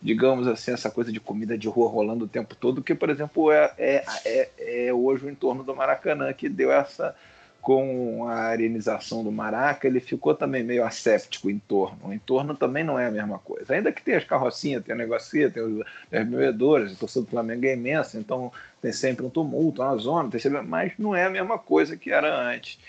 digamos 0.02 0.48
assim, 0.48 0.72
essa 0.72 0.90
coisa 0.90 1.12
de 1.12 1.20
comida 1.20 1.56
de 1.56 1.68
rua 1.68 1.88
rolando 1.88 2.26
o 2.26 2.28
tempo 2.28 2.56
todo, 2.56 2.82
que, 2.82 2.96
por 2.96 3.10
exemplo, 3.10 3.52
é, 3.52 3.72
é, 3.78 4.06
é, 4.26 4.88
é 4.88 4.94
hoje 4.94 5.26
o 5.26 5.30
entorno 5.30 5.64
do 5.64 5.76
Maracanã 5.76 6.34
que 6.34 6.50
deu 6.50 6.72
essa 6.72 7.16
com 7.62 8.28
a 8.28 8.34
arenização 8.34 9.24
do 9.24 9.32
Maraca, 9.32 9.88
ele 9.88 10.00
ficou 10.00 10.34
também 10.34 10.64
meio 10.64 10.84
asséptico 10.84 11.48
o 11.48 11.52
entorno. 11.52 12.00
O 12.04 12.14
entorno 12.14 12.56
também 12.56 12.84
não 12.84 12.98
é 12.98 13.06
a 13.06 13.12
mesma 13.12 13.38
coisa. 13.38 13.74
Ainda 13.74 13.92
que 13.92 14.02
tem 14.02 14.16
as 14.16 14.24
carrocinhas, 14.24 14.84
tem 14.84 14.94
a 14.94 14.98
negocia, 14.98 15.50
tem 15.50 15.62
os, 15.62 15.86
as 16.12 16.28
bebedouras, 16.28 16.92
a 16.92 16.96
torcida 16.96 17.24
do 17.26 17.30
Flamengo 17.30 17.66
é 17.66 17.74
imensa, 17.74 18.18
então 18.18 18.52
tem 18.82 18.92
sempre 18.92 19.26
um 19.26 19.30
tumulto, 19.30 19.84
uma 19.84 19.96
zona, 19.98 20.30
mas 20.68 20.94
não 20.98 21.16
é 21.16 21.26
a 21.26 21.30
mesma 21.30 21.60
coisa 21.60 21.96
que 21.96 22.12
era 22.12 22.36
antes. 22.36 22.80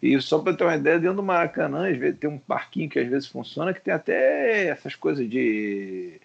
E 0.00 0.18
só 0.20 0.38
para 0.38 0.54
ter 0.54 0.64
uma 0.64 0.76
ideia, 0.76 0.98
dentro 0.98 1.16
do 1.16 1.22
Maracanã, 1.22 1.90
às 1.90 1.96
vezes 1.96 2.18
tem 2.18 2.30
um 2.30 2.38
parquinho 2.38 2.88
que 2.88 2.98
às 2.98 3.08
vezes 3.08 3.28
funciona, 3.28 3.74
que 3.74 3.80
tem 3.80 3.92
até 3.92 4.68
essas 4.68 4.94
coisas 4.94 5.28
de 5.28 6.20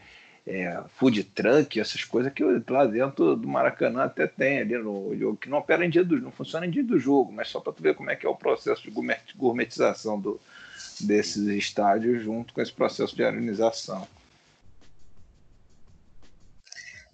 é, 0.45 0.82
food 0.95 1.23
truck, 1.23 1.80
essas 1.80 2.04
coisas 2.04 2.34
que 2.34 2.43
lá 2.67 2.86
dentro 2.86 3.36
do 3.36 3.47
Maracanã 3.47 4.04
até 4.04 4.28
tem 4.28 4.60
ali 4.60 4.78
no 4.78 5.15
jogo, 5.17 5.38
que 5.38 5.49
não 5.49 5.60
opera 5.60 5.86
em 5.86 5.89
dia 5.89 6.04
do 6.04 6.19
não 6.19 6.32
funciona 6.32 6.65
em 6.65 6.71
dia 6.71 6.84
do 6.84 6.99
jogo, 6.99 7.32
mas 7.32 7.49
só 7.49 7.60
para 7.60 7.73
tu 7.73 7.84
ver 7.84 7.95
como 7.95 8.10
é 8.10 8.15
que 8.15 8.25
é 8.25 8.30
o 8.30 8.36
processo 8.36 8.84
de 8.84 8.91
gourmetização 9.36 10.19
do, 10.19 10.39
desses 10.99 11.47
estádios 11.47 12.23
junto 12.23 12.54
com 12.54 12.62
esse 12.62 12.71
processo 12.71 13.15
de 13.15 13.23
arenização. 13.23 14.08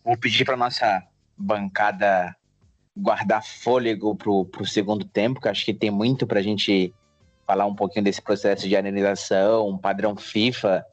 Vou 0.04 0.18
pedir 0.18 0.46
para 0.46 0.56
nossa 0.56 1.04
bancada 1.36 2.36
guardar 2.96 3.44
fôlego 3.44 4.16
para 4.16 4.32
o 4.32 4.66
segundo 4.66 5.04
tempo, 5.04 5.42
que 5.42 5.50
acho 5.50 5.66
que 5.66 5.74
tem 5.74 5.92
muito 5.92 6.26
para 6.26 6.40
a 6.40 6.44
gente 6.44 6.94
falar 7.46 7.66
um 7.66 7.76
pouquinho 7.76 8.06
desse 8.06 8.22
processo 8.22 8.68
de 8.68 8.76
arenização, 8.76 9.78
padrão 9.78 10.16
FIFA 10.16 10.86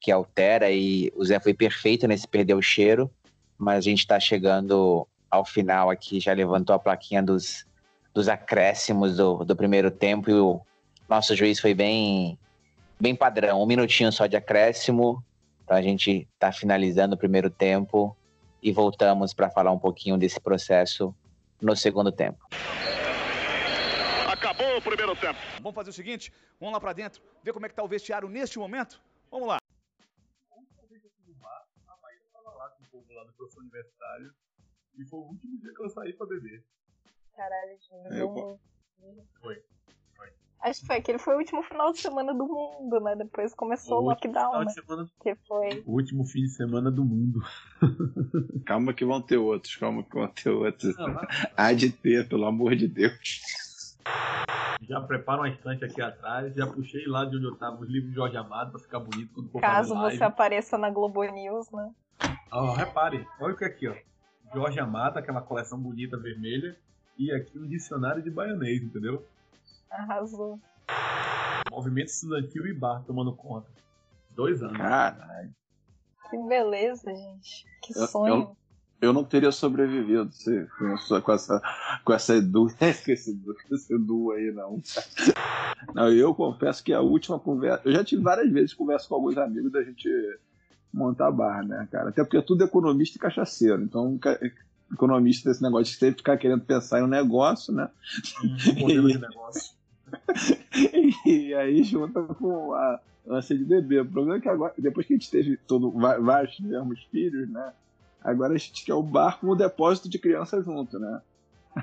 que 0.00 0.10
altera 0.10 0.70
e 0.70 1.12
o 1.16 1.24
Zé 1.24 1.40
foi 1.40 1.54
perfeito 1.54 2.06
nesse 2.06 2.26
perder 2.26 2.54
o 2.54 2.62
cheiro, 2.62 3.10
mas 3.56 3.78
a 3.78 3.80
gente 3.80 4.00
está 4.00 4.18
chegando 4.20 5.06
ao 5.30 5.44
final 5.44 5.90
aqui, 5.90 6.20
já 6.20 6.32
levantou 6.32 6.74
a 6.74 6.78
plaquinha 6.78 7.22
dos, 7.22 7.66
dos 8.14 8.28
acréscimos 8.28 9.16
do, 9.16 9.44
do 9.44 9.56
primeiro 9.56 9.90
tempo 9.90 10.30
e 10.30 10.34
o 10.34 10.60
nosso 11.08 11.34
juiz 11.34 11.60
foi 11.60 11.74
bem, 11.74 12.38
bem 13.00 13.14
padrão, 13.14 13.62
um 13.62 13.66
minutinho 13.66 14.12
só 14.12 14.26
de 14.26 14.36
acréscimo, 14.36 15.22
então 15.64 15.76
a 15.76 15.82
gente 15.82 16.26
está 16.34 16.52
finalizando 16.52 17.14
o 17.14 17.18
primeiro 17.18 17.50
tempo 17.50 18.16
e 18.62 18.72
voltamos 18.72 19.34
para 19.34 19.50
falar 19.50 19.70
um 19.70 19.78
pouquinho 19.78 20.16
desse 20.16 20.40
processo 20.40 21.14
no 21.60 21.76
segundo 21.76 22.10
tempo. 22.10 22.38
Acabou 24.26 24.78
o 24.78 24.82
primeiro 24.82 25.14
tempo. 25.16 25.38
Vamos 25.60 25.74
fazer 25.74 25.90
o 25.90 25.92
seguinte, 25.92 26.32
vamos 26.60 26.72
lá 26.72 26.80
para 26.80 26.92
dentro, 26.92 27.20
ver 27.42 27.52
como 27.52 27.66
é 27.66 27.68
que 27.68 27.72
está 27.72 27.82
o 27.82 27.88
vestiário 27.88 28.28
neste 28.28 28.58
momento. 28.58 29.00
Vamos 29.30 29.48
lá. 29.48 29.58
Povo 32.98 33.12
lá 33.12 33.24
do 33.24 33.32
professor 33.32 33.60
universitário. 33.60 34.32
E 34.96 35.04
foi 35.04 35.20
o 35.20 35.24
último 35.24 35.58
dia 35.58 35.72
que 35.74 35.82
eu 35.82 35.88
saí 35.90 36.12
pra 36.12 36.26
beber. 36.26 36.64
Caralho, 37.36 37.70
gente. 37.70 38.14
É, 38.14 38.22
eu... 38.22 38.58
Foi. 39.40 39.62
Foi. 40.16 40.32
Acho 40.60 40.80
que 40.80 40.86
foi 40.86 40.96
aquele 40.96 41.18
foi 41.18 41.34
o 41.34 41.38
último 41.38 41.62
final 41.62 41.92
de 41.92 42.00
semana 42.00 42.34
do 42.34 42.46
mundo, 42.46 42.98
né? 43.00 43.14
Depois 43.14 43.54
começou 43.54 43.98
o, 43.98 44.02
o 44.02 44.06
lockdown, 44.06 44.64
né? 44.64 44.70
Semana... 44.70 45.08
Que 45.22 45.36
foi. 45.46 45.84
O 45.86 45.92
último 45.92 46.24
fim 46.24 46.42
de 46.42 46.50
semana 46.50 46.90
do 46.90 47.04
mundo. 47.04 47.40
calma 48.66 48.92
que 48.92 49.04
vão 49.04 49.22
ter 49.22 49.36
outros, 49.36 49.76
calma 49.76 50.02
que 50.02 50.14
vão 50.14 50.28
ter 50.28 50.50
outros. 50.50 50.96
Não, 50.96 51.08
não. 51.08 51.22
Há 51.56 51.72
de 51.72 51.92
ter, 51.92 52.28
pelo 52.28 52.46
amor 52.46 52.74
de 52.74 52.88
Deus. 52.88 53.96
Já 54.82 55.00
preparo 55.00 55.42
uma 55.42 55.48
estante 55.48 55.84
aqui 55.84 56.00
atrás, 56.00 56.54
já 56.54 56.66
puxei 56.66 57.06
lá 57.06 57.24
de 57.24 57.36
onde 57.36 57.46
eu 57.46 57.56
tava 57.56 57.80
os 57.82 57.88
livros 57.88 58.10
de 58.10 58.16
Jorge 58.16 58.36
Amado 58.36 58.70
pra 58.70 58.80
ficar 58.80 59.00
bonito 59.00 59.34
quando 59.34 59.50
for 59.50 59.60
Caso 59.60 59.94
você 59.94 60.24
apareça 60.24 60.78
na 60.78 60.88
Globo 60.88 61.22
News, 61.24 61.70
né? 61.70 61.92
Oh, 62.50 62.72
repare, 62.72 63.26
olha 63.38 63.52
o 63.52 63.56
que 63.56 63.64
é 63.64 63.66
aqui, 63.66 63.88
ó. 63.88 63.94
Jorge 64.54 64.80
Amata, 64.80 65.18
aquela 65.18 65.42
coleção 65.42 65.78
bonita 65.78 66.16
vermelha, 66.16 66.76
e 67.18 67.30
aqui 67.30 67.58
um 67.58 67.66
dicionário 67.66 68.22
de 68.22 68.30
baianês, 68.30 68.82
entendeu? 68.82 69.26
Arrasou. 69.90 70.58
Movimento 71.70 72.08
estudantil 72.08 72.66
e 72.66 72.72
bar 72.72 73.02
tomando 73.04 73.34
conta. 73.34 73.68
Dois 74.30 74.62
anos. 74.62 74.78
Caralho. 74.78 75.54
Que 76.30 76.38
beleza, 76.48 77.14
gente. 77.14 77.66
Que 77.82 77.98
eu, 77.98 78.06
sonho. 78.06 78.34
Eu, 79.00 79.08
eu, 79.08 79.12
não 79.12 79.24
teria 79.24 79.52
sobrevivido 79.52 80.32
se, 80.32 80.66
com 81.22 81.32
essa 81.32 81.60
com 82.04 82.12
essa 82.12 82.34
edu, 82.36 82.68
esse, 82.80 83.12
esse 83.70 83.94
edu 83.94 84.32
aí, 84.32 84.50
não. 84.52 84.80
Não, 85.94 86.10
eu 86.10 86.34
confesso 86.34 86.82
que 86.82 86.92
a 86.94 87.00
última 87.00 87.38
conversa. 87.38 87.82
Eu 87.84 87.92
já 87.92 88.02
tive 88.02 88.22
várias 88.22 88.50
vezes 88.50 88.74
conversa 88.74 89.06
com 89.06 89.16
alguns 89.16 89.36
amigos 89.36 89.70
da 89.70 89.82
gente 89.82 90.08
montar 90.98 91.30
bar, 91.30 91.66
né, 91.66 91.88
cara? 91.90 92.10
Até 92.10 92.22
porque 92.24 92.36
é 92.36 92.42
tudo 92.42 92.64
economista 92.64 93.16
e 93.16 93.20
cachaceiro. 93.20 93.82
Então, 93.82 94.18
economista 94.92 95.48
desse 95.48 95.62
negócio 95.62 95.92
de 95.92 95.98
sempre 95.98 96.18
ficar 96.18 96.36
querendo 96.36 96.64
pensar 96.64 97.00
em 97.00 97.04
um 97.04 97.08
negócio, 97.08 97.72
né? 97.72 97.88
Um 98.42 98.80
modelo 98.80 99.08
de 99.08 99.18
negócio. 99.20 99.72
e 101.24 101.54
aí 101.54 101.82
junta 101.82 102.22
com 102.22 102.72
a 102.72 103.00
ânsia 103.28 103.56
de 103.56 103.64
beber. 103.64 104.02
O 104.02 104.06
problema 104.06 104.38
é 104.38 104.40
que 104.40 104.48
agora, 104.48 104.74
depois 104.78 105.06
que 105.06 105.14
a 105.14 105.16
gente 105.16 105.30
teve 105.30 105.56
todo, 105.56 105.90
vários 105.90 106.56
tivemos 106.56 107.02
filhos, 107.10 107.48
né? 107.48 107.72
Agora 108.22 108.54
a 108.54 108.58
gente 108.58 108.84
quer 108.84 108.94
o 108.94 109.02
bar 109.02 109.38
com 109.38 109.48
o 109.48 109.54
depósito 109.54 110.08
de 110.08 110.18
criança 110.18 110.60
junto, 110.62 110.98
né? 110.98 111.20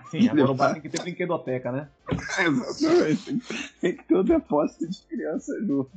Sim, 0.10 0.28
agora 0.28 0.52
o 0.52 0.56
bar 0.56 0.74
tem 0.74 0.82
que 0.82 0.90
ter 0.90 1.02
brinquedoteca, 1.02 1.72
né? 1.72 1.88
Exatamente. 2.40 3.40
Tem 3.80 3.96
que 3.96 4.04
ter 4.04 4.16
o 4.16 4.24
depósito 4.24 4.90
de 4.90 5.02
criança 5.04 5.54
junto 5.64 5.92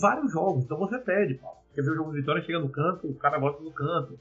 vários 0.00 0.32
jogos, 0.32 0.64
então 0.64 0.78
você 0.78 0.98
perde, 0.98 1.34
Paulo. 1.34 1.58
Quer 1.74 1.82
ver 1.82 1.90
o 1.92 1.94
jogo 1.94 2.12
de 2.12 2.20
vitória, 2.20 2.42
chega 2.42 2.58
no 2.58 2.68
canto, 2.68 3.06
o 3.06 3.14
cara 3.14 3.38
volta 3.38 3.62
no 3.62 3.70
canto. 3.70 4.18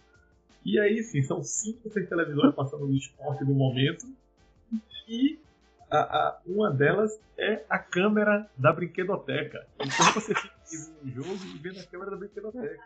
E 0.63 0.79
aí, 0.79 1.01
sim, 1.03 1.21
são 1.23 1.41
cinco 1.41 1.79
ou 1.85 1.91
seis 1.91 2.07
televisões 2.07 2.53
passando 2.53 2.85
no 2.85 2.93
esporte 2.93 3.43
no 3.43 3.53
momento. 3.53 4.05
E 5.07 5.39
A, 5.89 5.97
a, 5.97 6.39
uma 6.45 6.69
delas 6.69 7.19
é 7.35 7.63
a 7.67 7.79
câmera 7.79 8.47
da 8.55 8.71
brinquedoteca. 8.71 9.65
Então 9.79 10.13
você 10.13 10.35
fica 10.35 10.53
um 11.03 11.09
jogo 11.09 11.33
e 11.33 11.57
vendo 11.57 11.79
a 11.79 11.83
câmera 11.83 12.11
da 12.11 12.17
brinquedoteca. 12.17 12.83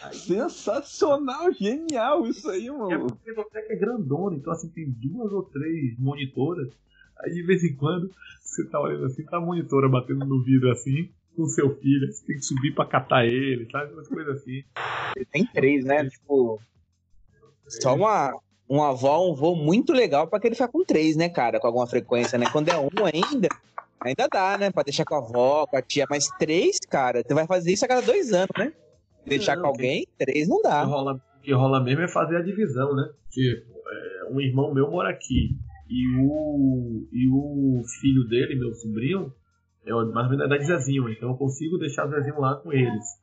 Aí, 0.00 0.14
Sensacional, 0.14 1.52
genial 1.52 2.26
isso 2.26 2.48
aí, 2.48 2.70
mano. 2.70 2.90
E 2.90 2.94
a 2.94 2.98
brinquedoteca 2.98 3.72
é 3.74 3.76
grandona, 3.76 4.36
então 4.36 4.50
assim, 4.50 4.70
tem 4.70 4.88
duas 4.90 5.30
ou 5.30 5.42
três 5.42 5.98
monitoras. 5.98 6.72
Aí 7.20 7.32
de 7.32 7.42
vez 7.42 7.62
em 7.62 7.74
quando 7.76 8.10
você 8.52 8.64
tá 8.68 8.80
olhando 8.80 9.06
assim, 9.06 9.24
tá 9.24 9.38
a 9.38 9.40
monitora 9.40 9.88
batendo 9.88 10.24
no 10.24 10.42
vidro 10.42 10.70
assim, 10.70 11.10
com 11.34 11.46
seu 11.46 11.74
filho, 11.76 12.12
você 12.12 12.24
tem 12.26 12.36
que 12.36 12.44
subir 12.44 12.74
pra 12.74 12.86
catar 12.86 13.24
ele, 13.24 13.66
sabe? 13.70 13.92
Umas 13.92 14.08
coisas 14.08 14.36
assim. 14.36 14.62
Tem 15.30 15.46
três, 15.46 15.84
né? 15.84 16.08
Tipo. 16.08 16.60
Só 17.66 17.94
uma, 17.94 18.38
uma 18.68 18.90
avó, 18.90 19.30
um 19.30 19.34
voo 19.34 19.56
muito 19.56 19.92
legal 19.92 20.28
pra 20.28 20.38
que 20.38 20.48
ele 20.48 20.54
ficar 20.54 20.68
com 20.68 20.84
três, 20.84 21.16
né, 21.16 21.28
cara? 21.28 21.58
Com 21.58 21.66
alguma 21.66 21.86
frequência, 21.86 22.38
né? 22.38 22.46
Quando 22.52 22.68
é 22.68 22.78
um 22.78 22.88
ainda, 23.06 23.48
ainda 24.00 24.28
dá, 24.30 24.58
né? 24.58 24.70
Pra 24.70 24.82
deixar 24.82 25.04
com 25.04 25.14
a 25.14 25.18
avó, 25.18 25.66
com 25.66 25.76
a 25.76 25.82
tia. 25.82 26.06
Mas 26.10 26.28
três, 26.38 26.78
cara, 26.90 27.22
você 27.26 27.32
vai 27.32 27.46
fazer 27.46 27.72
isso 27.72 27.84
a 27.84 27.88
cada 27.88 28.02
dois 28.02 28.32
anos, 28.32 28.50
né? 28.58 28.72
Deixar 29.24 29.56
Não, 29.56 29.62
com 29.62 29.68
alguém, 29.68 30.06
três 30.18 30.48
não 30.48 30.60
dá. 30.60 30.82
O 30.82 30.86
que 30.86 30.90
rola, 30.90 31.14
o 31.14 31.40
que 31.40 31.52
rola 31.52 31.82
mesmo 31.82 32.02
é 32.02 32.08
fazer 32.08 32.36
a 32.36 32.42
divisão, 32.42 32.94
né? 32.94 33.08
Tipo, 33.30 33.72
é, 33.88 34.30
um 34.30 34.40
irmão 34.40 34.74
meu 34.74 34.90
mora 34.90 35.08
aqui 35.08 35.56
e 35.92 36.16
o, 36.16 37.06
e 37.12 37.28
o 37.28 37.82
filho 38.00 38.26
dele, 38.26 38.58
meu 38.58 38.74
sobrinho, 38.74 39.30
é 39.84 39.92
mais 39.92 40.30
ou 40.30 40.38
menos 40.38 40.48
da 40.48 40.56
Zezinho, 40.56 41.06
então 41.10 41.28
eu 41.28 41.36
consigo 41.36 41.76
deixar 41.76 42.06
o 42.06 42.10
Zezinho 42.10 42.40
lá 42.40 42.56
com 42.56 42.72
eles. 42.72 43.20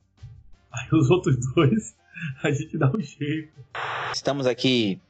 Aí 0.72 0.88
os 0.92 1.10
outros 1.10 1.36
dois, 1.52 1.96
a 2.44 2.50
gente 2.52 2.78
dá 2.78 2.88
um 2.88 3.00
jeito. 3.00 3.52
Estamos 4.14 4.46
aqui 4.46 5.00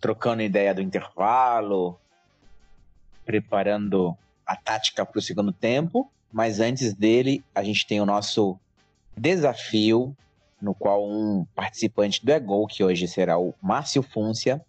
trocando 0.00 0.42
ideia 0.42 0.72
do 0.72 0.80
intervalo, 0.80 1.98
preparando 3.26 4.16
a 4.46 4.54
tática 4.54 5.04
para 5.04 5.18
o 5.18 5.22
segundo 5.22 5.52
tempo, 5.52 6.08
mas 6.32 6.60
antes 6.60 6.94
dele, 6.94 7.44
a 7.52 7.64
gente 7.64 7.84
tem 7.84 8.00
o 8.00 8.06
nosso 8.06 8.56
desafio, 9.16 10.16
no 10.62 10.72
qual 10.72 11.04
um 11.04 11.44
participante 11.52 12.24
do 12.24 12.30
Egol, 12.30 12.68
que 12.68 12.84
hoje 12.84 13.08
será 13.08 13.36
o 13.38 13.52
Márcio 13.60 14.04
Fúncia, 14.04 14.64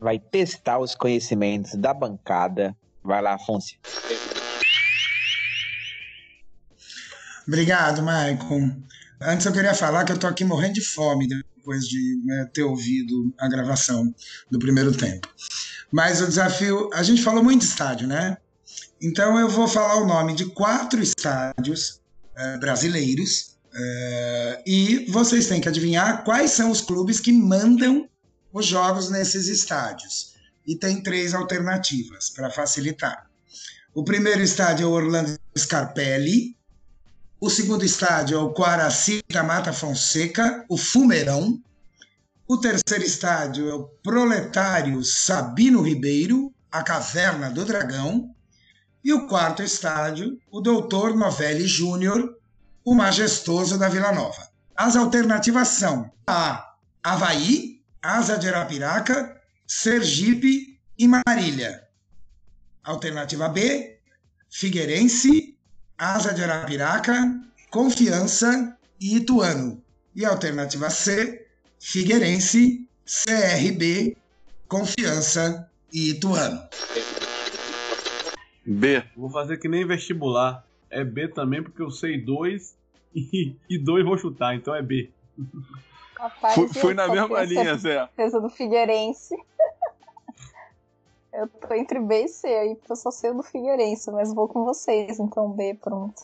vai 0.00 0.18
testar 0.18 0.78
os 0.78 0.94
conhecimentos 0.94 1.74
da 1.74 1.92
bancada. 1.92 2.74
Vai 3.04 3.20
lá, 3.20 3.38
Fúncia. 3.38 3.76
Obrigado, 7.46 8.02
Maicon. 8.02 8.76
Antes 9.20 9.44
eu 9.44 9.52
queria 9.52 9.74
falar 9.74 10.04
que 10.04 10.12
eu 10.12 10.18
tô 10.18 10.26
aqui 10.26 10.44
morrendo 10.44 10.74
de 10.74 10.84
fome 10.84 11.28
depois 11.28 11.84
de 11.86 12.20
né, 12.24 12.48
ter 12.52 12.62
ouvido 12.62 13.34
a 13.38 13.48
gravação 13.48 14.14
do 14.50 14.58
primeiro 14.58 14.96
tempo. 14.96 15.28
Mas 15.92 16.20
o 16.22 16.26
desafio, 16.26 16.88
a 16.94 17.02
gente 17.02 17.22
falou 17.22 17.42
muito 17.42 17.60
de 17.60 17.66
estádio, 17.66 18.06
né? 18.06 18.38
Então 19.02 19.38
eu 19.38 19.48
vou 19.48 19.66
falar 19.66 19.96
o 19.96 20.06
nome 20.06 20.34
de 20.34 20.46
quatro 20.46 21.02
estádios 21.02 22.00
eh, 22.36 22.58
brasileiros 22.58 23.56
eh, 23.74 24.62
e 24.66 25.06
vocês 25.10 25.48
têm 25.48 25.60
que 25.60 25.68
adivinhar 25.68 26.22
quais 26.22 26.52
são 26.52 26.70
os 26.70 26.80
clubes 26.80 27.18
que 27.18 27.32
mandam 27.32 28.08
os 28.52 28.66
jogos 28.66 29.10
nesses 29.10 29.48
estádios. 29.48 30.34
E 30.66 30.76
tem 30.76 31.02
três 31.02 31.34
alternativas 31.34 32.30
para 32.30 32.50
facilitar. 32.50 33.28
O 33.94 34.04
primeiro 34.04 34.40
estádio 34.40 34.84
é 34.84 34.86
o 34.86 34.92
Orlando 34.92 35.36
Scarpelli, 35.56 36.56
o 37.42 37.48
segundo 37.48 37.86
estádio 37.86 38.36
é 38.36 38.42
o 38.42 38.52
Quaraci 38.52 39.22
da 39.26 39.42
Mata 39.42 39.72
Fonseca, 39.72 40.62
o 40.68 40.76
Fumeirão. 40.76 41.58
O 42.46 42.58
terceiro 42.58 43.02
estádio 43.02 43.70
é 43.70 43.72
o 43.72 43.84
Proletário 43.84 45.02
Sabino 45.02 45.80
Ribeiro, 45.80 46.52
a 46.70 46.82
Caverna 46.82 47.48
do 47.48 47.64
Dragão. 47.64 48.34
E 49.02 49.10
o 49.14 49.26
quarto 49.26 49.62
estádio, 49.62 50.38
o 50.50 50.60
Doutor 50.60 51.16
Novelli 51.16 51.66
Júnior, 51.66 52.36
o 52.84 52.94
Majestoso 52.94 53.78
da 53.78 53.88
Vila 53.88 54.12
Nova. 54.12 54.50
As 54.76 54.94
alternativas 54.94 55.68
são 55.68 56.12
A. 56.26 56.74
Havaí, 57.02 57.79
Asa 58.02 58.38
de 58.38 58.48
Arapiraca, 58.48 59.38
Sergipe 59.66 60.80
e 60.98 61.06
Marília. 61.06 61.86
Alternativa 62.82 63.46
B, 63.46 63.98
Figueirense, 64.48 65.54
Asa 65.98 66.32
de 66.32 66.42
Arapiraca, 66.42 67.38
Confiança 67.70 68.74
e 68.98 69.16
Ituano. 69.16 69.82
E 70.16 70.24
alternativa 70.24 70.88
C, 70.88 71.46
Figueirense, 71.78 72.88
CRB, 73.04 74.16
Confiança 74.66 75.70
e 75.92 76.12
Ituano. 76.12 76.58
B. 78.64 79.04
Vou 79.14 79.28
fazer 79.28 79.58
que 79.58 79.68
nem 79.68 79.86
vestibular. 79.86 80.64
É 80.88 81.04
B 81.04 81.28
também, 81.28 81.62
porque 81.62 81.82
eu 81.82 81.90
sei 81.90 82.18
dois 82.18 82.74
e, 83.14 83.54
e 83.68 83.76
dois 83.76 84.06
vou 84.06 84.16
chutar, 84.16 84.56
então 84.56 84.74
é 84.74 84.80
B. 84.80 85.10
Rapaz, 86.20 86.54
Fui, 86.54 86.68
fui 86.68 86.92
na 86.92 87.08
mesma 87.08 87.42
linha, 87.44 87.78
Zé. 87.78 87.94
certeza 87.94 88.38
do 88.38 88.50
Figueirense. 88.50 89.34
Eu 91.32 91.48
tô 91.48 91.72
entre 91.72 91.98
B 91.98 92.24
e 92.24 92.28
C 92.28 92.46
aí, 92.46 92.74
porque 92.74 92.92
eu 92.92 92.96
só 92.96 93.10
sei 93.10 93.30
o 93.30 93.34
do 93.34 93.42
Figueirense, 93.42 94.10
mas 94.10 94.34
vou 94.34 94.46
com 94.46 94.62
vocês, 94.64 95.18
então 95.18 95.50
B, 95.50 95.78
pronto. 95.80 96.22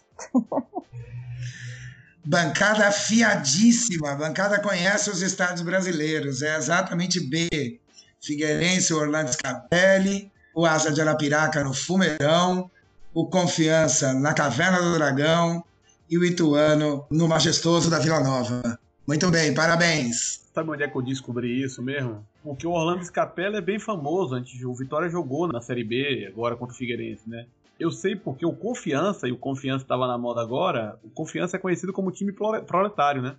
Bancada 2.23 2.89
afiadíssima. 2.89 4.11
A 4.11 4.17
bancada 4.17 4.61
conhece 4.61 5.09
os 5.09 5.23
estados 5.23 5.63
brasileiros. 5.63 6.43
É 6.43 6.57
exatamente 6.57 7.21
B. 7.21 7.81
Figueirense, 8.21 8.93
o 8.93 8.99
Orlando 8.99 9.33
Scarpelli, 9.33 10.31
o 10.55 10.67
Asa 10.67 10.93
de 10.93 11.01
Arapiraca 11.01 11.65
no 11.65 11.73
Fumeirão, 11.73 12.71
o 13.15 13.27
Confiança 13.29 14.13
na 14.13 14.35
Caverna 14.35 14.83
do 14.83 14.95
Dragão 14.95 15.65
e 16.11 16.19
o 16.19 16.25
Ituano 16.25 17.07
no 17.11 17.27
Majestoso 17.27 17.89
da 17.89 17.99
Vila 17.99 18.21
Nova. 18.21 18.79
Muito 19.07 19.31
bem, 19.31 19.55
parabéns. 19.55 20.45
Sabe 20.53 20.71
onde 20.71 20.83
é 20.83 20.89
que 20.89 20.97
eu 20.97 21.03
descobri 21.03 21.63
isso 21.63 21.83
mesmo? 21.83 22.27
Porque 22.43 22.67
o 22.67 22.73
Orlando 22.73 23.05
Scapella 23.05 23.59
é 23.59 23.61
bem 23.61 23.79
famoso. 23.79 24.35
Antes, 24.35 24.63
o 24.65 24.75
Vitória 24.75 25.09
jogou 25.09 25.47
na 25.47 25.61
Série 25.61 25.85
B, 25.85 26.27
agora 26.27 26.57
contra 26.57 26.75
o 26.75 26.77
Figueirense, 26.77 27.29
né? 27.29 27.47
Eu 27.79 27.91
sei 27.91 28.17
porque 28.17 28.45
o 28.45 28.55
Confiança, 28.55 29.29
e 29.29 29.33
o 29.33 29.37
Confiança 29.37 29.85
estava 29.85 30.07
na 30.07 30.17
moda 30.17 30.41
agora, 30.41 30.99
o 31.05 31.11
Confiança 31.11 31.57
é 31.57 31.61
conhecido 31.61 31.93
como 31.93 32.11
time 32.11 32.33
prole- 32.33 32.63
proletário, 32.63 33.21
né? 33.23 33.37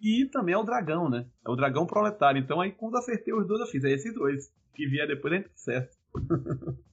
E 0.00 0.26
também 0.26 0.54
é 0.54 0.58
o 0.58 0.62
Dragão, 0.62 1.08
né? 1.08 1.24
É 1.44 1.50
o 1.50 1.56
Dragão 1.56 1.86
proletário. 1.86 2.38
Então 2.38 2.60
aí 2.60 2.70
quando 2.70 2.98
acertei 2.98 3.32
os 3.32 3.46
dois, 3.46 3.60
eu 3.60 3.66
fiz. 3.66 3.82
É 3.82 3.90
esses 3.90 4.14
dois. 4.14 4.52
Que 4.74 4.86
vier 4.86 5.08
depois 5.08 5.32
é 5.32 5.44
certo. 5.54 5.96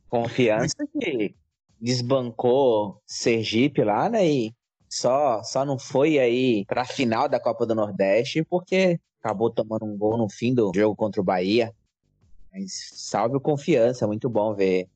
Confiança 0.08 0.88
que 0.88 1.36
desbancou 1.82 3.02
Sergipe 3.06 3.84
lá, 3.84 4.10
né? 4.10 4.26
E 4.26 4.54
só, 4.94 5.42
só 5.42 5.66
não 5.66 5.80
foi 5.80 6.20
aí 6.20 6.64
pra 6.66 6.86
final 6.86 7.28
da 7.28 7.40
Copa 7.40 7.66
do 7.66 7.74
Nordeste 7.74 8.44
porque 8.44 9.00
acabou 9.20 9.50
tomando 9.50 9.86
um 9.86 9.98
gol 9.98 10.18
no 10.18 10.30
fim 10.30 10.54
do 10.54 10.72
jogo 10.76 10.96
contra 10.96 11.20
o 11.20 11.24
Bahia. 11.24 11.74
Mas 12.54 12.92
salve 12.94 13.36
o 13.36 13.42
Confiança, 13.42 14.06
muito 14.06 14.30
bom 14.30 14.54
ver 14.54 14.88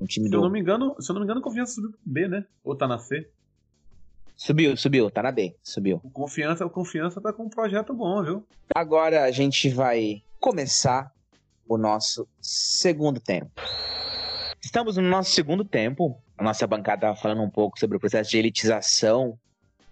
um 0.00 0.06
time 0.06 0.28
Se 0.28 0.34
eu 0.34 0.40
não 0.40 0.48
do... 0.48 0.52
me 0.52 0.58
engano, 0.58 0.96
se 0.98 1.08
eu 1.08 1.14
não 1.14 1.20
me 1.20 1.24
engano, 1.24 1.38
o 1.38 1.42
Confiança 1.42 1.74
subiu 1.74 1.90
pro 1.92 2.00
B, 2.04 2.26
né? 2.26 2.44
Ou 2.64 2.74
tá 2.74 2.88
na 2.88 2.98
C. 2.98 3.30
Subiu, 4.36 4.76
subiu, 4.76 5.08
tá 5.08 5.22
na 5.22 5.30
B, 5.30 5.54
subiu. 5.62 6.00
O 6.02 6.10
Confiança, 6.10 6.66
o 6.66 6.70
Confiança 6.70 7.20
tá 7.20 7.32
com 7.32 7.44
um 7.44 7.48
projeto 7.48 7.94
bom, 7.94 8.24
viu? 8.24 8.44
Agora 8.74 9.22
a 9.22 9.30
gente 9.30 9.68
vai 9.68 10.20
começar 10.40 11.12
o 11.68 11.78
nosso 11.78 12.26
segundo 12.40 13.20
tempo. 13.20 13.52
Estamos 14.64 14.96
no 14.96 15.02
nosso 15.02 15.32
segundo 15.32 15.64
tempo. 15.64 16.16
A 16.38 16.42
nossa 16.42 16.66
bancada 16.66 17.06
estava 17.06 17.16
falando 17.16 17.42
um 17.42 17.50
pouco 17.50 17.78
sobre 17.78 17.96
o 17.96 18.00
processo 18.00 18.30
de 18.30 18.38
elitização 18.38 19.36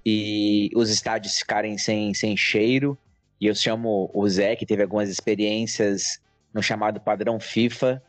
e 0.07 0.71
os 0.75 0.91
estádios 0.91 1.39
ficarem 1.39 1.77
sem, 1.77 2.15
sem 2.15 2.37
cheiro. 2.37 2.97
E 3.41 3.47
eu 3.47 3.55
chamo 3.55 4.11
o 4.15 4.29
Zé, 4.29 4.55
que 4.55 4.65
teve 4.65 4.83
algumas 4.83 5.09
experiências 5.09 6.21
no 6.55 6.63
chamado 6.63 7.01
padrão 7.01 7.41
FIFA, 7.41 8.01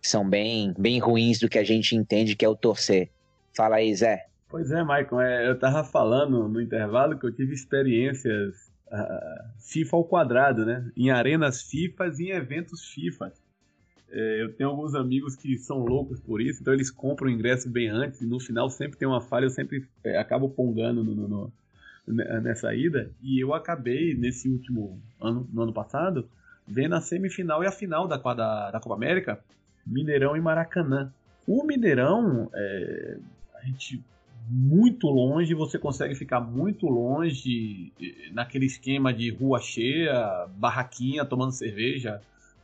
que 0.00 0.08
são 0.08 0.28
bem, 0.28 0.74
bem 0.78 0.98
ruins 0.98 1.38
do 1.38 1.48
que 1.48 1.58
a 1.58 1.64
gente 1.64 1.96
entende 1.96 2.36
que 2.36 2.44
é 2.44 2.48
o 2.48 2.56
torcer. 2.56 3.10
Fala 3.56 3.76
aí, 3.76 3.94
Zé. 3.94 4.26
Pois 4.48 4.70
é, 4.70 4.82
Maicon, 4.82 5.20
é, 5.20 5.48
eu 5.48 5.58
tava 5.58 5.84
falando 5.84 6.48
no 6.48 6.60
intervalo 6.60 7.18
que 7.18 7.24
eu 7.24 7.34
tive 7.34 7.54
experiências 7.54 8.70
ah, 8.90 9.44
FIFA 9.58 9.96
ao 9.96 10.04
quadrado, 10.04 10.66
né? 10.66 10.90
Em 10.96 11.10
arenas 11.10 11.62
FIFAs 11.62 12.18
e 12.18 12.24
em 12.24 12.30
eventos 12.30 12.84
FIFAs. 12.84 13.39
É, 14.12 14.42
eu 14.42 14.52
tenho 14.52 14.70
alguns 14.70 14.94
amigos 14.94 15.36
que 15.36 15.56
são 15.58 15.78
loucos 15.84 16.18
por 16.20 16.40
isso, 16.40 16.60
então 16.60 16.72
eles 16.74 16.90
compram 16.90 17.28
o 17.28 17.30
ingresso 17.30 17.68
bem 17.68 17.88
antes 17.88 18.20
e 18.20 18.26
no 18.26 18.40
final 18.40 18.68
sempre 18.68 18.98
tem 18.98 19.06
uma 19.06 19.20
falha, 19.20 19.44
eu 19.44 19.50
sempre 19.50 19.86
é, 20.02 20.18
acabo 20.18 20.48
pongando 20.48 21.04
no, 21.04 21.14
no- 21.14 21.28
no- 21.28 21.52
ne- 22.08 22.40
nessa 22.40 22.74
ida. 22.74 23.10
E 23.22 23.38
eu 23.42 23.54
acabei, 23.54 24.14
nesse 24.14 24.48
último 24.48 25.00
ano, 25.20 25.48
no 25.52 25.62
ano 25.62 25.72
passado, 25.72 26.28
vendo 26.66 26.94
a 26.94 27.00
semifinal 27.00 27.62
e 27.62 27.66
a 27.66 27.72
final 27.72 28.08
da, 28.08 28.16
da, 28.16 28.70
da 28.70 28.80
Copa 28.80 28.94
América, 28.96 29.38
Mineirão 29.86 30.36
e 30.36 30.40
Maracanã. 30.40 31.12
O 31.46 31.64
Mineirão, 31.64 32.50
é, 32.54 33.18
a 33.54 33.64
gente 33.64 34.02
muito 34.48 35.06
longe, 35.08 35.54
você 35.54 35.78
consegue 35.78 36.14
ficar 36.16 36.40
muito 36.40 36.86
longe 36.86 37.92
eh, 38.00 38.30
naquele 38.32 38.66
esquema 38.66 39.12
de 39.12 39.30
rua 39.30 39.60
cheia, 39.60 40.46
barraquinha, 40.56 41.24
tomando 41.24 41.52
cerveja, 41.52 42.20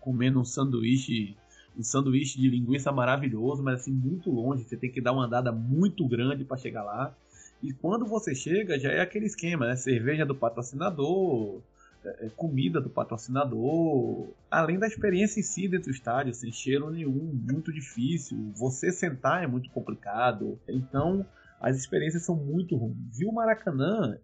comendo 0.06 0.40
um 0.40 0.44
sanduíche 0.44 1.36
um 1.76 1.82
sanduíche 1.82 2.40
de 2.40 2.48
linguiça 2.48 2.90
maravilhoso, 2.90 3.62
mas 3.62 3.80
assim, 3.80 3.92
muito 3.92 4.30
longe. 4.30 4.64
Você 4.64 4.78
tem 4.78 4.90
que 4.90 5.00
dar 5.00 5.12
uma 5.12 5.26
andada 5.26 5.52
muito 5.52 6.08
grande 6.08 6.42
para 6.42 6.56
chegar 6.56 6.82
lá. 6.82 7.14
E 7.62 7.70
quando 7.72 8.06
você 8.06 8.34
chega, 8.34 8.78
já 8.78 8.90
é 8.90 9.00
aquele 9.00 9.26
esquema, 9.26 9.66
né? 9.66 9.76
Cerveja 9.76 10.24
do 10.24 10.34
patrocinador, 10.34 11.60
é, 12.02 12.26
é, 12.26 12.28
comida 12.30 12.80
do 12.80 12.88
patrocinador, 12.88 14.32
além 14.50 14.78
da 14.78 14.86
experiência 14.86 15.40
em 15.40 15.42
si 15.42 15.68
dentro 15.68 15.90
do 15.90 15.94
estádio, 15.94 16.32
sem 16.32 16.50
cheiro 16.50 16.88
nenhum, 16.88 17.34
muito 17.34 17.70
difícil. 17.70 18.38
Você 18.54 18.90
sentar 18.90 19.44
é 19.44 19.46
muito 19.46 19.68
complicado. 19.68 20.58
Então, 20.66 21.26
as 21.60 21.76
experiências 21.76 22.24
são 22.24 22.36
muito 22.36 22.74
ruins. 22.74 23.20
E 23.20 23.26
o 23.26 23.32
Maracanã, 23.32 24.16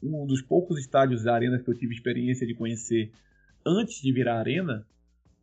um 0.00 0.26
dos 0.26 0.42
poucos 0.42 0.78
estádios 0.78 1.24
da 1.24 1.34
arena 1.34 1.58
que 1.58 1.68
eu 1.68 1.74
tive 1.74 1.92
experiência 1.92 2.46
de 2.46 2.54
conhecer 2.54 3.10
antes 3.66 4.00
de 4.00 4.12
virar 4.12 4.38
arena, 4.38 4.86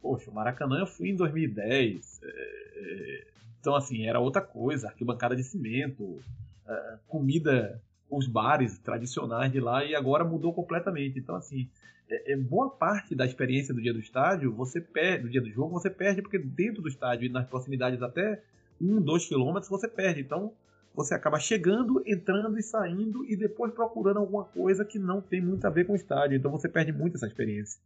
poxa, 0.01 0.29
o 0.29 0.33
Maracanã 0.33 0.79
eu 0.79 0.87
fui 0.87 1.09
em 1.09 1.15
2010. 1.15 2.21
É, 2.23 2.27
é, 2.27 3.27
então, 3.59 3.75
assim, 3.75 4.05
era 4.05 4.19
outra 4.19 4.41
coisa, 4.41 4.87
arquibancada 4.87 5.35
de 5.35 5.43
cimento, 5.43 6.19
é, 6.67 6.97
comida, 7.07 7.81
os 8.09 8.27
bares 8.27 8.77
tradicionais 8.79 9.51
de 9.51 9.59
lá, 9.59 9.83
e 9.83 9.95
agora 9.95 10.23
mudou 10.23 10.53
completamente. 10.53 11.19
Então, 11.19 11.35
assim, 11.35 11.67
é, 12.09 12.33
é, 12.33 12.37
boa 12.37 12.69
parte 12.69 13.15
da 13.15 13.25
experiência 13.25 13.73
do 13.73 13.81
dia 13.81 13.93
do 13.93 13.99
estádio, 13.99 14.53
você 14.53 14.79
perde, 14.79 15.23
do 15.23 15.29
dia 15.29 15.41
do 15.41 15.49
jogo, 15.49 15.73
você 15.73 15.89
perde, 15.89 16.21
porque 16.21 16.39
dentro 16.39 16.81
do 16.81 16.87
estádio 16.87 17.25
e 17.25 17.29
nas 17.29 17.47
proximidades 17.47 18.01
até 18.01 18.41
um, 18.79 19.01
dois 19.01 19.25
quilômetros, 19.25 19.69
você 19.69 19.87
perde. 19.87 20.21
Então, 20.21 20.53
você 20.97 21.13
acaba 21.13 21.39
chegando, 21.39 22.01
entrando 22.07 22.57
e 22.57 22.63
saindo 22.63 23.23
e 23.25 23.35
depois 23.35 23.71
procurando 23.71 24.17
alguma 24.17 24.45
coisa 24.45 24.83
que 24.83 24.97
não 24.97 25.21
tem 25.21 25.39
muito 25.39 25.63
a 25.65 25.69
ver 25.69 25.85
com 25.85 25.93
o 25.93 25.95
estádio. 25.95 26.35
Então 26.35 26.49
você 26.49 26.67
perde 26.67 26.91
muito 26.91 27.17
essa 27.17 27.27
experiência. 27.27 27.79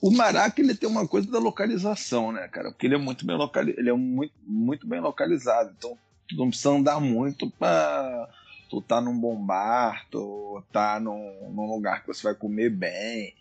O 0.00 0.10
Maraca 0.10 0.60
ele 0.60 0.74
tem 0.74 0.88
uma 0.88 1.08
coisa 1.08 1.30
da 1.30 1.38
localização, 1.38 2.32
né, 2.32 2.46
cara? 2.48 2.70
Porque 2.70 2.86
ele 2.86 2.96
é 2.96 2.98
muito 2.98 3.24
bem 3.24 3.36
localizado, 3.36 3.80
ele 3.80 3.90
é 3.90 3.94
muito, 3.94 4.34
muito 4.46 4.86
bem 4.86 5.00
localizado. 5.00 5.74
Então 5.76 5.96
tu 6.28 6.36
não 6.36 6.48
precisa 6.48 6.70
andar 6.70 7.00
muito 7.00 7.50
para 7.50 8.28
tu 8.68 8.80
tá 8.80 9.00
num 9.00 9.18
bom 9.18 9.36
bar, 9.36 10.06
tu 10.10 10.62
tá 10.72 11.00
num, 11.00 11.50
num 11.50 11.66
lugar 11.66 12.02
que 12.02 12.08
você 12.08 12.22
vai 12.22 12.34
comer 12.34 12.70
bem. 12.70 13.34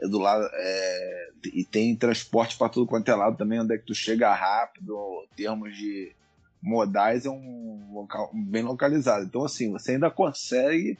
É 0.00 0.08
do 0.08 0.18
lado 0.18 0.44
é, 0.52 1.30
e 1.54 1.64
tem 1.64 1.94
transporte 1.94 2.58
para 2.58 2.68
tudo 2.68 2.86
quanto 2.86 3.08
é 3.08 3.14
lado 3.14 3.36
também, 3.36 3.60
onde 3.60 3.74
é 3.74 3.78
que 3.78 3.86
tu 3.86 3.94
chega 3.94 4.34
rápido, 4.34 4.96
em 5.32 5.36
termos 5.36 5.76
de 5.76 6.12
modais 6.60 7.26
é 7.26 7.30
um 7.30 7.90
local 7.92 8.30
bem 8.32 8.62
localizado. 8.62 9.24
Então, 9.24 9.44
assim, 9.44 9.70
você 9.70 9.92
ainda 9.92 10.10
consegue 10.10 10.98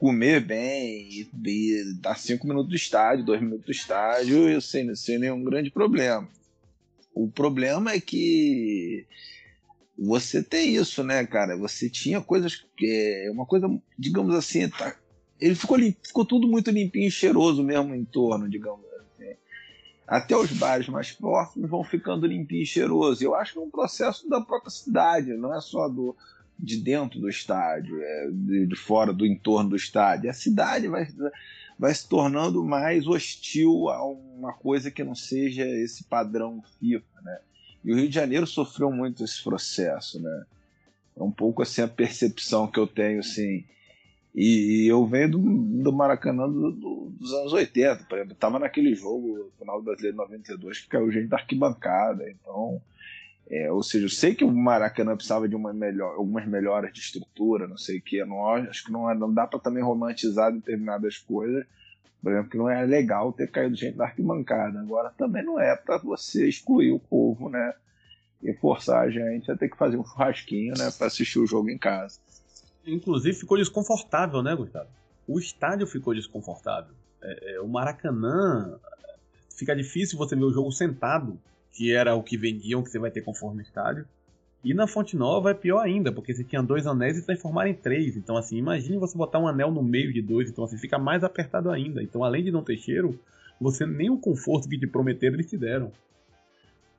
comer 0.00 0.40
bem 0.40 1.10
e, 1.10 1.30
e 1.44 1.94
dar 2.00 2.18
cinco 2.18 2.48
minutos 2.48 2.70
do 2.70 2.74
estádio, 2.74 3.26
dois 3.26 3.40
minutos 3.40 3.66
do 3.66 3.70
estádio, 3.70 4.60
sem, 4.62 4.94
sem 4.96 5.18
nenhum 5.18 5.44
grande 5.44 5.70
problema. 5.70 6.26
O 7.14 7.28
problema 7.28 7.92
é 7.92 8.00
que 8.00 9.06
você 9.98 10.42
tem 10.42 10.74
isso, 10.74 11.04
né, 11.04 11.26
cara? 11.26 11.54
Você 11.58 11.90
tinha 11.90 12.18
coisas 12.22 12.64
que. 12.74 13.28
Uma 13.30 13.44
coisa, 13.44 13.68
digamos 13.98 14.34
assim, 14.34 14.70
tá, 14.70 14.96
ele 15.38 15.54
ficou, 15.54 15.76
ficou 16.02 16.24
tudo 16.24 16.48
muito 16.48 16.70
limpinho 16.70 17.08
e 17.08 17.10
cheiroso 17.10 17.62
mesmo 17.62 17.94
em 17.94 18.04
torno, 18.04 18.48
digamos 18.48 18.90
até 20.10 20.36
os 20.36 20.50
bares 20.50 20.88
mais 20.88 21.12
próximos 21.12 21.70
vão 21.70 21.84
ficando 21.84 22.26
limpinhos 22.26 22.68
e 22.68 22.72
cheirosos. 22.72 23.22
Eu 23.22 23.32
acho 23.32 23.52
que 23.52 23.58
é 23.60 23.62
um 23.62 23.70
processo 23.70 24.28
da 24.28 24.40
própria 24.40 24.68
cidade, 24.68 25.34
não 25.34 25.54
é 25.54 25.60
só 25.60 25.88
do, 25.88 26.16
de 26.62 26.76
dentro 26.76 27.20
do 27.20 27.28
estádio, 27.28 28.00
é 28.00 28.28
de, 28.30 28.66
de, 28.66 28.76
fora 28.76 29.12
do 29.12 29.26
entorno 29.26 29.70
do 29.70 29.76
estádio. 29.76 30.30
A 30.30 30.34
cidade 30.34 30.88
vai, 30.88 31.08
vai 31.78 31.94
se 31.94 32.08
tornando 32.08 32.62
mais 32.64 33.06
hostil 33.06 33.88
a 33.88 34.04
uma 34.04 34.52
coisa 34.52 34.90
que 34.90 35.02
não 35.02 35.14
seja 35.14 35.66
esse 35.66 36.04
padrão 36.04 36.62
FIFA, 36.78 37.22
né? 37.22 37.38
E 37.84 37.92
o 37.92 37.96
Rio 37.96 38.08
de 38.08 38.14
Janeiro 38.14 38.46
sofreu 38.46 38.92
muito 38.92 39.24
esse 39.24 39.42
processo, 39.42 40.20
né? 40.20 40.44
É 41.16 41.22
um 41.22 41.30
pouco 41.30 41.62
assim 41.62 41.82
a 41.82 41.88
percepção 41.88 42.66
que 42.66 42.78
eu 42.78 42.86
tenho, 42.86 43.20
assim. 43.20 43.64
E, 44.34 44.86
eu 44.86 45.04
venho 45.06 45.32
do, 45.32 45.38
do 45.38 45.92
Maracanã 45.92 46.48
do, 46.48 46.70
do, 46.70 47.12
dos 47.18 47.32
anos 47.32 47.52
80, 47.52 48.04
por 48.04 48.18
exemplo. 48.18 48.36
Tava 48.36 48.58
naquele 48.58 48.94
jogo, 48.94 49.50
final 49.58 49.78
do 49.78 49.84
Brasileiro 49.84 50.16
92, 50.16 50.80
que 50.80 50.88
caiu 50.88 51.10
gente 51.10 51.28
da 51.28 51.38
arquibancada. 51.38 52.30
Então, 52.30 52.80
é, 53.50 53.70
ou 53.70 53.82
seja, 53.82 54.04
eu 54.04 54.08
sei 54.08 54.32
que 54.32 54.44
o 54.44 54.52
Maracanã 54.52 55.16
precisava 55.16 55.48
de 55.48 55.56
uma 55.56 55.72
melhor, 55.72 56.14
algumas 56.14 56.46
melhoras 56.46 56.92
de 56.92 57.00
estrutura, 57.00 57.66
não 57.66 57.76
sei 57.76 57.98
o 57.98 58.02
que. 58.02 58.24
Não, 58.24 58.46
acho 58.46 58.84
que 58.84 58.92
não, 58.92 59.12
não 59.12 59.34
dá 59.34 59.44
para 59.44 59.58
também 59.58 59.82
romantizar 59.82 60.52
determinadas 60.52 61.18
coisas. 61.18 61.66
Por 62.22 62.30
exemplo, 62.30 62.50
que 62.50 62.56
não 62.56 62.70
é 62.70 62.86
legal 62.86 63.32
ter 63.32 63.50
caído 63.50 63.74
gente 63.74 63.96
da 63.96 64.04
arquibancada. 64.04 64.78
Agora, 64.78 65.10
também 65.18 65.44
não 65.44 65.58
é 65.58 65.74
para 65.74 65.98
você 65.98 66.48
excluir 66.48 66.92
o 66.92 67.00
povo, 67.00 67.48
né? 67.48 67.74
E 68.40 68.54
forçar 68.54 69.02
a 69.02 69.10
gente 69.10 69.50
a 69.50 69.56
ter 69.56 69.68
que 69.68 69.76
fazer 69.76 69.96
um 69.96 70.04
churrasquinho, 70.04 70.74
né? 70.78 70.88
Para 70.96 71.08
assistir 71.08 71.40
o 71.40 71.46
jogo 71.46 71.70
em 71.70 71.78
casa. 71.78 72.20
Inclusive 72.86 73.36
ficou 73.36 73.56
desconfortável, 73.56 74.44
né, 74.44 74.54
Gustavo? 74.54 74.88
O 75.26 75.40
estádio 75.40 75.88
ficou 75.88 76.14
desconfortável. 76.14 76.94
É, 77.20 77.54
é, 77.54 77.60
o 77.60 77.66
Maracanã 77.66 78.78
fica 79.56 79.74
difícil 79.74 80.16
você 80.16 80.36
ver 80.36 80.44
o 80.44 80.52
jogo 80.52 80.70
sentado, 80.70 81.36
que 81.72 81.92
era 81.92 82.14
o 82.14 82.22
que 82.22 82.36
vendiam, 82.36 82.82
que 82.82 82.90
você 82.90 82.98
vai 82.98 83.10
ter 83.10 83.22
conforme 83.22 83.60
o 83.60 83.62
estádio. 83.62 84.06
E 84.62 84.74
na 84.74 84.86
Fonte 84.86 85.16
Nova 85.16 85.50
é 85.50 85.54
pior 85.54 85.80
ainda, 85.80 86.12
porque 86.12 86.34
você 86.34 86.44
tinha 86.44 86.62
dois 86.62 86.86
anéis 86.86 87.16
e 87.16 87.22
transformaram 87.22 87.70
em 87.70 87.74
três. 87.74 88.16
Então, 88.16 88.36
assim, 88.36 88.58
imagine 88.58 88.98
você 88.98 89.16
botar 89.16 89.38
um 89.38 89.48
anel 89.48 89.70
no 89.70 89.82
meio 89.82 90.12
de 90.12 90.20
dois, 90.20 90.50
então 90.50 90.64
assim, 90.64 90.76
fica 90.76 90.98
mais 90.98 91.24
apertado 91.24 91.70
ainda. 91.70 92.02
Então, 92.02 92.22
além 92.22 92.44
de 92.44 92.50
não 92.50 92.62
ter 92.62 92.76
cheiro, 92.76 93.18
você 93.60 93.86
nem 93.86 94.10
o 94.10 94.18
conforto 94.18 94.68
que 94.68 94.78
te 94.78 94.86
prometeram 94.86 95.34
eles 95.34 95.48
te 95.48 95.56
deram. 95.56 95.90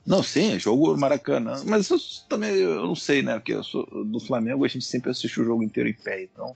Não, 0.05 0.23
sim, 0.23 0.53
é 0.53 0.59
jogo 0.59 0.97
Maracanã. 0.97 1.61
Mas 1.65 1.89
eu 1.89 1.97
também 2.27 2.55
eu 2.55 2.87
não 2.87 2.95
sei, 2.95 3.21
né? 3.21 3.35
Porque 3.35 3.53
eu 3.53 3.63
sou 3.63 3.85
do 4.05 4.19
Flamengo, 4.19 4.65
a 4.65 4.67
gente 4.67 4.85
sempre 4.85 5.11
assiste 5.11 5.39
o 5.39 5.45
jogo 5.45 5.61
inteiro 5.61 5.87
em 5.87 5.93
pé, 5.93 6.23
então 6.23 6.55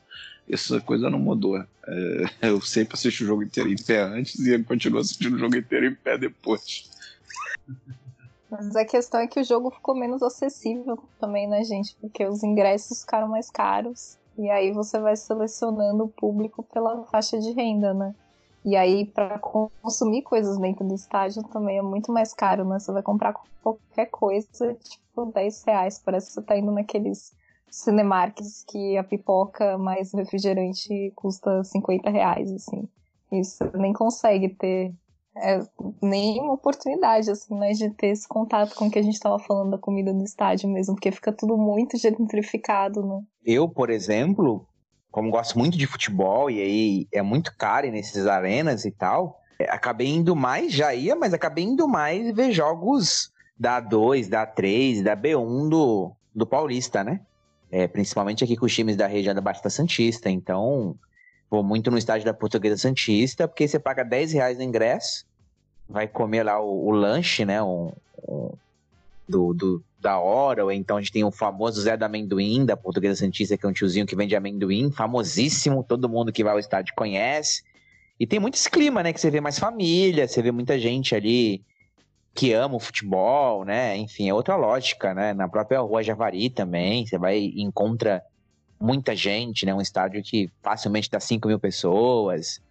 essa 0.50 0.82
coisa 0.82 1.10
não 1.10 1.20
mudou. 1.20 1.58
É, 1.58 2.26
eu 2.42 2.60
sempre 2.62 2.96
assisto 2.96 3.24
o 3.24 3.28
jogo 3.28 3.44
inteiro 3.44 3.72
em 3.72 3.76
pé 3.76 4.02
antes 4.02 4.40
e 4.40 4.58
continuo 4.64 5.00
assistindo 5.00 5.36
o 5.36 5.40
jogo 5.40 5.56
inteiro 5.56 5.86
em 5.86 5.94
pé 5.94 6.18
depois. 6.18 6.90
Mas 8.58 8.76
a 8.76 8.86
questão 8.86 9.20
é 9.20 9.28
que 9.28 9.40
o 9.40 9.44
jogo 9.44 9.70
ficou 9.72 9.96
menos 9.96 10.22
acessível 10.24 10.98
também, 11.20 11.48
né, 11.48 11.64
gente? 11.64 11.96
Porque 12.00 12.26
os 12.26 12.44
ingressos 12.44 13.02
ficaram 13.02 13.28
mais 13.28 13.50
caros. 13.50 14.18
E 14.38 14.50
aí 14.50 14.72
você 14.72 15.00
vai 15.00 15.16
selecionando 15.16 16.04
o 16.04 16.10
público 16.10 16.64
pela 16.64 17.04
faixa 17.06 17.40
de 17.40 17.52
renda, 17.52 17.94
né? 17.94 18.14
E 18.66 18.76
aí, 18.76 19.06
para 19.06 19.38
consumir 19.38 20.24
coisas 20.24 20.58
dentro 20.58 20.86
do 20.88 20.96
estádio 20.96 21.44
também 21.44 21.78
é 21.78 21.82
muito 21.82 22.12
mais 22.12 22.34
caro, 22.34 22.66
né? 22.66 22.80
Você 22.80 22.92
vai 22.92 23.04
comprar 23.04 23.36
qualquer 23.62 24.08
coisa, 24.08 24.74
tipo, 24.74 25.26
10 25.28 25.64
reais. 25.64 26.02
Parece 26.04 26.28
que 26.28 26.34
você 26.34 26.42
tá 26.42 26.58
indo 26.58 26.72
naqueles 26.72 27.32
Cinemarks 27.70 28.64
que 28.68 28.98
a 28.98 29.04
pipoca 29.04 29.78
mais 29.78 30.14
refrigerante 30.14 31.12
custa 31.16 31.64
50 31.64 32.10
reais, 32.10 32.52
assim. 32.52 32.90
Você 33.32 33.70
nem 33.76 33.94
consegue 33.94 34.50
ter 34.50 34.94
é, 35.38 35.60
nem 36.02 36.42
oportunidade, 36.50 37.30
assim, 37.30 37.58
né, 37.58 37.72
de 37.72 37.90
ter 37.92 38.08
esse 38.08 38.28
contato 38.28 38.76
com 38.76 38.88
o 38.88 38.92
que 38.92 39.00
a 39.00 39.04
gente 39.04 39.16
estava 39.16 39.38
falando 39.40 39.72
da 39.72 39.78
comida 39.78 40.14
do 40.14 40.24
estádio 40.24 40.70
mesmo, 40.70 40.96
porque 40.96 41.12
fica 41.12 41.32
tudo 41.32 41.58
muito 41.58 41.98
gentrificado, 41.98 43.06
né? 43.06 43.22
Eu, 43.46 43.68
por 43.68 43.90
exemplo, 43.90 44.66
como 45.12 45.30
gosto 45.30 45.58
muito 45.58 45.78
de 45.78 45.88
futebol 45.88 46.50
e 46.50 46.62
aí 46.62 47.08
é 47.12 47.22
muito 47.22 47.56
caro 47.58 47.90
nesses 47.92 48.26
arenas 48.28 48.86
e 48.86 48.92
tal, 48.92 49.42
é, 49.60 49.70
acabei 49.70 50.08
indo 50.08 50.36
mais, 50.36 50.74
já 50.74 50.94
ia, 50.94 51.16
mas 51.16 51.34
acabei 51.34 51.64
indo 51.64 51.88
mais 51.88 52.34
ver 52.36 52.52
jogos 52.52 53.32
da 53.58 53.82
A2, 53.82 54.30
da 54.30 54.46
A3, 54.46 55.04
da 55.04 55.16
B1 55.16 55.70
do, 55.70 56.12
do 56.34 56.46
Paulista, 56.46 57.04
né? 57.04 57.22
É, 57.72 57.88
principalmente 57.88 58.44
aqui 58.44 58.56
com 58.56 58.66
os 58.66 58.74
times 58.74 58.96
da 58.96 59.08
região 59.08 59.34
da 59.34 59.42
Baixada 59.42 59.70
Santista. 59.70 60.30
Então, 60.30 60.98
vou 61.50 61.64
muito 61.64 61.92
no 61.92 61.98
estádio 61.98 62.26
da 62.26 62.34
Portuguesa 62.34 62.78
Santista, 62.78 63.48
porque 63.48 63.68
você 63.68 63.80
paga 63.80 64.04
10 64.04 64.34
reais 64.34 64.58
no 64.58 64.64
ingresso, 64.64 65.26
vai 65.88 66.08
comer 66.08 66.44
lá 66.44 66.60
o, 66.60 66.88
o 66.88 66.92
lanche, 66.92 67.46
né? 67.46 67.62
Um, 67.62 67.92
um, 68.28 68.52
do, 69.28 69.54
do, 69.54 69.84
da 70.00 70.20
hora, 70.20 70.64
ou 70.64 70.72
então 70.72 70.98
a 70.98 71.02
gente 71.02 71.12
tem 71.12 71.24
o 71.24 71.32
famoso 71.32 71.82
Zé 71.82 71.98
do 71.98 72.06
Amendoim, 72.06 72.66
da 72.66 72.78
Portuguesa 72.78 73.20
Santista, 73.20 73.58
que 73.58 73.66
é 73.66 73.70
um 73.70 73.74
tiozinho 73.74 74.06
que 74.06 74.16
vende 74.16 74.36
amendoim, 74.36 74.92
famosíssimo, 74.92 75.84
todo 75.84 76.10
mundo 76.10 76.32
que 76.32 76.44
vai 76.44 76.54
ao 76.54 76.60
estádio 76.60 76.94
conhece. 76.96 77.64
E 78.20 78.26
tem 78.26 78.40
muito 78.40 78.56
esse 78.56 78.70
clima, 78.70 79.04
né? 79.04 79.12
Que 79.12 79.20
você 79.20 79.32
vê 79.32 79.42
mais 79.42 79.60
família, 79.60 80.28
você 80.28 80.42
vê 80.42 80.52
muita 80.52 80.80
gente 80.80 81.16
ali 81.16 81.64
que 82.34 82.54
ama 82.54 82.76
o 82.76 82.80
futebol, 82.80 83.66
né? 83.66 83.98
Enfim, 83.98 84.30
é 84.30 84.34
outra 84.34 84.56
lógica, 84.56 85.14
né? 85.14 85.34
Na 85.34 85.48
própria 85.48 85.80
Rua 85.80 86.04
Javari 86.04 86.50
também, 86.50 87.06
você 87.06 87.18
vai 87.18 87.40
e 87.40 87.62
encontra 87.62 88.22
muita 88.80 89.16
gente, 89.16 89.66
né? 89.66 89.74
Um 89.74 89.82
estádio 89.82 90.22
que 90.24 90.50
facilmente 90.62 91.10
dá 91.10 91.20
5 91.20 91.48
mil 91.48 91.60
pessoas, 91.60 92.62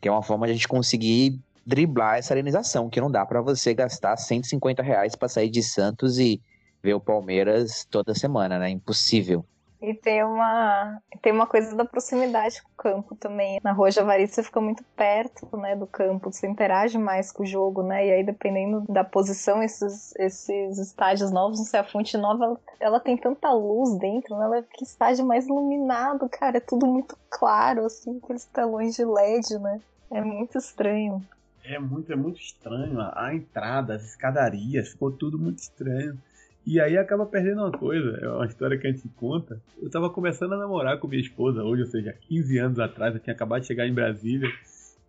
que 0.00 0.08
é 0.08 0.12
uma 0.12 0.22
forma 0.22 0.46
de 0.46 0.52
a 0.52 0.54
gente 0.54 0.68
conseguir 0.68 1.38
driblar 1.64 2.18
essa 2.18 2.34
arenização, 2.34 2.90
que 2.90 3.00
não 3.00 3.10
dá 3.10 3.24
para 3.24 3.40
você 3.40 3.72
gastar 3.72 4.16
150 4.16 4.82
reais 4.82 5.14
para 5.14 5.28
sair 5.28 5.48
de 5.48 5.62
Santos 5.62 6.18
e 6.18 6.40
ver 6.82 6.94
o 6.94 7.00
Palmeiras 7.00 7.86
toda 7.88 8.14
semana, 8.14 8.58
né? 8.58 8.68
Impossível. 8.70 9.44
E 9.82 9.94
tem 9.94 10.22
uma, 10.22 11.02
tem 11.20 11.32
uma 11.32 11.46
coisa 11.46 11.74
da 11.74 11.84
proximidade 11.84 12.62
com 12.62 12.70
o 12.70 12.76
campo 12.76 13.16
também. 13.16 13.58
Na 13.64 13.72
Rua 13.72 13.90
Javari 13.90 14.28
você 14.28 14.42
fica 14.42 14.60
muito 14.60 14.84
perto, 14.96 15.56
né, 15.56 15.74
do 15.74 15.86
campo, 15.86 16.32
você 16.32 16.46
interage 16.46 16.96
mais 16.96 17.32
com 17.32 17.42
o 17.42 17.46
jogo, 17.46 17.82
né? 17.82 18.06
E 18.06 18.12
aí 18.12 18.24
dependendo 18.24 18.84
da 18.88 19.02
posição, 19.02 19.62
esses, 19.62 20.14
esses 20.16 20.78
estádios 20.78 21.32
novos, 21.32 21.58
não 21.58 21.66
sei, 21.66 21.80
a 21.80 21.84
Fonte 21.84 22.16
Nova, 22.16 22.58
ela, 22.78 23.00
tem 23.00 23.16
tanta 23.16 23.50
luz 23.52 23.98
dentro, 23.98 24.36
né? 24.36 24.44
Ela 24.44 24.58
é 24.58 24.62
que 24.62 24.84
estádio 24.84 25.26
mais 25.26 25.46
iluminado, 25.46 26.28
cara, 26.28 26.58
é 26.58 26.60
tudo 26.60 26.86
muito 26.86 27.16
claro, 27.28 27.84
assim, 27.84 28.20
aqueles 28.22 28.44
telões 28.44 28.94
de 28.94 29.04
LED, 29.04 29.58
né? 29.58 29.80
É 30.10 30.20
muito 30.20 30.58
estranho. 30.58 31.24
É 31.64 31.78
muito, 31.78 32.12
é 32.12 32.16
muito 32.16 32.40
estranho. 32.40 33.00
A 33.00 33.34
entrada, 33.34 33.94
as 33.94 34.04
escadarias, 34.04 34.90
ficou 34.90 35.10
tudo 35.10 35.38
muito 35.38 35.58
estranho. 35.58 36.18
E 36.64 36.80
aí 36.80 36.96
acaba 36.96 37.26
perdendo 37.26 37.62
uma 37.62 37.72
coisa, 37.72 38.18
é 38.22 38.28
uma 38.28 38.46
história 38.46 38.78
que 38.78 38.86
a 38.86 38.92
gente 38.92 39.08
conta. 39.16 39.60
Eu 39.80 39.90
tava 39.90 40.08
começando 40.08 40.52
a 40.52 40.56
namorar 40.56 40.98
com 40.98 41.08
minha 41.08 41.20
esposa 41.20 41.62
hoje, 41.64 41.82
ou 41.82 41.88
seja, 41.88 42.12
15 42.12 42.58
anos 42.58 42.78
atrás, 42.78 43.14
eu 43.14 43.20
tinha 43.20 43.34
acabado 43.34 43.62
de 43.62 43.66
chegar 43.66 43.86
em 43.86 43.92
Brasília, 43.92 44.48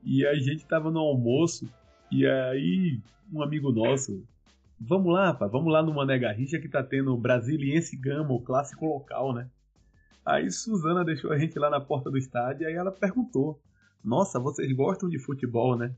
e 0.03 0.25
a 0.25 0.33
gente 0.33 0.65
tava 0.65 0.89
no 0.89 0.99
almoço, 0.99 1.69
e 2.11 2.25
aí 2.25 2.99
um 3.31 3.41
amigo 3.41 3.71
nosso, 3.71 4.23
vamos 4.79 5.13
lá, 5.13 5.27
rapaz, 5.27 5.51
vamos 5.51 5.71
lá 5.71 5.83
no 5.83 5.93
Mané 5.93 6.17
Garrincha 6.17 6.59
que 6.59 6.67
tá 6.67 6.83
tendo 6.83 7.15
Brasiliense 7.15 7.95
Gama, 7.97 8.33
o 8.33 8.41
clássico 8.41 8.87
local, 8.87 9.33
né? 9.33 9.47
Aí 10.25 10.49
Suzana 10.49 11.05
deixou 11.05 11.31
a 11.31 11.37
gente 11.37 11.57
lá 11.59 11.69
na 11.69 11.79
porta 11.79 12.09
do 12.09 12.17
estádio, 12.17 12.67
aí 12.67 12.73
ela 12.73 12.91
perguntou, 12.91 13.59
nossa, 14.03 14.39
vocês 14.39 14.71
gostam 14.73 15.07
de 15.07 15.19
futebol, 15.19 15.77
né? 15.77 15.93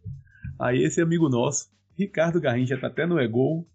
Aí 0.59 0.83
esse 0.83 1.01
amigo 1.01 1.29
nosso, 1.29 1.69
Ricardo 1.97 2.41
Garrincha, 2.41 2.77
tá 2.77 2.87
até 2.87 3.05
no 3.05 3.19
Egol, 3.19 3.65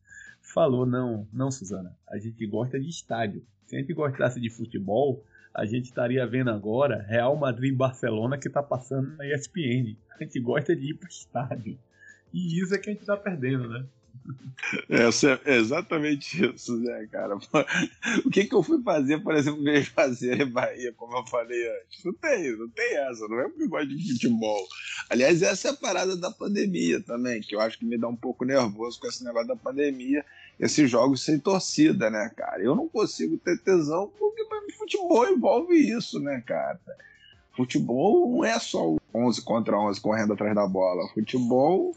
falou: 0.40 0.86
não, 0.86 1.26
não, 1.32 1.50
Suzana, 1.50 1.96
a 2.08 2.18
gente 2.18 2.46
gosta 2.46 2.78
de 2.78 2.88
estádio. 2.88 3.44
Se 3.66 3.76
a 3.76 3.78
gente 3.78 3.92
gostasse 3.94 4.40
de 4.40 4.50
futebol, 4.50 5.24
a 5.54 5.64
gente 5.64 5.86
estaria 5.86 6.26
vendo 6.26 6.50
agora 6.50 7.02
Real 7.02 7.36
Madrid 7.36 7.72
e 7.72 7.76
Barcelona 7.76 8.38
que 8.38 8.48
está 8.48 8.62
passando 8.62 9.16
na 9.16 9.26
ESPN. 9.26 9.96
A 10.10 10.22
gente 10.22 10.40
gosta 10.40 10.74
de 10.74 10.90
ir 10.90 10.94
para 10.94 11.08
estádio. 11.08 11.78
E 12.32 12.60
isso 12.60 12.74
é 12.74 12.78
que 12.78 12.90
a 12.90 12.92
gente 12.92 13.02
está 13.02 13.16
perdendo, 13.16 13.68
né? 13.68 13.84
É, 14.88 15.50
é 15.50 15.56
exatamente 15.56 16.44
isso, 16.44 16.76
né, 16.78 17.08
cara? 17.10 17.36
O 18.24 18.30
que, 18.30 18.44
que 18.44 18.54
eu 18.54 18.62
fui 18.62 18.82
fazer, 18.82 19.18
por 19.22 19.34
exemplo, 19.34 19.62
veio 19.62 19.84
fazer 19.84 20.42
em 20.42 20.46
Bahia, 20.46 20.92
como 20.96 21.16
eu 21.16 21.26
falei 21.26 21.68
antes? 21.80 22.04
Não 22.04 22.12
tem, 22.12 22.56
não 22.56 22.68
tem 22.68 22.96
essa, 22.98 23.26
não 23.26 23.40
é 23.40 23.48
porque 23.48 23.64
eu 23.64 23.68
gosto 23.68 23.88
de 23.88 24.12
futebol. 24.12 24.68
Aliás, 25.08 25.42
essa 25.42 25.68
é 25.68 25.70
a 25.70 25.76
parada 25.76 26.16
da 26.16 26.30
pandemia 26.30 27.00
também, 27.00 27.40
que 27.40 27.54
eu 27.54 27.60
acho 27.60 27.78
que 27.78 27.84
me 27.84 27.98
dá 27.98 28.08
um 28.08 28.16
pouco 28.16 28.44
nervoso 28.44 29.00
com 29.00 29.08
esse 29.08 29.24
negócio 29.24 29.48
da 29.48 29.56
pandemia, 29.56 30.24
esses 30.58 30.90
jogos 30.90 31.24
sem 31.24 31.38
torcida, 31.38 32.10
né, 32.10 32.30
cara? 32.36 32.62
Eu 32.62 32.76
não 32.76 32.88
consigo 32.88 33.38
ter 33.38 33.58
tesão 33.58 34.12
porque 34.18 34.40
futebol 34.90 35.28
envolve 35.28 35.76
isso, 35.76 36.18
né, 36.18 36.42
cara? 36.44 36.80
Futebol 37.56 38.30
não 38.30 38.44
é 38.44 38.58
só 38.58 38.96
11 39.14 39.42
contra 39.42 39.78
11 39.78 40.00
correndo 40.00 40.32
atrás 40.32 40.54
da 40.54 40.66
bola. 40.66 41.08
Futebol 41.12 41.92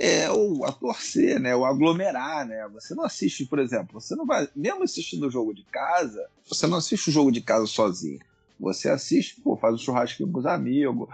é 0.00 0.30
o 0.30 0.64
a 0.64 0.72
torcer, 0.72 1.38
né? 1.38 1.54
O 1.54 1.66
aglomerar, 1.66 2.46
né? 2.46 2.66
Você 2.72 2.94
não 2.94 3.04
assiste, 3.04 3.44
por 3.44 3.58
exemplo, 3.58 4.00
você 4.00 4.16
não 4.16 4.24
vai, 4.24 4.48
mesmo 4.56 4.82
assistindo 4.82 5.26
o 5.26 5.30
jogo 5.30 5.54
de 5.54 5.62
casa, 5.64 6.26
você 6.48 6.66
não 6.66 6.78
assiste 6.78 7.10
o 7.10 7.12
jogo 7.12 7.30
de 7.30 7.42
casa 7.42 7.66
sozinho. 7.66 8.18
Você 8.58 8.88
assiste, 8.88 9.38
pô, 9.42 9.56
faz 9.56 9.74
um 9.74 9.78
churrasquinho 9.78 10.32
com 10.32 10.38
os 10.38 10.46
amigos, 10.46 11.06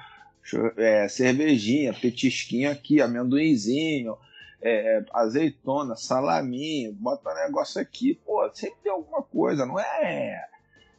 é, 0.77 1.09
cervejinha, 1.09 1.93
petisquinho 1.93 2.71
aqui, 2.71 3.01
amendoinzinho, 3.01 4.17
é, 4.63 5.05
azeitona, 5.13 5.97
salaminho, 5.97 6.93
bota 6.93 7.31
um 7.31 7.35
negócio 7.35 7.81
aqui, 7.81 8.21
pô, 8.25 8.49
sempre 8.55 8.77
tem 8.85 8.93
alguma 8.93 9.21
coisa, 9.21 9.67
não 9.67 9.81
é 9.81 10.49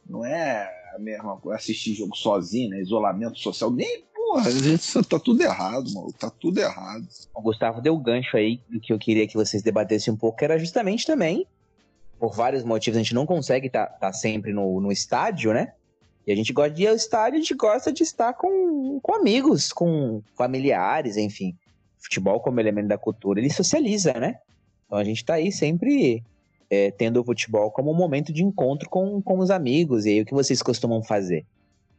não 0.06 0.24
é 0.24 0.77
a 0.94 0.98
mesma 0.98 1.36
coisa 1.36 1.58
assistir 1.58 1.94
jogo 1.94 2.16
sozinho, 2.16 2.70
né? 2.70 2.80
Isolamento 2.80 3.38
social, 3.38 3.70
nem 3.70 4.04
porra, 4.14 4.50
isso 4.50 5.02
tá 5.04 5.18
tudo 5.18 5.42
errado, 5.42 5.92
mano. 5.94 6.12
Tá 6.12 6.30
tudo 6.30 6.58
errado. 6.58 7.06
O 7.34 7.40
Gustavo 7.40 7.80
deu 7.80 7.96
gancho 7.98 8.36
aí 8.36 8.60
do 8.68 8.80
que 8.80 8.92
eu 8.92 8.98
queria 8.98 9.26
que 9.26 9.36
vocês 9.36 9.62
debatessem 9.62 10.12
um 10.12 10.16
pouco, 10.16 10.38
que 10.38 10.44
era 10.44 10.58
justamente 10.58 11.06
também, 11.06 11.46
por 12.18 12.34
vários 12.34 12.64
motivos, 12.64 12.98
a 12.98 13.02
gente 13.02 13.14
não 13.14 13.24
consegue 13.24 13.68
estar 13.68 13.86
tá, 13.86 13.98
tá 13.98 14.12
sempre 14.12 14.52
no, 14.52 14.80
no 14.80 14.92
estádio, 14.92 15.52
né? 15.52 15.72
E 16.26 16.32
a 16.32 16.36
gente 16.36 16.52
gosta 16.52 16.74
de 16.74 16.82
ir 16.82 16.88
ao 16.88 16.94
estádio, 16.94 17.38
a 17.38 17.40
gente 17.40 17.54
gosta 17.54 17.92
de 17.92 18.02
estar 18.02 18.34
com, 18.34 19.00
com 19.00 19.14
amigos, 19.14 19.72
com 19.72 20.22
familiares, 20.36 21.16
enfim. 21.16 21.56
Futebol, 21.98 22.40
como 22.40 22.60
elemento 22.60 22.88
da 22.88 22.98
cultura, 22.98 23.40
ele 23.40 23.50
socializa, 23.50 24.12
né? 24.12 24.38
Então 24.84 24.98
a 24.98 25.04
gente 25.04 25.24
tá 25.24 25.34
aí 25.34 25.50
sempre 25.50 26.22
é, 26.70 26.90
tendo 26.90 27.20
o 27.20 27.24
futebol 27.24 27.70
como 27.70 27.90
um 27.90 27.94
momento 27.94 28.32
de 28.32 28.42
encontro 28.42 28.88
com, 28.88 29.20
com 29.22 29.38
os 29.38 29.50
amigos. 29.50 30.06
E 30.06 30.10
aí 30.10 30.20
o 30.20 30.26
que 30.26 30.34
vocês 30.34 30.62
costumam 30.62 31.02
fazer? 31.02 31.46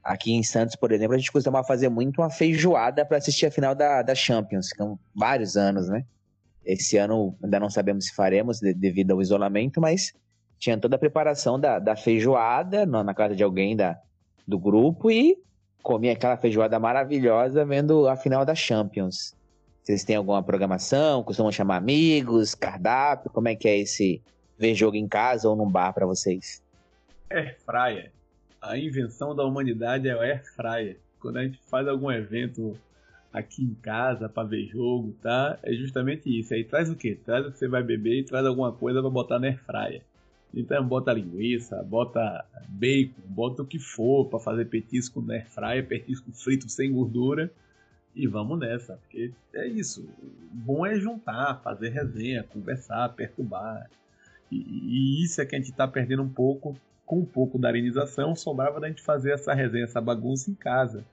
Aqui 0.04 0.34
em 0.34 0.44
Santos, 0.44 0.76
por 0.76 0.92
exemplo, 0.92 1.16
a 1.16 1.18
gente 1.18 1.32
costuma 1.32 1.64
fazer 1.64 1.90
muito 1.90 2.22
uma 2.22 2.30
feijoada 2.30 3.06
para 3.06 3.18
assistir 3.18 3.46
a 3.46 3.52
final 3.52 3.76
da, 3.76 4.02
da 4.02 4.16
Champions, 4.16 4.70
que 4.70 4.78
são 4.78 4.98
vários 5.14 5.58
anos, 5.58 5.90
né? 5.90 6.06
Esse 6.66 6.98
ano 6.98 7.36
ainda 7.44 7.60
não 7.60 7.70
sabemos 7.70 8.06
se 8.06 8.14
faremos 8.14 8.60
de, 8.60 8.74
devido 8.74 9.12
ao 9.12 9.22
isolamento, 9.22 9.82
mas 9.82 10.14
tinha 10.58 10.78
toda 10.78 10.96
a 10.96 11.00
preparação 11.00 11.60
da, 11.60 11.80
da 11.80 11.96
feijoada 11.96 12.86
na, 12.86 13.04
na 13.04 13.14
casa 13.14 13.36
de 13.36 13.44
alguém 13.44 13.76
da, 13.76 14.00
do 14.48 14.60
grupo 14.60 15.10
e 15.10 15.38
comia 15.82 16.14
aquela 16.14 16.38
feijoada 16.38 16.80
maravilhosa 16.80 17.66
vendo 17.66 18.08
a 18.08 18.16
final 18.16 18.46
da 18.46 18.56
Champions. 18.56 19.34
Vocês 19.84 20.04
têm 20.04 20.16
alguma 20.16 20.44
programação? 20.44 21.24
Costumam 21.24 21.52
chamar 21.52 21.78
amigos, 21.78 22.54
cardápio? 22.54 23.32
Como 23.32 23.48
é 23.48 23.56
que 23.56 23.68
é 23.68 23.80
esse 23.80 24.22
ver 24.60 24.76
jogo 24.76 24.96
em 24.98 25.08
casa 25.08 25.50
ou 25.50 25.56
num 25.56 25.70
bar 25.70 25.94
para 25.94 26.06
vocês? 26.06 26.62
Air 27.32 27.58
fryer 27.66 28.12
a 28.62 28.78
invenção 28.78 29.36
da 29.36 29.44
humanidade 29.44 30.08
é 30.08 30.16
o 30.16 30.20
air 30.20 30.44
fryer. 30.56 30.98
Quando 31.20 31.38
a 31.38 31.44
gente 31.44 31.60
faz 31.70 31.88
algum 31.88 32.12
evento 32.12 32.78
aqui 33.32 33.64
em 33.64 33.74
casa 33.76 34.28
para 34.28 34.48
ver 34.48 34.66
jogo, 34.68 35.16
tá? 35.22 35.58
É 35.64 35.74
justamente 35.74 36.30
isso. 36.30 36.54
Aí 36.54 36.64
traz 36.64 36.90
o 36.90 36.96
que? 36.96 37.16
Traz 37.16 37.46
o 37.46 37.52
que 37.52 37.58
você 37.58 37.68
vai 37.68 37.84
beber 37.84 38.20
e 38.20 38.24
traz 38.24 38.46
alguma 38.46 38.72
coisa 38.72 39.02
para 39.02 39.10
botar 39.10 39.40
na 39.40 39.48
air 39.48 39.60
fryer. 39.64 40.02
Então 40.54 40.84
bota 40.86 41.14
linguiça, 41.14 41.82
bota 41.84 42.44
bacon, 42.68 43.22
bota 43.26 43.62
o 43.62 43.66
que 43.66 43.80
for 43.80 44.26
para 44.26 44.40
fazer 44.40 44.66
petisco 44.66 45.22
na 45.22 45.36
air 45.36 45.48
fryer, 45.48 45.86
petisco 45.86 46.32
frito 46.32 46.68
sem 46.70 46.92
gordura 46.92 47.52
e 48.16 48.26
vamos 48.26 48.60
nessa, 48.60 48.96
porque 48.96 49.32
é 49.54 49.68
isso. 49.68 50.02
O 50.02 50.56
bom 50.56 50.86
é 50.86 51.00
juntar, 51.00 51.62
fazer 51.64 51.90
resenha, 51.90 52.44
conversar, 52.44 53.10
perturbar. 53.10 53.88
E, 54.52 54.56
e 54.58 55.24
isso 55.24 55.42
é 55.42 55.46
que 55.46 55.56
a 55.56 55.60
gente 55.60 55.72
está 55.72 55.88
perdendo 55.88 56.24
um 56.24 56.30
pouco 56.30 56.76
com 57.06 57.20
um 57.20 57.26
pouco 57.26 57.58
da 57.58 57.70
arenização, 57.70 58.36
sobrava 58.36 58.80
da 58.80 58.88
gente 58.88 59.02
fazer 59.02 59.32
essa 59.32 59.52
resenha, 59.52 59.84
essa 59.84 60.00
bagunça 60.00 60.52
em 60.52 60.54
casa. 60.54 61.04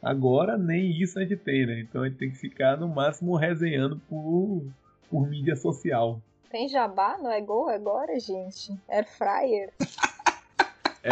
Agora 0.00 0.56
nem 0.56 0.90
isso 1.02 1.18
a 1.18 1.22
gente 1.22 1.36
tem, 1.36 1.66
né? 1.66 1.80
Então 1.80 2.02
a 2.02 2.08
gente 2.08 2.18
tem 2.18 2.30
que 2.30 2.38
ficar 2.38 2.76
no 2.76 2.88
máximo 2.88 3.34
resenhando 3.34 4.00
por, 4.08 4.64
por 5.10 5.28
mídia 5.28 5.56
social. 5.56 6.20
Tem 6.50 6.68
jabá 6.68 7.18
não 7.18 7.30
é 7.30 7.40
gol 7.40 7.68
agora, 7.68 8.18
gente? 8.18 8.72
Air 8.88 9.06
fryer. 9.08 9.72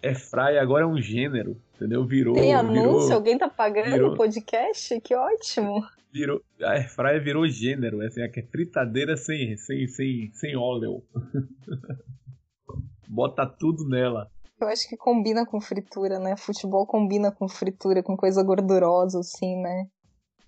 é, 0.00 0.14
fryer 0.14 0.62
agora 0.62 0.84
é 0.84 0.86
um 0.86 1.00
gênero, 1.00 1.56
entendeu? 1.74 2.04
Virou. 2.04 2.34
Tem 2.34 2.54
anúncio? 2.54 3.00
Virou, 3.00 3.12
Alguém 3.14 3.36
tá 3.36 3.48
pagando 3.48 4.12
o 4.12 4.16
podcast? 4.16 5.00
Que 5.00 5.14
ótimo. 5.14 5.84
Virou, 6.14 6.40
a 6.62 6.74
air 6.74 6.88
fryer 6.88 7.20
virou 7.20 7.48
gênero, 7.48 8.00
assim, 8.00 8.22
é 8.22 8.30
fritadeira 8.44 9.16
sem, 9.16 9.56
sem, 9.56 9.88
sem, 9.88 10.30
sem 10.32 10.56
óleo. 10.56 11.02
Bota 13.08 13.44
tudo 13.44 13.88
nela. 13.88 14.30
Eu 14.60 14.68
acho 14.68 14.88
que 14.88 14.96
combina 14.96 15.44
com 15.44 15.60
fritura, 15.60 16.20
né? 16.20 16.36
Futebol 16.36 16.86
combina 16.86 17.32
com 17.32 17.48
fritura, 17.48 18.00
com 18.00 18.16
coisa 18.16 18.44
gordurosa, 18.44 19.18
assim, 19.18 19.60
né? 19.60 19.88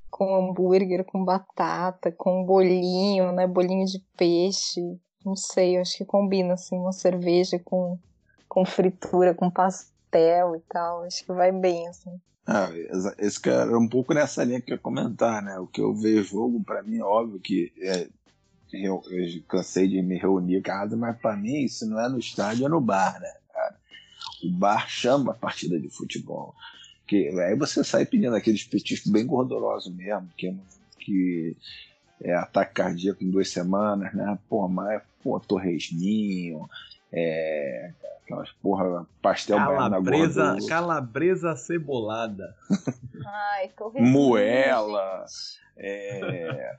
Com 0.08 0.36
hambúrguer, 0.36 1.04
com 1.04 1.24
batata, 1.24 2.12
com 2.12 2.44
bolinho, 2.44 3.32
né? 3.32 3.44
Bolinho 3.48 3.86
de 3.86 3.98
peixe. 4.16 4.80
Não 5.24 5.34
sei, 5.34 5.76
eu 5.76 5.80
acho 5.80 5.98
que 5.98 6.04
combina, 6.04 6.54
assim, 6.54 6.78
uma 6.78 6.92
cerveja 6.92 7.58
com, 7.64 7.98
com 8.48 8.64
fritura, 8.64 9.34
com 9.34 9.50
pastel 9.50 10.54
e 10.54 10.60
tal. 10.68 11.02
Acho 11.02 11.26
que 11.26 11.32
vai 11.32 11.50
bem, 11.50 11.88
assim. 11.88 12.20
Ah, 12.46 12.70
esse 13.18 13.40
cara 13.40 13.72
é 13.72 13.76
um 13.76 13.88
pouco 13.88 14.14
nessa 14.14 14.44
linha 14.44 14.60
que 14.60 14.70
eu 14.70 14.76
ia 14.76 14.80
comentar, 14.80 15.42
né? 15.42 15.58
O 15.58 15.66
que 15.66 15.80
eu 15.80 15.92
vejo 15.92 16.22
jogo, 16.22 16.62
para 16.62 16.80
mim, 16.82 17.00
óbvio 17.00 17.40
que 17.40 17.72
é, 17.80 18.08
eu, 18.72 19.02
eu 19.10 19.42
cansei 19.48 19.88
de 19.88 20.00
me 20.00 20.16
reunir 20.16 20.58
em 20.58 20.62
casa, 20.62 20.96
mas 20.96 21.18
para 21.18 21.36
mim 21.36 21.64
isso 21.64 21.84
não 21.88 22.00
é 22.00 22.08
no 22.08 22.18
estádio, 22.18 22.66
é 22.66 22.68
no 22.68 22.80
bar, 22.80 23.18
né, 23.20 23.32
cara? 23.52 23.76
O 24.44 24.50
bar 24.50 24.88
chama 24.88 25.32
a 25.32 25.34
partida 25.34 25.78
de 25.80 25.88
futebol. 25.88 26.54
Que, 27.04 27.28
aí 27.40 27.56
você 27.56 27.82
sai 27.82 28.06
pedindo 28.06 28.36
aqueles 28.36 28.62
petiscos 28.62 29.10
bem 29.10 29.26
gordurosos 29.26 29.92
mesmo, 29.92 30.28
que, 30.36 30.54
que 31.00 31.56
é 32.22 32.34
ataque 32.34 32.74
cardíaco 32.74 33.24
em 33.24 33.30
duas 33.30 33.50
semanas, 33.50 34.14
né? 34.14 34.38
Pô, 34.48 34.68
mas, 34.68 35.02
pô, 35.20 35.40
torresminho, 35.40 36.68
é, 37.12 37.92
aquelas 38.22 38.50
porra, 38.62 39.06
pastel 39.22 39.56
calabresa, 39.56 40.56
calabresa 40.68 41.56
cebolada. 41.56 42.56
Ai, 43.24 43.70
Moela, 44.00 45.24
é, 45.76 46.76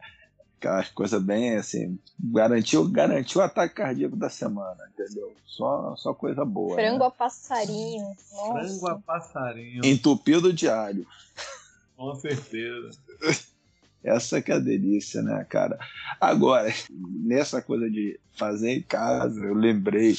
Aquelas 0.59 0.89
coisas 0.89 1.21
bem 1.21 1.55
assim. 1.55 1.99
Garantiu, 2.19 2.89
garantiu 2.89 3.41
o 3.41 3.43
ataque 3.43 3.75
cardíaco 3.75 4.15
da 4.15 4.29
semana, 4.29 4.89
entendeu? 4.91 5.31
Só, 5.45 5.95
só 5.95 6.13
coisa 6.13 6.43
boa. 6.43 6.75
Frango 6.75 6.99
né? 6.99 7.05
a 7.05 7.11
passarinho. 7.11 8.15
Nossa. 8.31 8.53
Frango 8.53 8.87
a 8.87 8.99
passarinho. 8.99 9.85
Entupido 9.85 10.51
diário. 10.51 11.05
Com 11.95 12.15
certeza. 12.15 12.89
Essa 14.07 14.41
que 14.41 14.51
é 14.51 14.55
a 14.55 14.59
delícia, 14.59 15.21
né, 15.21 15.45
cara? 15.49 15.77
Agora, 16.19 16.73
nessa 16.89 17.61
coisa 17.61 17.89
de 17.89 18.17
fazer 18.31 18.71
em 18.71 18.81
casa, 18.81 19.43
eu 19.43 19.53
lembrei 19.53 20.15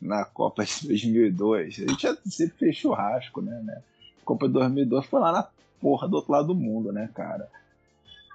na 0.00 0.24
Copa 0.24 0.64
de 0.64 0.88
2002, 0.88 1.66
a 1.66 1.90
gente 1.90 2.02
já 2.02 2.16
sempre 2.24 2.58
fez 2.58 2.76
churrasco, 2.76 3.42
né, 3.42 3.60
né? 3.64 3.82
Copa 4.24 4.46
de 4.46 4.54
2002 4.54 5.04
foi 5.06 5.20
lá 5.20 5.30
na 5.30 5.46
porra 5.78 6.08
do 6.08 6.16
outro 6.16 6.32
lado 6.32 6.48
do 6.48 6.54
mundo, 6.54 6.90
né, 6.90 7.10
cara? 7.14 7.48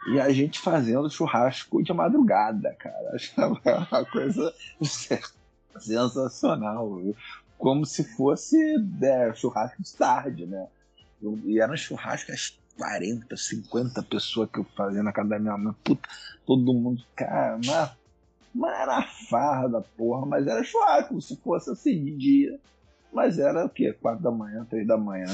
E 0.08 0.20
a 0.20 0.32
gente 0.32 0.60
fazendo 0.60 1.10
churrasco 1.10 1.82
de 1.82 1.92
madrugada, 1.92 2.74
cara. 2.76 3.12
Achava 3.16 3.60
uma 3.92 4.06
coisa 4.06 4.54
sensacional, 5.80 6.98
viu? 6.98 7.16
Como 7.58 7.84
se 7.84 8.04
fosse 8.16 8.58
é, 9.02 9.34
churrasco 9.34 9.82
de 9.82 9.94
tarde, 9.96 10.46
né? 10.46 10.68
E 11.46 11.60
era 11.60 11.74
um 11.74 11.78
churrasco 11.78 12.32
às 12.32 12.56
40, 12.78 13.36
50 13.36 14.04
pessoas 14.04 14.50
que 14.52 14.60
eu 14.60 14.66
fazia 14.76 15.04
na 15.04 15.12
casa 15.12 15.30
da 15.30 15.40
minha 15.40 15.58
mãe. 15.58 15.74
Puta, 15.84 16.08
todo 16.46 16.74
mundo, 16.74 17.04
cara, 17.16 17.60
uma, 17.64 17.98
uma 18.54 18.76
era 18.76 19.02
farra 19.30 19.68
da 19.68 19.82
porra, 19.82 20.26
mas 20.26 20.48
era 20.48 20.64
churrasco, 20.64 21.20
se 21.22 21.36
fosse 21.38 21.72
assim, 21.72 22.04
de 22.04 22.16
dia. 22.16 22.60
Mas 23.12 23.40
era 23.40 23.66
o 23.66 23.70
quê? 23.70 23.94
4 23.94 24.22
da 24.22 24.32
manhã, 24.32 24.66
3 24.70 24.88
da 24.88 24.98
manhã. 24.98 25.26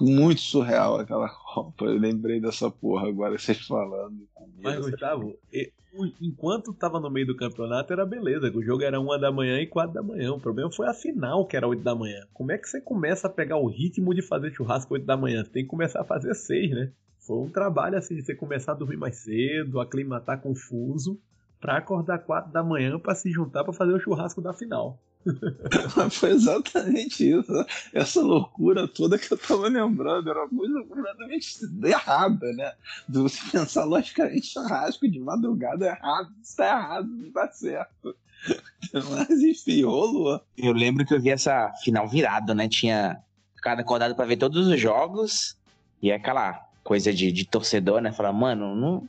Muito 0.00 0.40
surreal 0.40 0.96
aquela 1.00 1.28
Copa. 1.54 1.84
Eu 1.84 1.98
lembrei 1.98 2.40
dessa 2.40 2.70
porra 2.70 3.08
agora, 3.08 3.38
vocês 3.38 3.66
falando. 3.66 4.26
Mas, 4.62 4.78
Gustavo, 4.90 5.34
e- 5.52 5.72
enquanto 6.20 6.72
tava 6.74 7.00
no 7.00 7.10
meio 7.10 7.26
do 7.26 7.36
campeonato 7.36 7.92
era 7.92 8.04
beleza, 8.04 8.50
o 8.54 8.62
jogo 8.62 8.82
era 8.82 9.00
uma 9.00 9.18
da 9.18 9.32
manhã 9.32 9.60
e 9.60 9.66
quatro 9.66 9.94
da 9.94 10.02
manhã. 10.02 10.32
O 10.32 10.40
problema 10.40 10.70
foi 10.70 10.86
a 10.86 10.94
final, 10.94 11.46
que 11.46 11.56
era 11.56 11.66
8 11.66 11.82
da 11.82 11.94
manhã. 11.94 12.20
Como 12.32 12.52
é 12.52 12.58
que 12.58 12.68
você 12.68 12.80
começa 12.80 13.26
a 13.26 13.30
pegar 13.30 13.56
o 13.56 13.66
ritmo 13.66 14.14
de 14.14 14.22
fazer 14.22 14.52
churrasco 14.52 14.94
8 14.94 15.06
da 15.06 15.16
manhã? 15.16 15.44
Você 15.44 15.50
tem 15.50 15.62
que 15.64 15.68
começar 15.70 16.00
a 16.00 16.04
fazer 16.04 16.34
6, 16.34 16.70
né? 16.70 16.92
Foi 17.18 17.38
um 17.38 17.50
trabalho 17.50 17.96
assim 17.98 18.14
de 18.14 18.22
você 18.22 18.34
começar 18.34 18.72
a 18.72 18.74
dormir 18.74 18.96
mais 18.96 19.16
cedo, 19.16 19.80
aclimatar 19.80 20.40
confuso, 20.40 21.20
pra 21.60 21.76
acordar 21.76 22.18
4 22.20 22.52
da 22.52 22.62
manhã 22.62 22.98
pra 22.98 23.14
se 23.14 23.30
juntar 23.30 23.64
pra 23.64 23.72
fazer 23.72 23.92
o 23.92 24.00
churrasco 24.00 24.40
da 24.40 24.52
final. 24.52 24.98
Foi 26.10 26.30
exatamente 26.30 27.30
isso. 27.30 27.52
Essa 27.92 28.20
loucura 28.20 28.86
toda 28.88 29.18
que 29.18 29.32
eu 29.32 29.38
tava 29.38 29.68
lembrando. 29.68 30.30
Era 30.30 30.44
uma 30.44 30.48
coisa 30.48 30.82
completamente 30.84 31.58
errada, 31.84 32.52
né? 32.52 32.72
De 33.08 33.18
você 33.18 33.38
pensar 33.50 33.84
logicamente 33.84 34.46
churrasco 34.46 35.08
de 35.08 35.18
madrugada 35.18 35.86
é 35.86 35.90
errado. 35.90 36.28
Isso 36.42 36.56
tá 36.56 36.66
errado, 36.66 37.08
não 37.08 37.30
tá 37.30 37.50
certo. 37.50 38.16
Mas 38.92 39.30
enfim, 39.42 39.84
rolou. 39.84 40.40
Eu 40.56 40.72
lembro 40.72 41.04
que 41.04 41.14
eu 41.14 41.20
vi 41.20 41.30
essa 41.30 41.72
final 41.82 42.08
virado, 42.08 42.54
né? 42.54 42.68
Tinha 42.68 43.18
ficado 43.54 43.80
acordado 43.80 44.14
pra 44.14 44.24
ver 44.24 44.36
todos 44.36 44.66
os 44.66 44.80
jogos. 44.80 45.56
E 46.00 46.10
é 46.10 46.14
aquela 46.14 46.64
coisa 46.84 47.12
de, 47.12 47.32
de 47.32 47.44
torcedor, 47.44 48.00
né? 48.00 48.12
Falar, 48.12 48.32
mano, 48.32 48.74
não, 48.74 49.08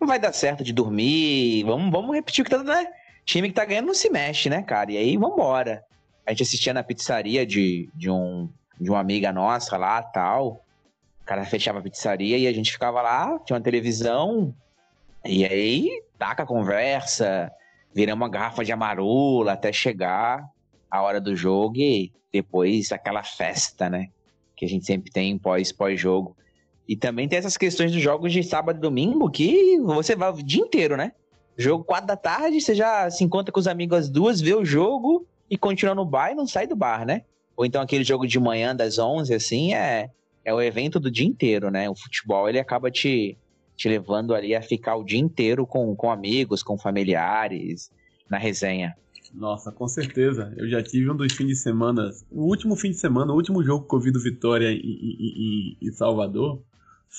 não 0.00 0.06
vai 0.06 0.18
dar 0.18 0.32
certo 0.32 0.64
de 0.64 0.72
dormir. 0.72 1.62
Vamos, 1.64 1.90
vamos 1.90 2.14
repetir 2.14 2.42
o 2.42 2.44
que 2.44 2.50
tá 2.50 2.62
né? 2.62 2.86
Time 3.24 3.48
que 3.48 3.54
tá 3.54 3.64
ganhando 3.64 3.86
não 3.86 3.94
se 3.94 4.10
mexe, 4.10 4.50
né, 4.50 4.62
cara? 4.62 4.92
E 4.92 4.96
aí, 4.96 5.16
vambora. 5.16 5.82
A 6.26 6.30
gente 6.30 6.42
assistia 6.42 6.74
na 6.74 6.82
pizzaria 6.82 7.46
de, 7.46 7.88
de, 7.94 8.10
um, 8.10 8.48
de 8.80 8.90
uma 8.90 9.00
amiga 9.00 9.32
nossa 9.32 9.76
lá 9.76 10.02
tal. 10.02 10.64
O 11.22 11.24
cara 11.24 11.44
fechava 11.44 11.78
a 11.78 11.82
pizzaria 11.82 12.36
e 12.36 12.46
a 12.46 12.52
gente 12.52 12.70
ficava 12.70 13.00
lá, 13.00 13.38
tinha 13.40 13.56
uma 13.56 13.62
televisão. 13.62 14.54
E 15.24 15.44
aí, 15.44 16.02
taca 16.18 16.42
a 16.42 16.46
conversa, 16.46 17.50
viramos 17.94 18.22
uma 18.22 18.30
garrafa 18.30 18.64
de 18.64 18.72
amarula 18.72 19.52
até 19.52 19.72
chegar 19.72 20.46
a 20.90 21.02
hora 21.02 21.20
do 21.20 21.34
jogo 21.34 21.78
e 21.78 22.12
depois 22.32 22.92
aquela 22.92 23.22
festa, 23.22 23.88
né? 23.88 24.08
Que 24.54 24.64
a 24.64 24.68
gente 24.68 24.84
sempre 24.84 25.10
tem 25.10 25.38
pós, 25.38 25.72
pós-jogo. 25.72 26.36
E 26.86 26.94
também 26.94 27.26
tem 27.26 27.38
essas 27.38 27.56
questões 27.56 27.90
dos 27.90 28.02
jogos 28.02 28.32
de 28.32 28.42
sábado 28.42 28.76
e 28.76 28.80
domingo 28.80 29.30
que 29.30 29.78
você 29.80 30.14
vai 30.14 30.30
o 30.30 30.42
dia 30.42 30.62
inteiro, 30.62 30.96
né? 30.96 31.12
Jogo 31.56 31.84
4 31.84 32.06
da 32.06 32.16
tarde, 32.16 32.60
você 32.60 32.74
já 32.74 33.08
se 33.10 33.22
encontra 33.22 33.52
com 33.52 33.60
os 33.60 33.66
amigos 33.68 33.98
às 33.98 34.10
duas, 34.10 34.40
vê 34.40 34.54
o 34.54 34.64
jogo 34.64 35.26
e 35.48 35.56
continua 35.56 35.94
no 35.94 36.04
bar 36.04 36.32
e 36.32 36.34
não 36.34 36.46
sai 36.46 36.66
do 36.66 36.74
bar, 36.74 37.06
né? 37.06 37.22
Ou 37.56 37.64
então 37.64 37.80
aquele 37.80 38.02
jogo 38.02 38.26
de 38.26 38.38
manhã 38.40 38.74
das 38.74 38.98
11, 38.98 39.32
assim, 39.32 39.72
é, 39.74 40.10
é 40.44 40.52
o 40.52 40.60
evento 40.60 40.98
do 40.98 41.10
dia 41.10 41.26
inteiro, 41.26 41.70
né? 41.70 41.88
O 41.88 41.94
futebol, 41.94 42.48
ele 42.48 42.58
acaba 42.58 42.90
te, 42.90 43.38
te 43.76 43.88
levando 43.88 44.34
ali 44.34 44.54
a 44.54 44.60
ficar 44.62 44.96
o 44.96 45.04
dia 45.04 45.20
inteiro 45.20 45.64
com, 45.66 45.94
com 45.94 46.10
amigos, 46.10 46.62
com 46.62 46.76
familiares, 46.76 47.90
na 48.28 48.38
resenha. 48.38 48.94
Nossa, 49.32 49.70
com 49.72 49.86
certeza. 49.88 50.52
Eu 50.56 50.68
já 50.68 50.82
tive 50.82 51.10
um 51.10 51.16
dos 51.16 51.32
fins 51.32 51.46
de 51.48 51.56
semana. 51.56 52.10
O 52.30 52.44
último 52.44 52.76
fim 52.76 52.90
de 52.90 52.98
semana, 52.98 53.32
o 53.32 53.36
último 53.36 53.62
jogo 53.64 53.86
que 53.86 53.94
eu 53.94 54.00
vi 54.00 54.10
do 54.12 54.20
Vitória 54.20 54.70
em- 54.72 54.78
em- 54.80 55.76
em 55.82 55.92
Salvador, 55.92 56.60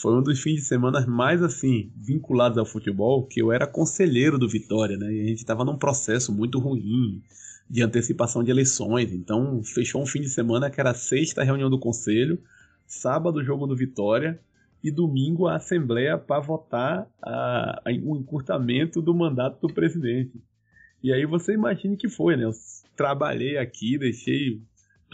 foi 0.02 0.14
um 0.14 0.22
dos 0.22 0.42
fins 0.42 0.56
de 0.56 0.62
semana 0.62 1.06
mais 1.08 1.42
assim, 1.42 1.90
vinculados 1.96 2.58
ao 2.58 2.66
futebol, 2.66 3.26
que 3.26 3.42
eu 3.42 3.50
era 3.50 3.66
conselheiro 3.66 4.38
do 4.38 4.48
Vitória, 4.50 4.98
né? 4.98 5.14
E 5.14 5.22
a 5.22 5.26
gente 5.28 5.38
estava 5.38 5.64
num 5.64 5.78
processo 5.78 6.34
muito 6.34 6.60
ruim 6.60 7.22
de 7.70 7.82
antecipação 7.82 8.44
de 8.44 8.52
eleições. 8.52 9.14
Então, 9.14 9.64
fechou 9.64 10.02
um 10.02 10.06
fim 10.06 10.20
de 10.20 10.28
semana 10.28 10.70
que 10.70 10.82
era 10.82 10.94
sexta 10.94 11.44
reunião 11.44 11.70
do 11.70 11.80
conselho, 11.80 12.38
sábado 12.86 13.42
jogo 13.42 13.66
do 13.66 13.76
Vitória 13.76 14.38
e 14.84 14.92
domingo 14.92 15.48
a 15.48 15.56
assembleia 15.56 16.18
para 16.18 16.42
votar 16.42 17.08
a- 17.22 17.82
a- 17.86 17.92
o 18.04 18.18
encurtamento 18.18 19.02
do 19.02 19.16
mandato 19.16 19.66
do 19.66 19.74
presidente. 19.74 20.44
E 21.02 21.14
aí 21.14 21.26
você 21.26 21.54
imagine 21.54 21.96
que 21.96 22.10
foi, 22.10 22.36
né? 22.36 22.44
Eu 22.44 22.52
trabalhei 22.98 23.58
aqui, 23.58 23.98
deixei 23.98 24.62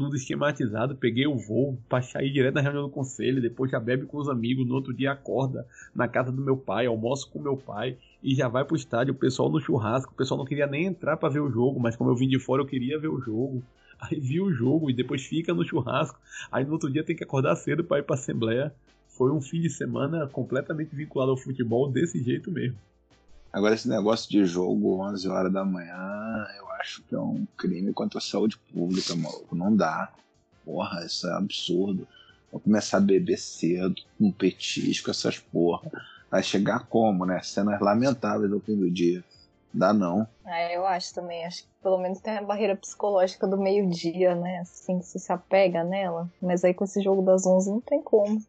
tudo 0.02 0.16
esquematizado, 0.16 0.96
peguei 0.96 1.28
o 1.28 1.38
voo 1.38 1.78
pra 1.88 2.02
sair 2.02 2.32
direto 2.32 2.56
na 2.56 2.62
reunião 2.62 2.84
do 2.84 2.90
conselho, 2.90 3.42
depois 3.42 3.70
já 3.70 3.80
bebe 3.80 4.06
com 4.06 4.18
os 4.18 4.28
amigos, 4.28 4.66
no 4.66 4.74
outro 4.74 4.94
dia 4.94 5.12
acorda 5.12 5.68
na 5.94 6.08
casa 6.08 6.32
do 6.32 6.42
meu 6.42 6.58
pai, 6.58 6.88
almoço 6.88 7.30
com 7.30 7.40
meu 7.40 7.56
pai 7.56 7.98
e 8.24 8.34
já 8.34 8.48
vai 8.48 8.66
pro 8.66 8.76
estádio, 8.76 9.14
o 9.14 9.18
pessoal 9.18 9.50
no 9.50 9.60
churrasco, 9.60 10.12
o 10.12 10.16
pessoal 10.16 10.38
não 10.38 10.46
queria 10.46 10.66
nem 10.66 10.86
entrar 10.86 11.18
pra 11.18 11.30
ver 11.30 11.40
o 11.40 11.52
jogo, 11.52 11.80
mas 11.80 11.96
como 11.96 12.10
eu 12.10 12.16
vim 12.16 12.28
de 12.28 12.40
fora 12.40 12.62
eu 12.62 12.66
queria 12.66 13.00
ver 13.00 13.10
o 13.10 13.22
jogo. 13.22 13.64
Aí 14.02 14.20
vi 14.20 14.42
o 14.42 14.52
jogo 14.52 14.90
e 14.90 14.94
depois 14.94 15.24
fica 15.24 15.54
no 15.54 15.64
churrasco. 15.64 16.20
Aí 16.52 16.66
no 16.66 16.74
outro 16.74 16.90
dia 16.90 17.04
tem 17.04 17.16
que 17.16 17.24
acordar 17.24 17.56
cedo 17.56 17.84
pra 17.84 18.00
ir 18.00 18.04
pra 18.04 18.16
assembleia. 18.16 18.74
Foi 19.10 19.32
um 19.32 19.40
fim 19.40 19.62
de 19.62 19.70
semana 19.70 20.26
completamente 20.26 20.96
vinculado 20.96 21.30
ao 21.30 21.38
futebol 21.38 21.88
desse 21.88 22.20
jeito 22.24 22.50
mesmo. 22.50 22.78
Agora, 23.54 23.76
esse 23.76 23.88
negócio 23.88 24.28
de 24.32 24.44
jogo 24.46 25.04
11 25.04 25.28
horas 25.28 25.54
da 25.54 25.64
manhã, 25.64 26.48
eu 26.58 26.71
acho 26.82 27.04
que 27.04 27.16
é 27.16 27.20
um 27.20 27.46
crime 27.56 27.94
contra 27.94 28.18
a 28.18 28.22
saúde 28.22 28.58
pública, 28.74 29.16
maluco. 29.16 29.56
Não 29.56 29.76
dá. 29.76 30.12
Porra, 30.66 31.06
isso 31.06 31.28
é 31.28 31.34
absurdo. 31.34 32.08
Vou 32.52 32.60
começar 32.60 32.98
a 32.98 33.02
beber 33.02 33.38
cedo, 33.38 33.96
com 34.18 34.32
petisco, 34.32 35.10
essas 35.10 35.40
porra. 35.40 35.90
Vai 36.30 36.44
chegar 36.44 36.86
como, 36.88 37.26
né? 37.26 37.42
Cenas 37.42 37.80
lamentáveis 37.80 38.50
no 38.50 38.60
fim 38.60 38.78
do 38.78 38.90
dia. 38.90 39.24
Dá 39.74 39.94
não. 39.94 40.28
É, 40.46 40.76
eu 40.76 40.86
acho 40.86 41.14
também. 41.14 41.46
Acho 41.46 41.64
que 41.64 41.70
pelo 41.82 41.98
menos 41.98 42.20
tem 42.20 42.38
a 42.38 42.42
barreira 42.42 42.76
psicológica 42.76 43.48
do 43.48 43.58
meio-dia, 43.58 44.36
né? 44.36 44.60
Assim, 44.60 45.02
você 45.02 45.18
se 45.18 45.32
apega 45.32 45.84
nela. 45.84 46.30
Mas 46.42 46.64
aí 46.64 46.74
com 46.74 46.84
esse 46.84 47.02
jogo 47.02 47.22
das 47.22 47.46
11 47.46 47.70
não 47.70 47.82
tem 47.82 48.02
como. 48.02 48.42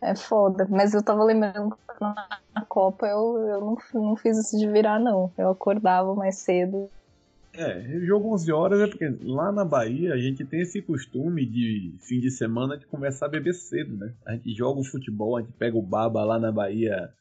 É 0.00 0.14
foda. 0.14 0.66
Mas 0.68 0.94
eu 0.94 1.02
tava 1.02 1.22
lembrando 1.22 1.76
na 2.00 2.64
Copa 2.68 3.06
eu, 3.06 3.36
eu 3.46 3.60
não, 3.60 3.78
não 3.94 4.16
fiz 4.16 4.38
isso 4.38 4.58
de 4.58 4.66
virar, 4.66 4.98
não. 4.98 5.30
Eu 5.36 5.50
acordava 5.50 6.14
mais 6.14 6.36
cedo. 6.38 6.90
É, 7.60 8.00
jogo 8.06 8.32
11 8.32 8.52
horas 8.52 8.80
é 8.80 8.86
porque 8.86 9.06
lá 9.22 9.52
na 9.52 9.66
Bahia 9.66 10.14
a 10.14 10.16
gente 10.16 10.46
tem 10.46 10.62
esse 10.62 10.80
costume 10.80 11.44
de 11.44 11.94
fim 12.00 12.18
de 12.18 12.30
semana 12.30 12.74
de 12.78 12.86
começar 12.86 13.26
a 13.26 13.28
beber 13.28 13.52
cedo, 13.52 13.98
né? 13.98 14.14
A 14.24 14.32
gente 14.32 14.54
joga 14.54 14.80
o 14.80 14.84
futebol, 14.84 15.36
a 15.36 15.42
gente 15.42 15.52
pega 15.52 15.76
o 15.76 15.82
baba 15.82 16.24
lá 16.24 16.38
na 16.38 16.50
Bahia 16.50 17.12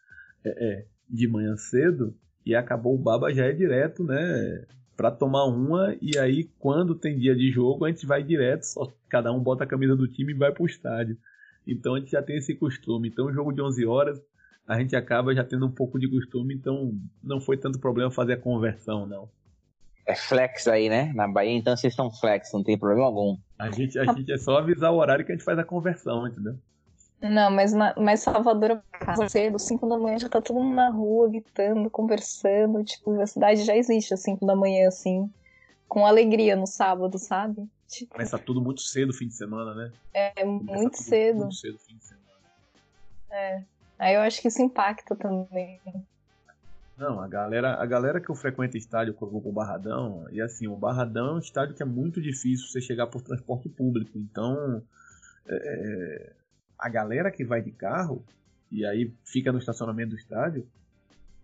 é, 0.45 0.49
é, 0.49 0.85
de 1.09 1.27
manhã 1.27 1.57
cedo 1.57 2.15
e 2.45 2.55
acabou 2.55 2.95
o 2.95 2.97
baba 2.97 3.33
já 3.33 3.47
é 3.47 3.51
direto, 3.51 4.01
né? 4.01 4.65
Pra 4.95 5.11
tomar 5.11 5.43
uma 5.43 5.93
e 6.01 6.17
aí 6.17 6.49
quando 6.57 6.95
tem 6.95 7.19
dia 7.19 7.35
de 7.35 7.51
jogo 7.51 7.83
a 7.83 7.89
gente 7.89 8.05
vai 8.05 8.23
direto, 8.23 8.63
só 8.63 8.89
cada 9.09 9.33
um 9.33 9.43
bota 9.43 9.65
a 9.65 9.67
camisa 9.67 9.93
do 9.93 10.07
time 10.07 10.31
e 10.31 10.37
vai 10.37 10.53
pro 10.53 10.65
estádio. 10.65 11.17
Então 11.67 11.95
a 11.95 11.99
gente 11.99 12.11
já 12.11 12.21
tem 12.23 12.37
esse 12.37 12.55
costume. 12.55 13.09
Então 13.09 13.25
o 13.25 13.33
jogo 13.33 13.51
de 13.51 13.61
11 13.61 13.85
horas 13.85 14.21
a 14.65 14.79
gente 14.79 14.95
acaba 14.95 15.35
já 15.35 15.43
tendo 15.43 15.65
um 15.65 15.71
pouco 15.71 15.99
de 15.99 16.07
costume, 16.07 16.53
então 16.53 16.97
não 17.21 17.41
foi 17.41 17.57
tanto 17.57 17.79
problema 17.79 18.09
fazer 18.09 18.33
a 18.33 18.37
conversão, 18.37 19.05
não. 19.05 19.27
É 20.09 20.15
flex 20.15 20.67
aí, 20.67 20.89
né? 20.89 21.13
Na 21.13 21.27
Bahia, 21.27 21.55
então 21.55 21.77
vocês 21.77 21.93
estão 21.93 22.09
flex, 22.11 22.51
não 22.51 22.63
tem 22.63 22.75
problema 22.75 23.05
algum. 23.05 23.37
A 23.59 23.69
gente, 23.69 23.99
a 23.99 24.05
gente 24.11 24.31
é 24.33 24.39
só 24.39 24.57
avisar 24.57 24.91
o 24.91 24.97
horário 24.97 25.23
que 25.23 25.31
a 25.31 25.35
gente 25.35 25.45
faz 25.45 25.59
a 25.59 25.63
conversão, 25.63 26.25
entendeu? 26.25 26.57
Não, 27.21 27.51
mas, 27.51 27.73
na, 27.73 27.93
mas 27.95 28.21
Salvador 28.21 28.81
casa 28.91 29.29
cedo, 29.29 29.59
5 29.59 29.87
da 29.87 29.99
manhã 29.99 30.17
já 30.17 30.27
tá 30.27 30.41
todo 30.41 30.59
mundo 30.59 30.73
na 30.73 30.89
rua, 30.89 31.29
gritando, 31.29 31.91
conversando. 31.91 32.83
Tipo, 32.83 33.21
a 33.21 33.27
cidade 33.27 33.63
já 33.63 33.75
existe 33.75 34.11
às 34.11 34.21
5 34.21 34.43
da 34.47 34.55
manhã, 34.55 34.87
assim, 34.87 35.29
com 35.87 36.07
alegria 36.07 36.55
no 36.55 36.65
sábado, 36.65 37.19
sabe? 37.19 37.69
Tipo, 37.87 38.13
Começa 38.13 38.39
tudo 38.39 38.59
muito 38.59 38.81
cedo 38.81 39.11
o 39.11 39.13
fim 39.13 39.27
de 39.27 39.35
semana, 39.35 39.75
né? 39.75 39.91
é 40.11 40.31
Começa 40.31 40.73
muito 40.73 40.91
tudo 40.93 41.03
cedo. 41.03 41.39
Muito 41.41 41.55
cedo 41.55 41.75
o 41.75 41.79
fim 41.79 41.97
de 41.97 42.03
semana. 42.03 42.25
É. 43.29 43.61
Aí 43.99 44.15
eu 44.15 44.21
acho 44.21 44.41
que 44.41 44.47
isso 44.47 44.59
impacta 44.59 45.15
também. 45.15 45.79
Não, 46.99 47.21
a 47.21 47.29
galera, 47.29 47.81
a 47.81 47.85
galera 47.85 48.19
que 48.19 48.29
eu 48.29 48.35
frequento 48.35 48.75
estádio, 48.75 49.15
vou 49.17 49.41
pro 49.41 49.53
Barradão, 49.53 50.27
e 50.33 50.41
assim, 50.41 50.67
o 50.67 50.75
Barradão 50.75 51.29
é 51.29 51.33
um 51.35 51.39
estádio 51.39 51.73
que 51.73 51.81
é 51.81 51.85
muito 51.85 52.21
difícil 52.21 52.67
você 52.67 52.81
chegar 52.81 53.07
por 53.07 53.21
transporte 53.21 53.69
público. 53.69 54.17
Então, 54.17 54.83
é, 55.47 56.33
a 56.77 56.89
galera 56.89 57.31
que 57.31 57.45
vai 57.45 57.61
de 57.61 57.71
carro, 57.71 58.21
e 58.69 58.85
aí 58.85 59.13
fica 59.23 59.49
no 59.49 59.59
estacionamento 59.59 60.09
do 60.09 60.17
estádio, 60.17 60.67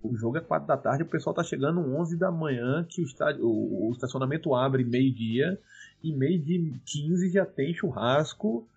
o 0.03 0.13
jogo 0.17 0.37
é 0.37 0.41
4 0.41 0.67
da 0.67 0.75
tarde, 0.75 1.03
o 1.03 1.07
pessoal 1.07 1.33
tá 1.33 1.41
chegando 1.41 1.79
11 1.79 2.17
da 2.17 2.29
manhã, 2.29 2.85
que 2.87 3.01
o, 3.01 3.05
estádio, 3.05 3.45
o, 3.45 3.87
o 3.87 3.91
estacionamento 3.93 4.53
abre 4.53 4.83
meio-dia, 4.83 5.57
e 6.03 6.11
meio-dia 6.11 6.69
15 6.85 7.29
já 7.29 7.45
tem 7.45 7.73
churrasco, 7.73 8.67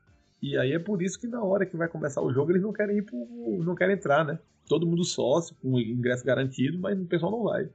e 0.41 0.57
aí 0.57 0.73
é 0.73 0.79
por 0.79 1.03
isso 1.03 1.19
que 1.19 1.27
na 1.27 1.43
hora 1.43 1.67
que 1.67 1.77
vai 1.77 1.89
começar 1.89 2.23
o 2.23 2.33
jogo 2.33 2.53
eles 2.53 2.63
não 2.63 2.73
querem 2.73 2.99
ir 2.99 3.03
pro, 3.03 3.27
não 3.65 3.75
querem 3.75 3.97
entrar, 3.97 4.25
né? 4.25 4.39
Todo 4.69 4.87
mundo 4.87 5.05
sócio, 5.05 5.57
com 5.63 5.79
ingresso 5.79 6.25
garantido, 6.25 6.79
mas 6.79 7.01
o 7.01 7.05
pessoal 7.05 7.33
não 7.33 7.45
vai. 7.45 7.69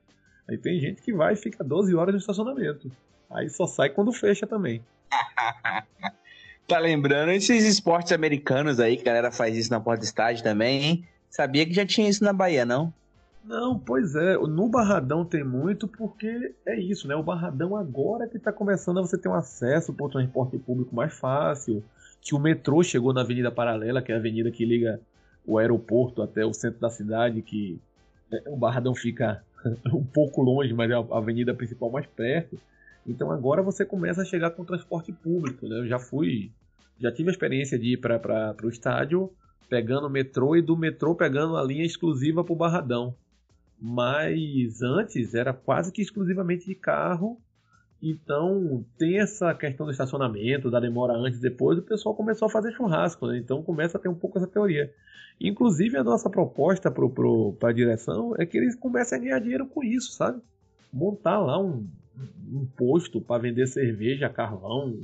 Aí 0.47 0.57
tem 0.57 0.79
gente 0.79 1.01
que 1.01 1.13
vai 1.13 1.33
e 1.33 1.37
fica 1.37 1.63
12 1.63 1.95
horas 1.95 2.13
no 2.13 2.19
estacionamento. 2.19 2.91
Aí 3.29 3.49
só 3.49 3.65
sai 3.65 3.89
quando 3.89 4.11
fecha 4.11 4.45
também. 4.45 4.81
tá 6.67 6.79
lembrando 6.79 7.31
esses 7.31 7.63
esportes 7.65 8.11
americanos 8.11 8.79
aí, 8.79 8.95
que 8.95 9.01
a 9.03 9.05
galera 9.05 9.31
faz 9.31 9.57
isso 9.57 9.71
na 9.71 9.79
porta 9.79 10.01
do 10.01 10.05
estádio 10.05 10.43
também, 10.43 10.83
hein? 10.83 11.07
Sabia 11.29 11.65
que 11.65 11.73
já 11.73 11.85
tinha 11.85 12.07
isso 12.07 12.23
na 12.23 12.31
Bahia, 12.31 12.65
não? 12.65 12.93
Não, 13.43 13.77
pois 13.77 14.15
é. 14.15 14.37
No 14.37 14.69
Barradão 14.69 15.25
tem 15.25 15.43
muito 15.43 15.87
porque 15.87 16.53
é 16.65 16.79
isso, 16.79 17.07
né? 17.07 17.15
O 17.15 17.23
Barradão 17.23 17.75
agora 17.75 18.27
que 18.27 18.39
tá 18.39 18.53
começando 18.53 18.99
a 18.99 19.01
você 19.01 19.17
ter 19.17 19.27
um 19.27 19.33
acesso 19.33 19.93
para 19.93 20.05
o 20.05 20.09
transporte 20.09 20.57
público 20.57 20.95
mais 20.95 21.13
fácil 21.13 21.83
que 22.21 22.33
o 22.33 22.39
metrô 22.39 22.81
chegou 22.81 23.13
na 23.13 23.21
Avenida 23.21 23.51
Paralela, 23.51 24.01
que 24.01 24.11
é 24.11 24.15
a 24.15 24.17
avenida 24.17 24.49
que 24.49 24.63
liga 24.63 25.01
o 25.45 25.57
aeroporto 25.57 26.21
até 26.21 26.45
o 26.45 26.53
centro 26.53 26.79
da 26.79 26.89
cidade, 26.89 27.41
que 27.41 27.79
é, 28.31 28.49
o 28.49 28.55
Barradão 28.55 28.95
fica 28.95 29.43
um 29.93 30.03
pouco 30.03 30.41
longe, 30.41 30.73
mas 30.73 30.89
é 30.89 30.93
a 30.93 31.17
avenida 31.17 31.53
principal 31.53 31.91
mais 31.91 32.05
perto. 32.05 32.57
Então 33.05 33.31
agora 33.31 33.61
você 33.61 33.85
começa 33.85 34.21
a 34.21 34.25
chegar 34.25 34.51
com 34.51 34.63
transporte 34.63 35.11
público, 35.11 35.67
né? 35.67 35.79
Eu 35.79 35.87
já 35.87 35.99
fui, 35.99 36.51
já 36.99 37.11
tive 37.11 37.29
a 37.29 37.33
experiência 37.33 37.77
de 37.77 37.93
ir 37.93 37.97
para 37.97 38.55
o 38.63 38.69
estádio 38.69 39.31
pegando 39.69 40.07
o 40.07 40.09
metrô 40.09 40.55
e 40.55 40.61
do 40.61 40.77
metrô 40.77 41.15
pegando 41.15 41.57
a 41.57 41.63
linha 41.63 41.85
exclusiva 41.85 42.43
para 42.43 42.53
o 42.53 42.55
Barradão. 42.55 43.15
Mas 43.79 44.81
antes 44.81 45.33
era 45.33 45.51
quase 45.51 45.91
que 45.91 46.01
exclusivamente 46.01 46.65
de 46.65 46.75
carro 46.75 47.37
então, 48.05 48.83
tem 48.97 49.17
essa 49.17 49.55
questão 49.55 49.85
do 49.85 49.91
estacionamento, 49.93 50.69
da 50.69 50.77
demora 50.77 51.13
antes 51.13 51.39
e 51.39 51.41
depois, 51.41 51.77
o 51.77 51.81
pessoal 51.81 52.13
começou 52.13 52.47
a 52.47 52.51
fazer 52.51 52.73
churrasco, 52.73 53.27
né? 53.27 53.37
Então 53.37 53.63
começa 53.63 53.97
a 53.97 54.01
ter 54.01 54.09
um 54.09 54.13
pouco 54.13 54.37
essa 54.37 54.45
teoria. 54.45 54.93
Inclusive, 55.39 55.95
a 55.95 56.03
nossa 56.03 56.29
proposta 56.29 56.91
para 56.91 57.07
pro, 57.07 57.55
a 57.63 57.71
direção 57.71 58.35
é 58.37 58.45
que 58.45 58.57
eles 58.57 58.75
comecem 58.75 59.17
a 59.17 59.21
ganhar 59.21 59.39
dinheiro 59.39 59.65
com 59.67 59.81
isso, 59.81 60.11
sabe? 60.11 60.41
Montar 60.91 61.39
lá 61.39 61.57
um, 61.57 61.87
um 62.51 62.65
posto 62.75 63.21
para 63.21 63.41
vender 63.41 63.67
cerveja, 63.67 64.27
carvão 64.27 64.99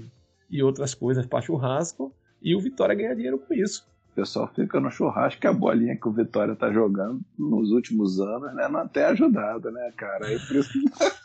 e 0.50 0.62
outras 0.62 0.94
coisas 0.94 1.26
para 1.26 1.42
churrasco 1.42 2.14
e 2.42 2.54
o 2.54 2.60
Vitória 2.60 2.96
ganhar 2.96 3.14
dinheiro 3.14 3.40
com 3.40 3.54
isso. 3.54 3.88
O 4.12 4.16
pessoal 4.16 4.52
fica 4.54 4.78
no 4.78 4.92
churrasco 4.92 5.40
que 5.40 5.48
a 5.48 5.54
bolinha 5.54 5.96
que 5.96 6.08
o 6.08 6.12
Vitória 6.12 6.54
tá 6.54 6.70
jogando 6.70 7.22
nos 7.38 7.72
últimos 7.72 8.20
anos, 8.20 8.54
né? 8.56 8.68
Não 8.68 8.86
tem 8.90 9.04
ajudado, 9.04 9.72
né, 9.72 9.90
cara? 9.96 10.26
Aí 10.26 10.38
por 10.38 10.58
isso 10.58 10.70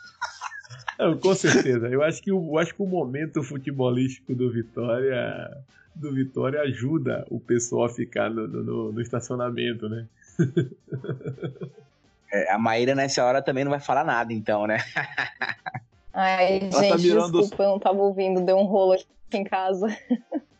Não, 0.97 1.17
com 1.17 1.33
certeza. 1.35 1.87
Eu 1.89 2.01
acho 2.01 2.21
que 2.21 2.31
o, 2.31 2.53
eu 2.53 2.57
acho 2.57 2.73
que 2.73 2.81
o 2.81 2.87
momento 2.87 3.43
futebolístico 3.43 4.33
do 4.33 4.51
Vitória 4.51 5.57
do 5.95 6.13
Vitória 6.13 6.61
ajuda 6.61 7.25
o 7.29 7.39
pessoal 7.39 7.85
a 7.85 7.89
ficar 7.89 8.29
no, 8.29 8.47
no, 8.47 8.91
no 8.91 9.01
estacionamento, 9.01 9.87
né? 9.87 10.05
É, 12.31 12.51
a 12.51 12.57
Maíra 12.57 12.93
nessa 12.93 13.23
hora 13.23 13.41
também 13.41 13.63
não 13.63 13.71
vai 13.71 13.79
falar 13.79 14.03
nada, 14.03 14.33
então, 14.33 14.67
né? 14.67 14.77
Ai, 16.13 16.57
Ela 16.57 16.69
tá 16.69 16.81
gente, 16.81 16.89
tá 16.89 16.97
mirando... 16.97 17.39
desculpa, 17.39 17.63
eu 17.63 17.69
não 17.69 17.79
tava 17.79 17.99
ouvindo, 17.99 18.41
deu 18.41 18.57
um 18.57 18.65
rolo 18.65 18.93
aqui 18.93 19.05
em 19.31 19.43
casa. 19.43 19.87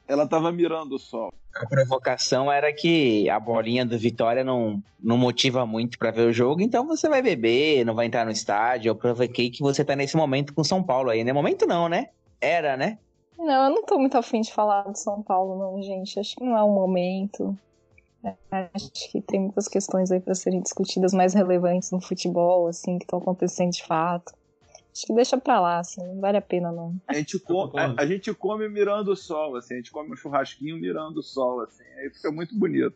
Ela 0.08 0.28
tava 0.28 0.52
mirando 0.52 0.96
o 0.96 1.00
sol. 1.00 1.34
A 1.56 1.66
provocação 1.66 2.52
era 2.52 2.72
que 2.74 3.30
a 3.30 3.40
bolinha 3.40 3.86
do 3.86 3.98
Vitória 3.98 4.44
não, 4.44 4.84
não 5.02 5.18
motiva 5.18 5.66
muito 5.66 5.98
para 5.98 6.12
ver 6.12 6.28
o 6.28 6.34
jogo, 6.34 6.62
então 6.62 6.86
você 6.86 7.08
vai 7.08 7.22
beber, 7.22 7.86
não 7.86 7.96
vai 7.96 8.06
entrar 8.06 8.26
no 8.26 8.32
estádio. 8.32 8.90
Eu 8.90 8.96
provoquei 8.96 9.50
que 9.50 9.62
você 9.62 9.84
tá 9.84 9.96
nesse 9.96 10.16
momento 10.16 10.54
com 10.54 10.64
São 10.64 10.84
Paulo 10.84 11.10
aí, 11.10 11.24
né? 11.24 11.34
Momento 11.34 11.66
não, 11.66 11.88
né? 11.90 12.10
Era, 12.40 12.76
né? 12.76 13.00
Não, 13.38 13.66
eu 13.66 13.70
não 13.70 13.84
tô 13.84 13.98
muito 13.98 14.18
afim 14.18 14.42
de 14.42 14.54
falar 14.54 14.84
do 14.84 14.98
São 14.98 15.22
Paulo, 15.22 15.58
não, 15.58 15.82
gente. 15.82 16.20
Acho 16.20 16.36
que 16.36 16.44
não 16.44 16.58
é 16.58 16.64
o 16.64 16.70
momento. 16.70 17.58
É, 18.24 18.70
acho 18.74 18.92
que 19.12 19.22
tem 19.22 19.40
muitas 19.40 19.68
questões 19.68 20.12
aí 20.12 20.20
para 20.20 20.34
serem 20.34 20.62
discutidas 20.62 21.14
mais 21.14 21.34
relevantes 21.34 21.92
no 21.92 22.02
futebol, 22.02 22.68
assim, 22.68 22.98
que 22.98 23.06
estão 23.06 23.20
acontecendo 23.20 23.72
de 23.72 23.84
fato. 23.84 24.34
Acho 24.96 25.08
que 25.08 25.14
deixa 25.14 25.38
pra 25.38 25.60
lá, 25.60 25.80
assim, 25.80 26.02
não 26.02 26.22
vale 26.22 26.38
a 26.38 26.42
pena 26.42 26.72
não. 26.72 26.96
A 27.06 27.14
gente, 27.16 27.38
come, 27.38 27.78
a, 27.78 27.96
a, 27.98 28.06
gente 28.06 28.34
come 28.34 28.70
mirando 28.70 29.12
o 29.12 29.16
sol, 29.16 29.58
assim, 29.58 29.74
a 29.74 29.78
gente 29.78 29.92
come 29.92 30.14
um 30.14 30.16
churrasquinho 30.16 30.80
mirando 30.80 31.18
o 31.18 31.24
sol, 31.24 31.60
assim, 31.60 31.84
aí 31.98 32.10
fica 32.12 32.32
muito 32.32 32.58
bonito. 32.58 32.96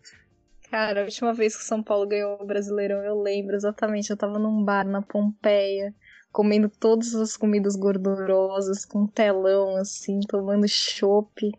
Cara, 0.71 1.01
a 1.01 1.03
última 1.03 1.33
vez 1.33 1.57
que 1.57 1.61
o 1.61 1.65
São 1.65 1.83
Paulo 1.83 2.07
ganhou 2.07 2.41
o 2.41 2.45
Brasileirão, 2.45 3.03
eu 3.03 3.21
lembro 3.21 3.53
exatamente, 3.53 4.09
eu 4.09 4.15
tava 4.15 4.39
num 4.39 4.63
bar 4.63 4.87
na 4.87 5.01
Pompeia, 5.01 5.93
comendo 6.31 6.69
todas 6.69 7.13
as 7.15 7.35
comidas 7.35 7.75
gordurosas, 7.75 8.85
com 8.85 9.05
telão, 9.05 9.75
assim, 9.75 10.21
tomando 10.21 10.69
chopp. 10.69 11.51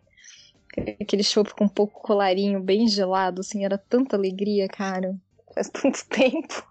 Aquele 0.99 1.23
chopp 1.23 1.53
com 1.53 1.65
um 1.65 1.69
pouco 1.69 2.01
colarinho, 2.01 2.59
bem 2.59 2.87
gelado, 2.87 3.41
assim, 3.41 3.63
era 3.63 3.77
tanta 3.77 4.15
alegria, 4.15 4.67
cara. 4.67 5.15
Faz 5.53 5.69
tanto 5.69 6.03
tempo. 6.07 6.65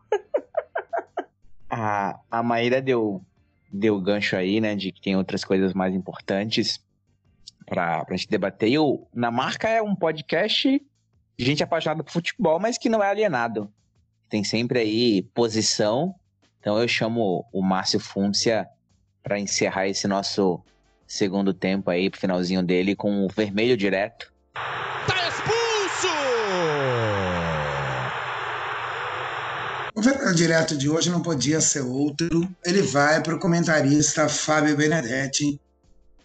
a, 1.71 2.18
a 2.29 2.43
Maíra 2.43 2.83
deu 2.83 3.25
deu 3.73 4.01
gancho 4.01 4.37
aí, 4.37 4.61
né, 4.61 4.75
de 4.75 4.93
que 4.93 5.01
tem 5.01 5.16
outras 5.16 5.45
coisas 5.45 5.73
mais 5.73 5.95
importantes 5.95 6.81
para 7.66 8.05
a 8.09 8.16
gente 8.16 8.29
debater. 8.29 8.71
E 8.71 8.79
o 8.79 9.07
Na 9.14 9.31
Marca 9.31 9.68
é 9.68 9.81
um 9.81 9.95
podcast 9.95 10.83
de 11.39 11.45
gente 11.45 11.62
apaixonada 11.62 12.03
por 12.03 12.12
futebol, 12.12 12.59
mas 12.59 12.77
que 12.77 12.89
não 12.89 13.03
é 13.03 13.09
alienado. 13.09 13.73
Tem 14.29 14.45
sempre 14.45 14.81
aí 14.81 15.23
posição. 15.35 16.14
Então 16.59 16.79
eu 16.79 16.87
chamo 16.87 17.47
o 17.53 17.62
Márcio 17.62 18.01
Fúncia 18.01 18.68
para 19.23 19.39
encerrar 19.39 19.89
esse 19.89 20.07
nosso 20.07 20.62
segundo 21.07 21.53
tempo 21.53 21.91
aí, 21.91 22.11
pro 22.11 22.21
finalzinho 22.21 22.62
dele, 22.62 22.95
com 22.95 23.25
o 23.25 23.29
vermelho 23.29 23.77
direto. 23.77 24.33
O 30.01 30.03
vermelho 30.03 30.34
direto 30.34 30.78
de 30.78 30.88
hoje 30.88 31.11
não 31.11 31.20
podia 31.20 31.61
ser 31.61 31.82
outro. 31.82 32.48
Ele 32.64 32.80
vai 32.80 33.22
para 33.22 33.36
o 33.36 33.38
comentarista 33.38 34.30
Fábio 34.30 34.74
Benedetti, 34.74 35.61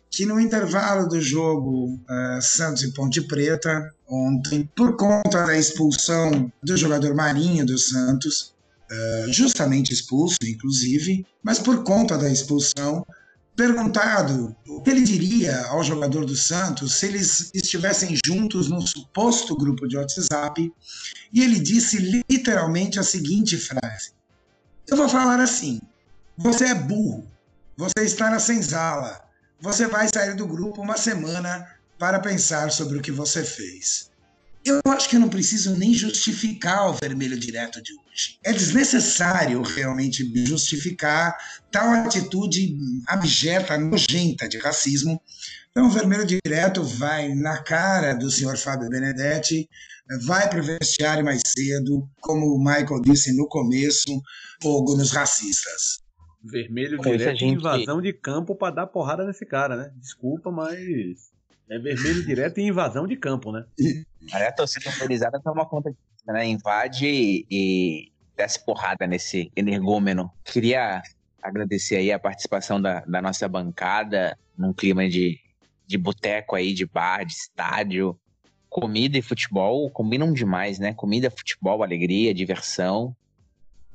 que 0.10 0.26
no 0.26 0.40
intervalo 0.40 1.10
do 1.10 1.20
jogo 1.20 2.00
uh, 2.10 2.42
Santos 2.42 2.84
e 2.84 2.94
Ponte 2.94 3.20
Preta, 3.28 3.94
ontem, 4.08 4.72
por 4.74 4.96
conta 4.96 5.46
da 5.46 5.58
expulsão 5.58 6.50
do 6.64 6.78
jogador 6.78 7.14
Marinho 7.14 7.66
do 7.66 7.78
Santos, 7.78 8.54
uh, 8.90 9.34
justamente 9.34 9.92
expulso, 9.92 10.38
inclusive, 10.46 11.28
mas 11.44 11.60
por 11.60 11.84
conta 11.84 12.18
da 12.18 12.30
expulsão, 12.30 13.06
perguntado 13.56 14.56
o 14.68 14.82
que 14.82 14.90
ele 14.90 15.02
diria 15.02 15.66
ao 15.68 15.84
jogador 15.84 16.26
do 16.26 16.36
Santos 16.36 16.96
se 16.96 17.06
eles 17.06 17.52
estivessem 17.54 18.18
juntos 18.26 18.70
num 18.70 18.82
suposto 18.82 19.56
grupo 19.56 19.88
de 19.88 19.98
WhatsApp, 19.98 20.74
e 21.32 21.42
ele 21.42 21.60
disse 21.60 21.98
literalmente 22.30 23.00
a 23.00 23.04
seguinte 23.04 23.58
frase: 23.58 24.12
Eu 24.88 24.98
vou 24.98 25.08
falar 25.08 25.40
assim, 25.40 25.82
você 26.38 26.66
é 26.66 26.76
burro, 26.76 27.26
você 27.78 28.04
está 28.04 28.30
na 28.30 28.40
senzala, 28.40 29.22
você 29.60 29.88
vai 29.88 30.08
sair 30.14 30.36
do 30.36 30.46
grupo 30.46 30.82
uma 30.82 30.98
semana 30.98 31.66
para 31.98 32.20
pensar 32.20 32.72
sobre 32.72 32.98
o 32.98 33.02
que 33.02 33.12
você 33.12 33.44
fez. 33.44 34.12
Eu 34.66 34.82
acho 34.92 35.08
que 35.08 35.16
eu 35.16 35.20
não 35.20 35.30
preciso 35.30 35.78
nem 35.78 35.94
justificar 35.94 36.90
o 36.90 36.94
vermelho 36.94 37.38
direto 37.38 37.80
de 37.84 37.94
hoje. 37.94 38.40
É 38.44 38.52
desnecessário 38.52 39.62
realmente 39.62 40.24
justificar 40.44 41.38
tal 41.72 41.88
atitude 41.94 42.76
abjeta, 43.06 43.78
nojenta 43.78 44.50
de 44.50 44.58
racismo. 44.58 45.22
Então, 45.70 45.86
o 45.86 45.92
vermelho 45.92 46.26
direto 46.26 46.84
vai 46.84 47.36
na 47.36 47.62
cara 47.62 48.16
do 48.16 48.32
senhor 48.32 48.58
Fábio 48.58 48.90
Benedetti, 48.90 49.70
vai 50.26 50.50
para 50.50 50.62
o 50.62 50.64
vestiário 50.64 51.24
mais 51.24 51.44
cedo, 51.46 52.10
como 52.20 52.48
o 52.48 52.58
Michael 52.58 53.02
disse 53.04 53.38
no 53.38 53.48
começo, 53.48 54.20
fogo 54.64 54.98
nos 54.98 55.12
racistas. 55.12 56.00
Vermelho 56.44 56.98
direto 57.00 57.38
gente... 57.38 57.54
invasão 57.54 58.02
de 58.02 58.14
campo 58.14 58.56
para 58.56 58.74
dar 58.74 58.88
porrada 58.88 59.24
nesse 59.26 59.46
cara, 59.46 59.76
né? 59.76 59.92
Desculpa, 60.00 60.50
mas 60.50 61.35
é 61.70 61.80
vermelho 61.80 62.26
direto 62.26 62.60
e 62.60 62.68
invasão 62.68 63.08
de 63.08 63.16
campo, 63.16 63.52
né? 63.52 63.66
a 64.32 64.52
torcida 64.52 64.90
autorizada 64.90 65.40
toma 65.40 65.66
conta 65.66 65.90
disso, 65.90 66.26
né? 66.28 66.46
Invade 66.46 67.46
e, 67.50 68.12
desce 68.36 68.64
porrada 68.64 69.08
nesse 69.08 69.52
energúmeno. 69.56 70.32
Queria 70.44 71.02
agradecer 71.42 71.98
aí 71.98 72.12
a 72.12 72.20
participação 72.20 72.82
da, 72.82 73.00
da 73.02 73.22
nossa 73.22 73.48
bancada 73.48 74.38
num 74.58 74.74
clima 74.74 75.08
de, 75.08 75.40
de 75.88 75.98
boteco 75.98 76.56
aí, 76.56 76.74
de 76.74 76.86
bar, 76.86 77.26
de 77.26 77.34
estádio. 77.34 78.20
Comida 78.70 79.18
e 79.18 79.22
futebol 79.22 79.90
combinam 79.90 80.34
demais, 80.34 80.80
né? 80.80 80.94
Comida, 80.94 81.32
futebol, 81.32 81.82
alegria, 81.82 82.34
diversão. 82.34 83.16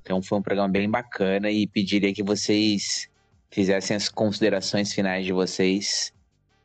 Então 0.00 0.22
foi 0.22 0.38
um 0.38 0.42
programa 0.42 0.68
bem 0.68 0.88
bacana 0.88 1.50
e 1.50 1.66
pediria 1.66 2.14
que 2.14 2.22
vocês 2.22 3.08
fizessem 3.50 3.96
as 3.96 4.08
considerações 4.08 4.92
finais 4.92 5.26
de 5.26 5.32
vocês 5.32 6.12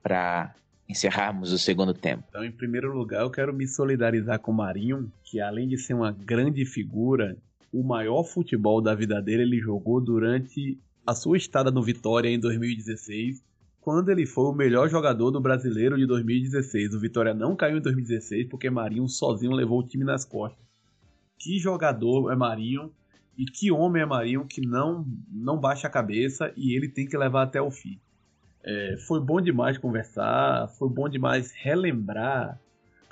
para 0.01 0.55
encerrarmos 0.87 1.51
o 1.51 1.57
segundo 1.57 1.93
tempo. 1.93 2.23
Então, 2.29 2.43
em 2.43 2.51
primeiro 2.51 2.95
lugar, 2.95 3.21
eu 3.21 3.29
quero 3.29 3.53
me 3.53 3.67
solidarizar 3.67 4.39
com 4.39 4.51
o 4.51 4.55
Marinho, 4.55 5.11
que 5.23 5.39
além 5.39 5.67
de 5.67 5.77
ser 5.77 5.93
uma 5.93 6.11
grande 6.11 6.65
figura, 6.65 7.37
o 7.73 7.83
maior 7.83 8.23
futebol 8.23 8.81
da 8.81 8.93
vida 8.93 9.21
dele 9.21 9.43
ele 9.43 9.59
jogou 9.59 9.99
durante 9.99 10.79
a 11.05 11.13
sua 11.13 11.37
estada 11.37 11.69
no 11.69 11.83
Vitória 11.83 12.29
em 12.29 12.39
2016, 12.39 13.43
quando 13.81 14.09
ele 14.09 14.25
foi 14.25 14.45
o 14.45 14.53
melhor 14.53 14.89
jogador 14.89 15.29
do 15.29 15.39
brasileiro 15.39 15.97
de 15.97 16.07
2016. 16.07 16.95
O 16.95 16.99
Vitória 16.99 17.33
não 17.33 17.55
caiu 17.55 17.77
em 17.77 17.81
2016 17.81 18.47
porque 18.47 18.69
Marinho 18.69 19.07
sozinho 19.07 19.51
levou 19.51 19.79
o 19.79 19.83
time 19.85 20.03
nas 20.03 20.25
costas. 20.25 20.65
Que 21.37 21.59
jogador 21.59 22.31
é 22.31 22.35
Marinho 22.35 22.91
e 23.37 23.45
que 23.45 23.71
homem 23.71 24.01
é 24.01 24.05
Marinho 24.05 24.45
que 24.45 24.61
não, 24.61 25.05
não 25.29 25.59
baixa 25.59 25.87
a 25.87 25.91
cabeça 25.91 26.51
e 26.57 26.75
ele 26.75 26.89
tem 26.89 27.05
que 27.05 27.17
levar 27.17 27.43
até 27.43 27.61
o 27.61 27.69
fim. 27.69 27.99
É, 28.65 28.95
foi 28.97 29.19
bom 29.19 29.39
demais 29.39 29.77
conversar, 29.77 30.67
foi 30.69 30.89
bom 30.89 31.07
demais 31.07 31.51
relembrar 31.51 32.59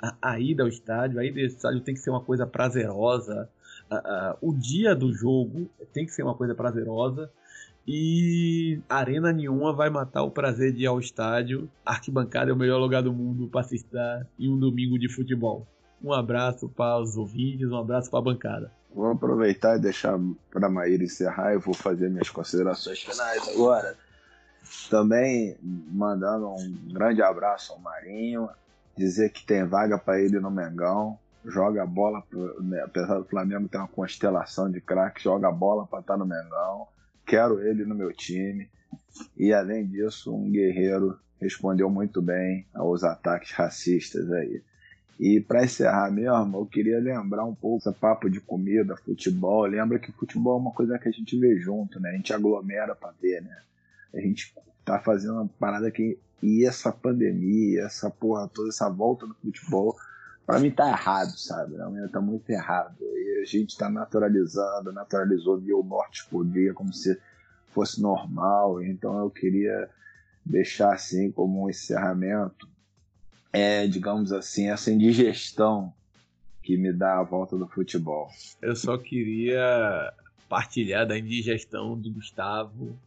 a, 0.02 0.32
a, 0.32 0.40
ida 0.40 0.64
ao 0.64 0.68
estádio. 0.68 1.20
A 1.20 1.24
ida 1.24 1.40
ao 1.40 1.46
estádio 1.46 1.80
tem 1.80 1.94
que 1.94 2.00
ser 2.00 2.10
uma 2.10 2.20
coisa 2.20 2.44
prazerosa. 2.44 3.48
A, 3.88 3.96
a, 3.96 4.36
o 4.40 4.52
dia 4.52 4.96
do 4.96 5.12
jogo 5.12 5.70
tem 5.92 6.04
que 6.04 6.12
ser 6.12 6.24
uma 6.24 6.34
coisa 6.34 6.56
prazerosa. 6.56 7.30
E 7.86 8.80
arena 8.88 9.32
nenhuma 9.32 9.72
vai 9.72 9.90
matar 9.90 10.24
o 10.24 10.30
prazer 10.30 10.72
de 10.72 10.82
ir 10.82 10.86
ao 10.86 10.98
estádio. 10.98 11.70
arquibancada 11.84 12.50
é 12.50 12.54
o 12.54 12.56
melhor 12.56 12.78
lugar 12.78 13.02
do 13.02 13.12
mundo 13.12 13.46
para 13.46 13.62
se 13.62 13.76
estar 13.76 14.26
em 14.36 14.50
um 14.50 14.58
domingo 14.58 14.98
de 14.98 15.08
futebol. 15.08 15.68
Um 16.02 16.12
abraço 16.12 16.68
para 16.68 17.00
os 17.00 17.16
ouvintes, 17.16 17.70
um 17.70 17.76
abraço 17.76 18.10
para 18.10 18.18
a 18.18 18.22
bancada. 18.22 18.72
Vou 18.92 19.06
aproveitar 19.06 19.76
e 19.76 19.80
deixar 19.80 20.18
para 20.50 20.68
Maíra 20.68 21.04
encerrar. 21.04 21.52
Eu 21.52 21.60
vou 21.60 21.74
fazer 21.74 22.08
minhas 22.10 22.30
considerações 22.30 23.00
finais 23.00 23.48
agora. 23.48 23.96
Também 24.90 25.56
mandando 25.62 26.48
um 26.48 26.92
grande 26.92 27.22
abraço 27.22 27.72
ao 27.72 27.78
Marinho, 27.78 28.48
dizer 28.96 29.30
que 29.30 29.44
tem 29.44 29.64
vaga 29.64 29.98
para 29.98 30.20
ele 30.20 30.38
no 30.40 30.50
Mengão, 30.50 31.18
joga 31.44 31.82
a 31.82 31.86
bola, 31.86 32.22
né, 32.60 32.80
apesar 32.82 33.18
do 33.18 33.24
Flamengo 33.24 33.68
ter 33.68 33.76
uma 33.76 33.88
constelação 33.88 34.70
de 34.70 34.80
craques, 34.80 35.22
joga 35.22 35.48
a 35.48 35.52
bola 35.52 35.86
para 35.86 36.00
estar 36.00 36.14
tá 36.14 36.18
no 36.18 36.26
Mengão. 36.26 36.86
Quero 37.26 37.60
ele 37.60 37.84
no 37.84 37.94
meu 37.94 38.12
time. 38.12 38.68
E 39.36 39.52
além 39.52 39.86
disso, 39.86 40.34
um 40.34 40.50
guerreiro 40.50 41.18
respondeu 41.40 41.90
muito 41.90 42.22
bem 42.22 42.66
aos 42.74 43.04
ataques 43.04 43.52
racistas 43.52 44.30
aí. 44.32 44.62
E 45.18 45.40
para 45.40 45.64
encerrar 45.64 46.10
mesmo, 46.10 46.58
eu 46.58 46.66
queria 46.66 46.98
lembrar 46.98 47.44
um 47.44 47.54
pouco 47.54 47.88
esse 47.88 47.98
papo 47.98 48.28
de 48.28 48.40
comida, 48.40 48.96
futebol. 48.96 49.64
Lembra 49.64 49.98
que 49.98 50.10
futebol 50.10 50.58
é 50.58 50.60
uma 50.60 50.72
coisa 50.72 50.98
que 50.98 51.08
a 51.08 51.12
gente 51.12 51.38
vê 51.38 51.56
junto, 51.58 52.00
né? 52.00 52.10
A 52.10 52.16
gente 52.16 52.32
aglomera 52.32 52.94
para 52.94 53.12
ver, 53.22 53.40
né? 53.42 53.56
A 54.14 54.20
gente 54.20 54.54
tá 54.84 54.98
fazendo 55.00 55.34
uma 55.34 55.50
parada 55.58 55.90
que. 55.90 56.18
E 56.42 56.64
essa 56.66 56.92
pandemia, 56.92 57.84
essa 57.84 58.10
porra 58.10 58.48
toda, 58.48 58.68
essa 58.68 58.88
volta 58.90 59.26
do 59.26 59.34
futebol, 59.34 59.96
para 60.44 60.60
mim 60.60 60.70
tá 60.70 60.90
errado, 60.90 61.38
sabe? 61.38 61.76
Realmente 61.76 62.12
tá 62.12 62.20
muito 62.20 62.48
errado. 62.50 62.96
E 63.00 63.40
a 63.42 63.44
gente 63.46 63.76
tá 63.78 63.88
naturalizando, 63.88 64.92
naturalizou 64.92 65.58
mil 65.58 65.82
mortes 65.82 66.22
por 66.26 66.44
dia 66.44 66.74
como 66.74 66.92
se 66.92 67.18
fosse 67.68 68.00
normal. 68.00 68.82
Então 68.82 69.18
eu 69.18 69.30
queria 69.30 69.88
deixar 70.44 70.92
assim 70.92 71.30
como 71.32 71.64
um 71.64 71.70
encerramento, 71.70 72.68
é, 73.50 73.86
digamos 73.86 74.30
assim, 74.30 74.68
essa 74.68 74.90
indigestão 74.90 75.94
que 76.62 76.76
me 76.76 76.92
dá 76.92 77.18
a 77.18 77.22
volta 77.22 77.56
do 77.56 77.66
futebol. 77.66 78.28
Eu 78.60 78.76
só 78.76 78.98
queria 78.98 80.12
partilhar 80.48 81.06
da 81.06 81.18
indigestão 81.18 81.98
do 81.98 82.10
Gustavo 82.10 82.98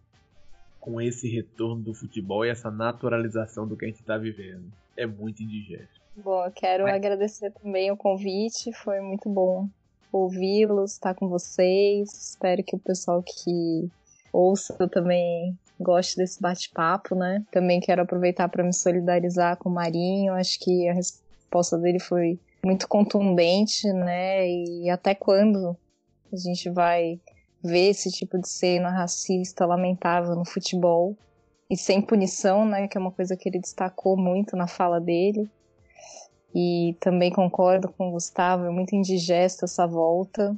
com 0.88 1.02
esse 1.02 1.28
retorno 1.30 1.84
do 1.84 1.94
futebol 1.94 2.46
e 2.46 2.50
essa 2.50 2.72
naturalização 2.72 3.68
do 3.68 3.76
que 3.76 3.84
a 3.84 3.88
gente 3.90 4.00
está 4.00 4.18
vivendo. 4.18 4.72
É 4.96 5.06
muito 5.06 5.44
indigesto. 5.44 6.00
Bom, 6.16 6.46
eu 6.46 6.52
quero 6.52 6.86
Mas... 6.86 6.96
agradecer 6.96 7.52
também 7.52 7.92
o 7.92 7.98
convite, 7.98 8.72
foi 8.72 9.02
muito 9.02 9.28
bom 9.28 9.68
ouvi-los, 10.14 10.94
estar 10.94 11.14
com 11.14 11.28
vocês. 11.28 12.30
Espero 12.30 12.64
que 12.64 12.74
o 12.74 12.80
pessoal 12.80 13.22
que 13.22 13.90
ouça 14.32 14.88
também 14.88 15.60
goste 15.78 16.16
desse 16.16 16.42
bate-papo, 16.42 17.16
né? 17.16 17.44
Também 17.52 17.82
quero 17.82 18.02
aproveitar 18.02 18.48
para 18.48 18.64
me 18.64 18.74
solidarizar 18.74 19.58
com 19.58 19.68
o 19.68 19.74
Marinho. 19.74 20.34
Acho 20.34 20.58
que 20.58 20.88
a 20.88 20.94
resposta 20.94 21.78
dele 21.78 22.00
foi 22.00 22.40
muito 22.64 22.88
contundente, 22.88 23.92
né? 23.92 24.50
E 24.50 24.90
até 24.90 25.14
quando 25.14 25.76
a 26.32 26.36
gente 26.38 26.70
vai 26.70 27.20
ver 27.68 27.90
esse 27.90 28.10
tipo 28.10 28.40
de 28.40 28.48
cena 28.48 28.90
racista 28.90 29.66
lamentável 29.66 30.36
no 30.36 30.46
futebol 30.46 31.16
e 31.70 31.76
sem 31.76 32.02
punição, 32.02 32.66
né, 32.66 32.88
que 32.88 32.98
é 32.98 33.02
uma 33.02 33.12
coisa 33.12 33.36
que 33.36 33.50
ele 33.50 33.60
destacou 33.60 34.16
muito 34.18 34.56
na 34.56 34.68
fala 34.68 35.00
dele. 35.00 35.50
E 36.56 36.96
também 37.00 37.32
concordo 37.32 37.90
com 37.90 38.08
o 38.08 38.12
Gustavo, 38.12 38.66
é 38.66 38.70
muito 38.70 38.96
indigesta 38.96 39.66
essa 39.66 39.86
volta. 39.86 40.56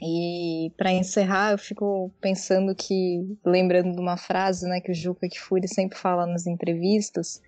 E 0.00 0.72
para 0.76 0.92
encerrar, 0.92 1.52
eu 1.52 1.58
fico 1.58 2.10
pensando 2.20 2.74
que, 2.74 3.36
lembrando 3.44 3.94
de 3.94 4.00
uma 4.00 4.16
frase 4.16 4.68
né, 4.68 4.80
que 4.80 4.92
o 4.92 4.94
Juca 4.94 5.28
Kfouri 5.28 5.66
sempre 5.66 5.96
fala 5.96 6.26
nas 6.26 6.46
entrevistas, 6.46 7.40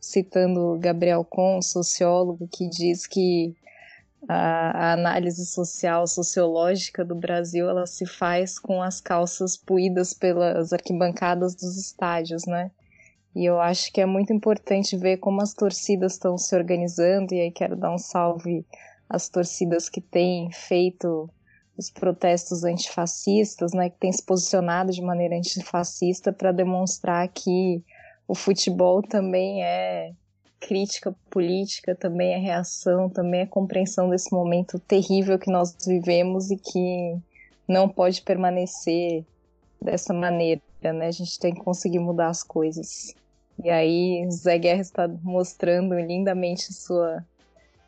citando 0.00 0.78
Gabriel 0.80 1.24
Con, 1.24 1.60
sociólogo, 1.60 2.48
que 2.48 2.68
diz 2.68 3.06
que 3.06 3.54
a, 4.28 4.88
a, 4.88 4.92
análise 4.92 5.44
social, 5.46 6.06
sociológica 6.06 7.04
do 7.04 7.14
Brasil, 7.14 7.68
ela 7.68 7.86
se 7.86 8.06
faz 8.06 8.58
com 8.58 8.82
as 8.82 9.00
calças 9.00 9.56
puídas 9.56 10.14
pelas 10.14 10.72
arquibancadas 10.72 11.54
dos 11.54 11.76
estádios, 11.76 12.46
né? 12.46 12.70
E 13.34 13.44
eu 13.44 13.60
acho 13.60 13.92
que 13.92 14.00
é 14.00 14.06
muito 14.06 14.32
importante 14.32 14.96
ver 14.96 15.16
como 15.16 15.40
as 15.40 15.54
torcidas 15.54 16.12
estão 16.12 16.36
se 16.36 16.54
organizando, 16.54 17.34
e 17.34 17.40
aí 17.40 17.50
quero 17.50 17.76
dar 17.76 17.92
um 17.92 17.98
salve 17.98 18.66
às 19.08 19.28
torcidas 19.28 19.88
que 19.88 20.00
têm 20.00 20.50
feito 20.52 21.28
os 21.76 21.90
protestos 21.90 22.64
antifascistas, 22.64 23.72
né, 23.72 23.88
que 23.88 23.98
têm 23.98 24.12
se 24.12 24.22
posicionado 24.22 24.92
de 24.92 25.00
maneira 25.00 25.36
antifascista 25.36 26.30
para 26.30 26.52
demonstrar 26.52 27.26
que 27.28 27.82
o 28.28 28.34
futebol 28.34 29.02
também 29.02 29.64
é 29.64 30.12
crítica 30.62 31.14
política, 31.28 31.94
também 31.94 32.34
é 32.34 32.38
reação, 32.38 33.10
também 33.10 33.40
é 33.40 33.46
compreensão 33.46 34.08
desse 34.08 34.32
momento 34.32 34.78
terrível 34.78 35.38
que 35.38 35.50
nós 35.50 35.76
vivemos 35.84 36.50
e 36.50 36.56
que 36.56 37.16
não 37.66 37.88
pode 37.88 38.22
permanecer 38.22 39.24
dessa 39.80 40.14
maneira, 40.14 40.62
né? 40.80 41.08
A 41.08 41.10
gente 41.10 41.38
tem 41.38 41.52
que 41.52 41.60
conseguir 41.60 41.98
mudar 41.98 42.28
as 42.28 42.44
coisas. 42.44 43.12
E 43.62 43.68
aí, 43.68 44.24
Zé 44.30 44.56
Guerra 44.58 44.80
está 44.80 45.08
mostrando 45.08 45.94
lindamente 45.94 46.72
sua 46.72 47.24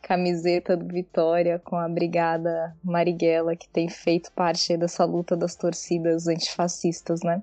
camiseta 0.02 0.76
do 0.76 0.86
Vitória 0.92 1.58
com 1.58 1.76
a 1.76 1.88
Brigada 1.88 2.76
Marighella, 2.82 3.56
que 3.56 3.68
tem 3.68 3.88
feito 3.88 4.32
parte 4.32 4.76
dessa 4.76 5.04
luta 5.04 5.36
das 5.36 5.54
torcidas 5.54 6.26
antifascistas, 6.26 7.22
né? 7.22 7.40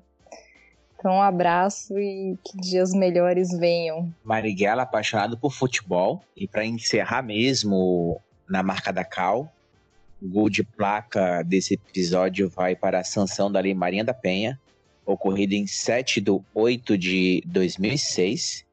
Então, 1.01 1.13
um 1.13 1.21
abraço 1.21 1.97
e 1.97 2.37
que 2.43 2.55
dias 2.59 2.93
melhores 2.93 3.49
venham. 3.57 4.13
Marighella, 4.23 4.83
apaixonado 4.83 5.35
por 5.35 5.51
futebol. 5.51 6.23
E 6.37 6.47
para 6.47 6.63
encerrar 6.63 7.23
mesmo 7.23 8.21
na 8.47 8.61
marca 8.61 8.93
da 8.93 9.03
Cal, 9.03 9.51
o 10.21 10.29
gol 10.29 10.47
de 10.47 10.61
placa 10.61 11.41
desse 11.41 11.73
episódio 11.73 12.47
vai 12.51 12.75
para 12.75 12.99
a 12.99 13.03
sanção 13.03 13.51
da 13.51 13.59
Lei 13.59 13.73
Marinha 13.73 14.03
da 14.03 14.13
Penha, 14.13 14.59
ocorrida 15.03 15.55
em 15.55 15.65
7 15.65 16.21
de 16.21 16.39
8 16.53 16.95
de 16.95 17.41
2006. 17.47 18.63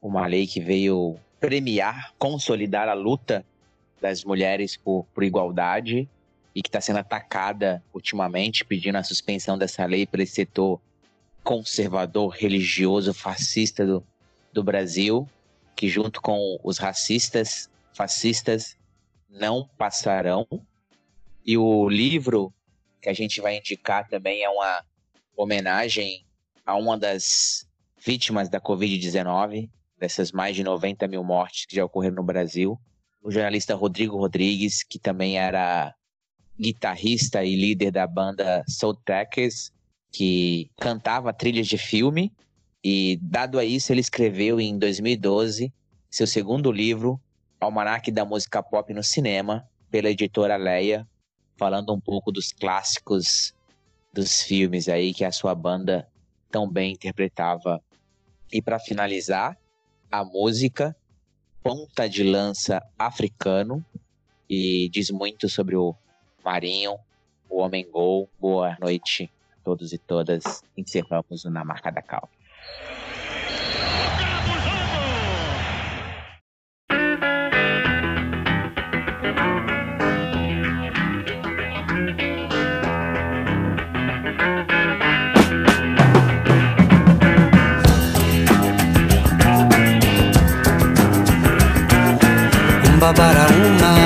Uma 0.00 0.26
lei 0.26 0.46
que 0.46 0.60
veio 0.60 1.18
premiar, 1.38 2.14
consolidar 2.18 2.88
a 2.88 2.94
luta 2.94 3.44
das 4.00 4.24
mulheres 4.24 4.74
por, 4.74 5.04
por 5.14 5.22
igualdade 5.22 6.08
e 6.54 6.62
que 6.62 6.68
está 6.70 6.80
sendo 6.80 7.00
atacada 7.00 7.84
ultimamente, 7.92 8.64
pedindo 8.64 8.96
a 8.96 9.02
suspensão 9.02 9.58
dessa 9.58 9.84
lei 9.84 10.06
para 10.06 10.22
esse 10.22 10.32
setor 10.32 10.80
conservador, 11.44 12.30
religioso, 12.30 13.12
fascista 13.12 13.86
do, 13.86 14.04
do 14.52 14.64
Brasil, 14.64 15.28
que 15.76 15.88
junto 15.88 16.20
com 16.20 16.58
os 16.64 16.78
racistas, 16.78 17.70
fascistas, 17.92 18.76
não 19.28 19.68
passarão. 19.76 20.46
E 21.44 21.58
o 21.58 21.88
livro 21.88 22.52
que 23.00 23.10
a 23.10 23.12
gente 23.12 23.40
vai 23.40 23.58
indicar 23.58 24.08
também 24.08 24.42
é 24.42 24.48
uma 24.48 24.82
homenagem 25.36 26.24
a 26.64 26.74
uma 26.74 26.96
das 26.96 27.68
vítimas 28.02 28.48
da 28.48 28.60
Covid-19, 28.60 29.68
dessas 29.98 30.32
mais 30.32 30.56
de 30.56 30.64
90 30.64 31.06
mil 31.06 31.22
mortes 31.22 31.66
que 31.66 31.76
já 31.76 31.84
ocorreram 31.84 32.16
no 32.16 32.24
Brasil. 32.24 32.80
O 33.22 33.30
jornalista 33.30 33.74
Rodrigo 33.74 34.16
Rodrigues, 34.16 34.82
que 34.82 34.98
também 34.98 35.38
era 35.38 35.94
guitarrista 36.58 37.44
e 37.44 37.54
líder 37.54 37.90
da 37.90 38.06
banda 38.06 38.64
Soul 38.68 38.94
Trackers, 38.94 39.73
que 40.14 40.70
cantava 40.76 41.32
trilhas 41.32 41.66
de 41.66 41.76
filme 41.76 42.32
e, 42.84 43.18
dado 43.20 43.58
a 43.58 43.64
isso, 43.64 43.92
ele 43.92 44.00
escreveu 44.00 44.60
em 44.60 44.78
2012 44.78 45.72
seu 46.08 46.24
segundo 46.24 46.70
livro, 46.70 47.20
Almanac 47.58 48.12
da 48.12 48.24
Música 48.24 48.62
Pop 48.62 48.94
no 48.94 49.02
Cinema, 49.02 49.68
pela 49.90 50.08
editora 50.08 50.54
Leia, 50.54 51.04
falando 51.56 51.92
um 51.92 52.00
pouco 52.00 52.30
dos 52.30 52.52
clássicos 52.52 53.52
dos 54.12 54.42
filmes 54.42 54.88
aí 54.88 55.12
que 55.12 55.24
a 55.24 55.32
sua 55.32 55.52
banda 55.52 56.08
tão 56.48 56.70
bem 56.70 56.92
interpretava. 56.92 57.82
E 58.52 58.62
para 58.62 58.78
finalizar, 58.78 59.58
a 60.12 60.24
música 60.24 60.94
Ponta 61.60 62.08
de 62.08 62.22
Lança 62.22 62.80
Africano 62.96 63.84
e 64.48 64.88
diz 64.90 65.10
muito 65.10 65.48
sobre 65.48 65.74
o 65.74 65.92
Marinho, 66.44 66.96
o 67.50 67.58
Homem 67.58 67.90
Gol. 67.90 68.28
Boa 68.38 68.76
noite 68.80 69.33
todos 69.64 69.92
e 69.92 69.98
todas. 69.98 70.62
Encerramos 70.76 71.44
Na 71.46 71.64
Marca 71.64 71.90
da 71.90 72.02
Cal. 72.02 72.28
Mbabarauma, 92.96 93.90
Homengo, 93.92 94.03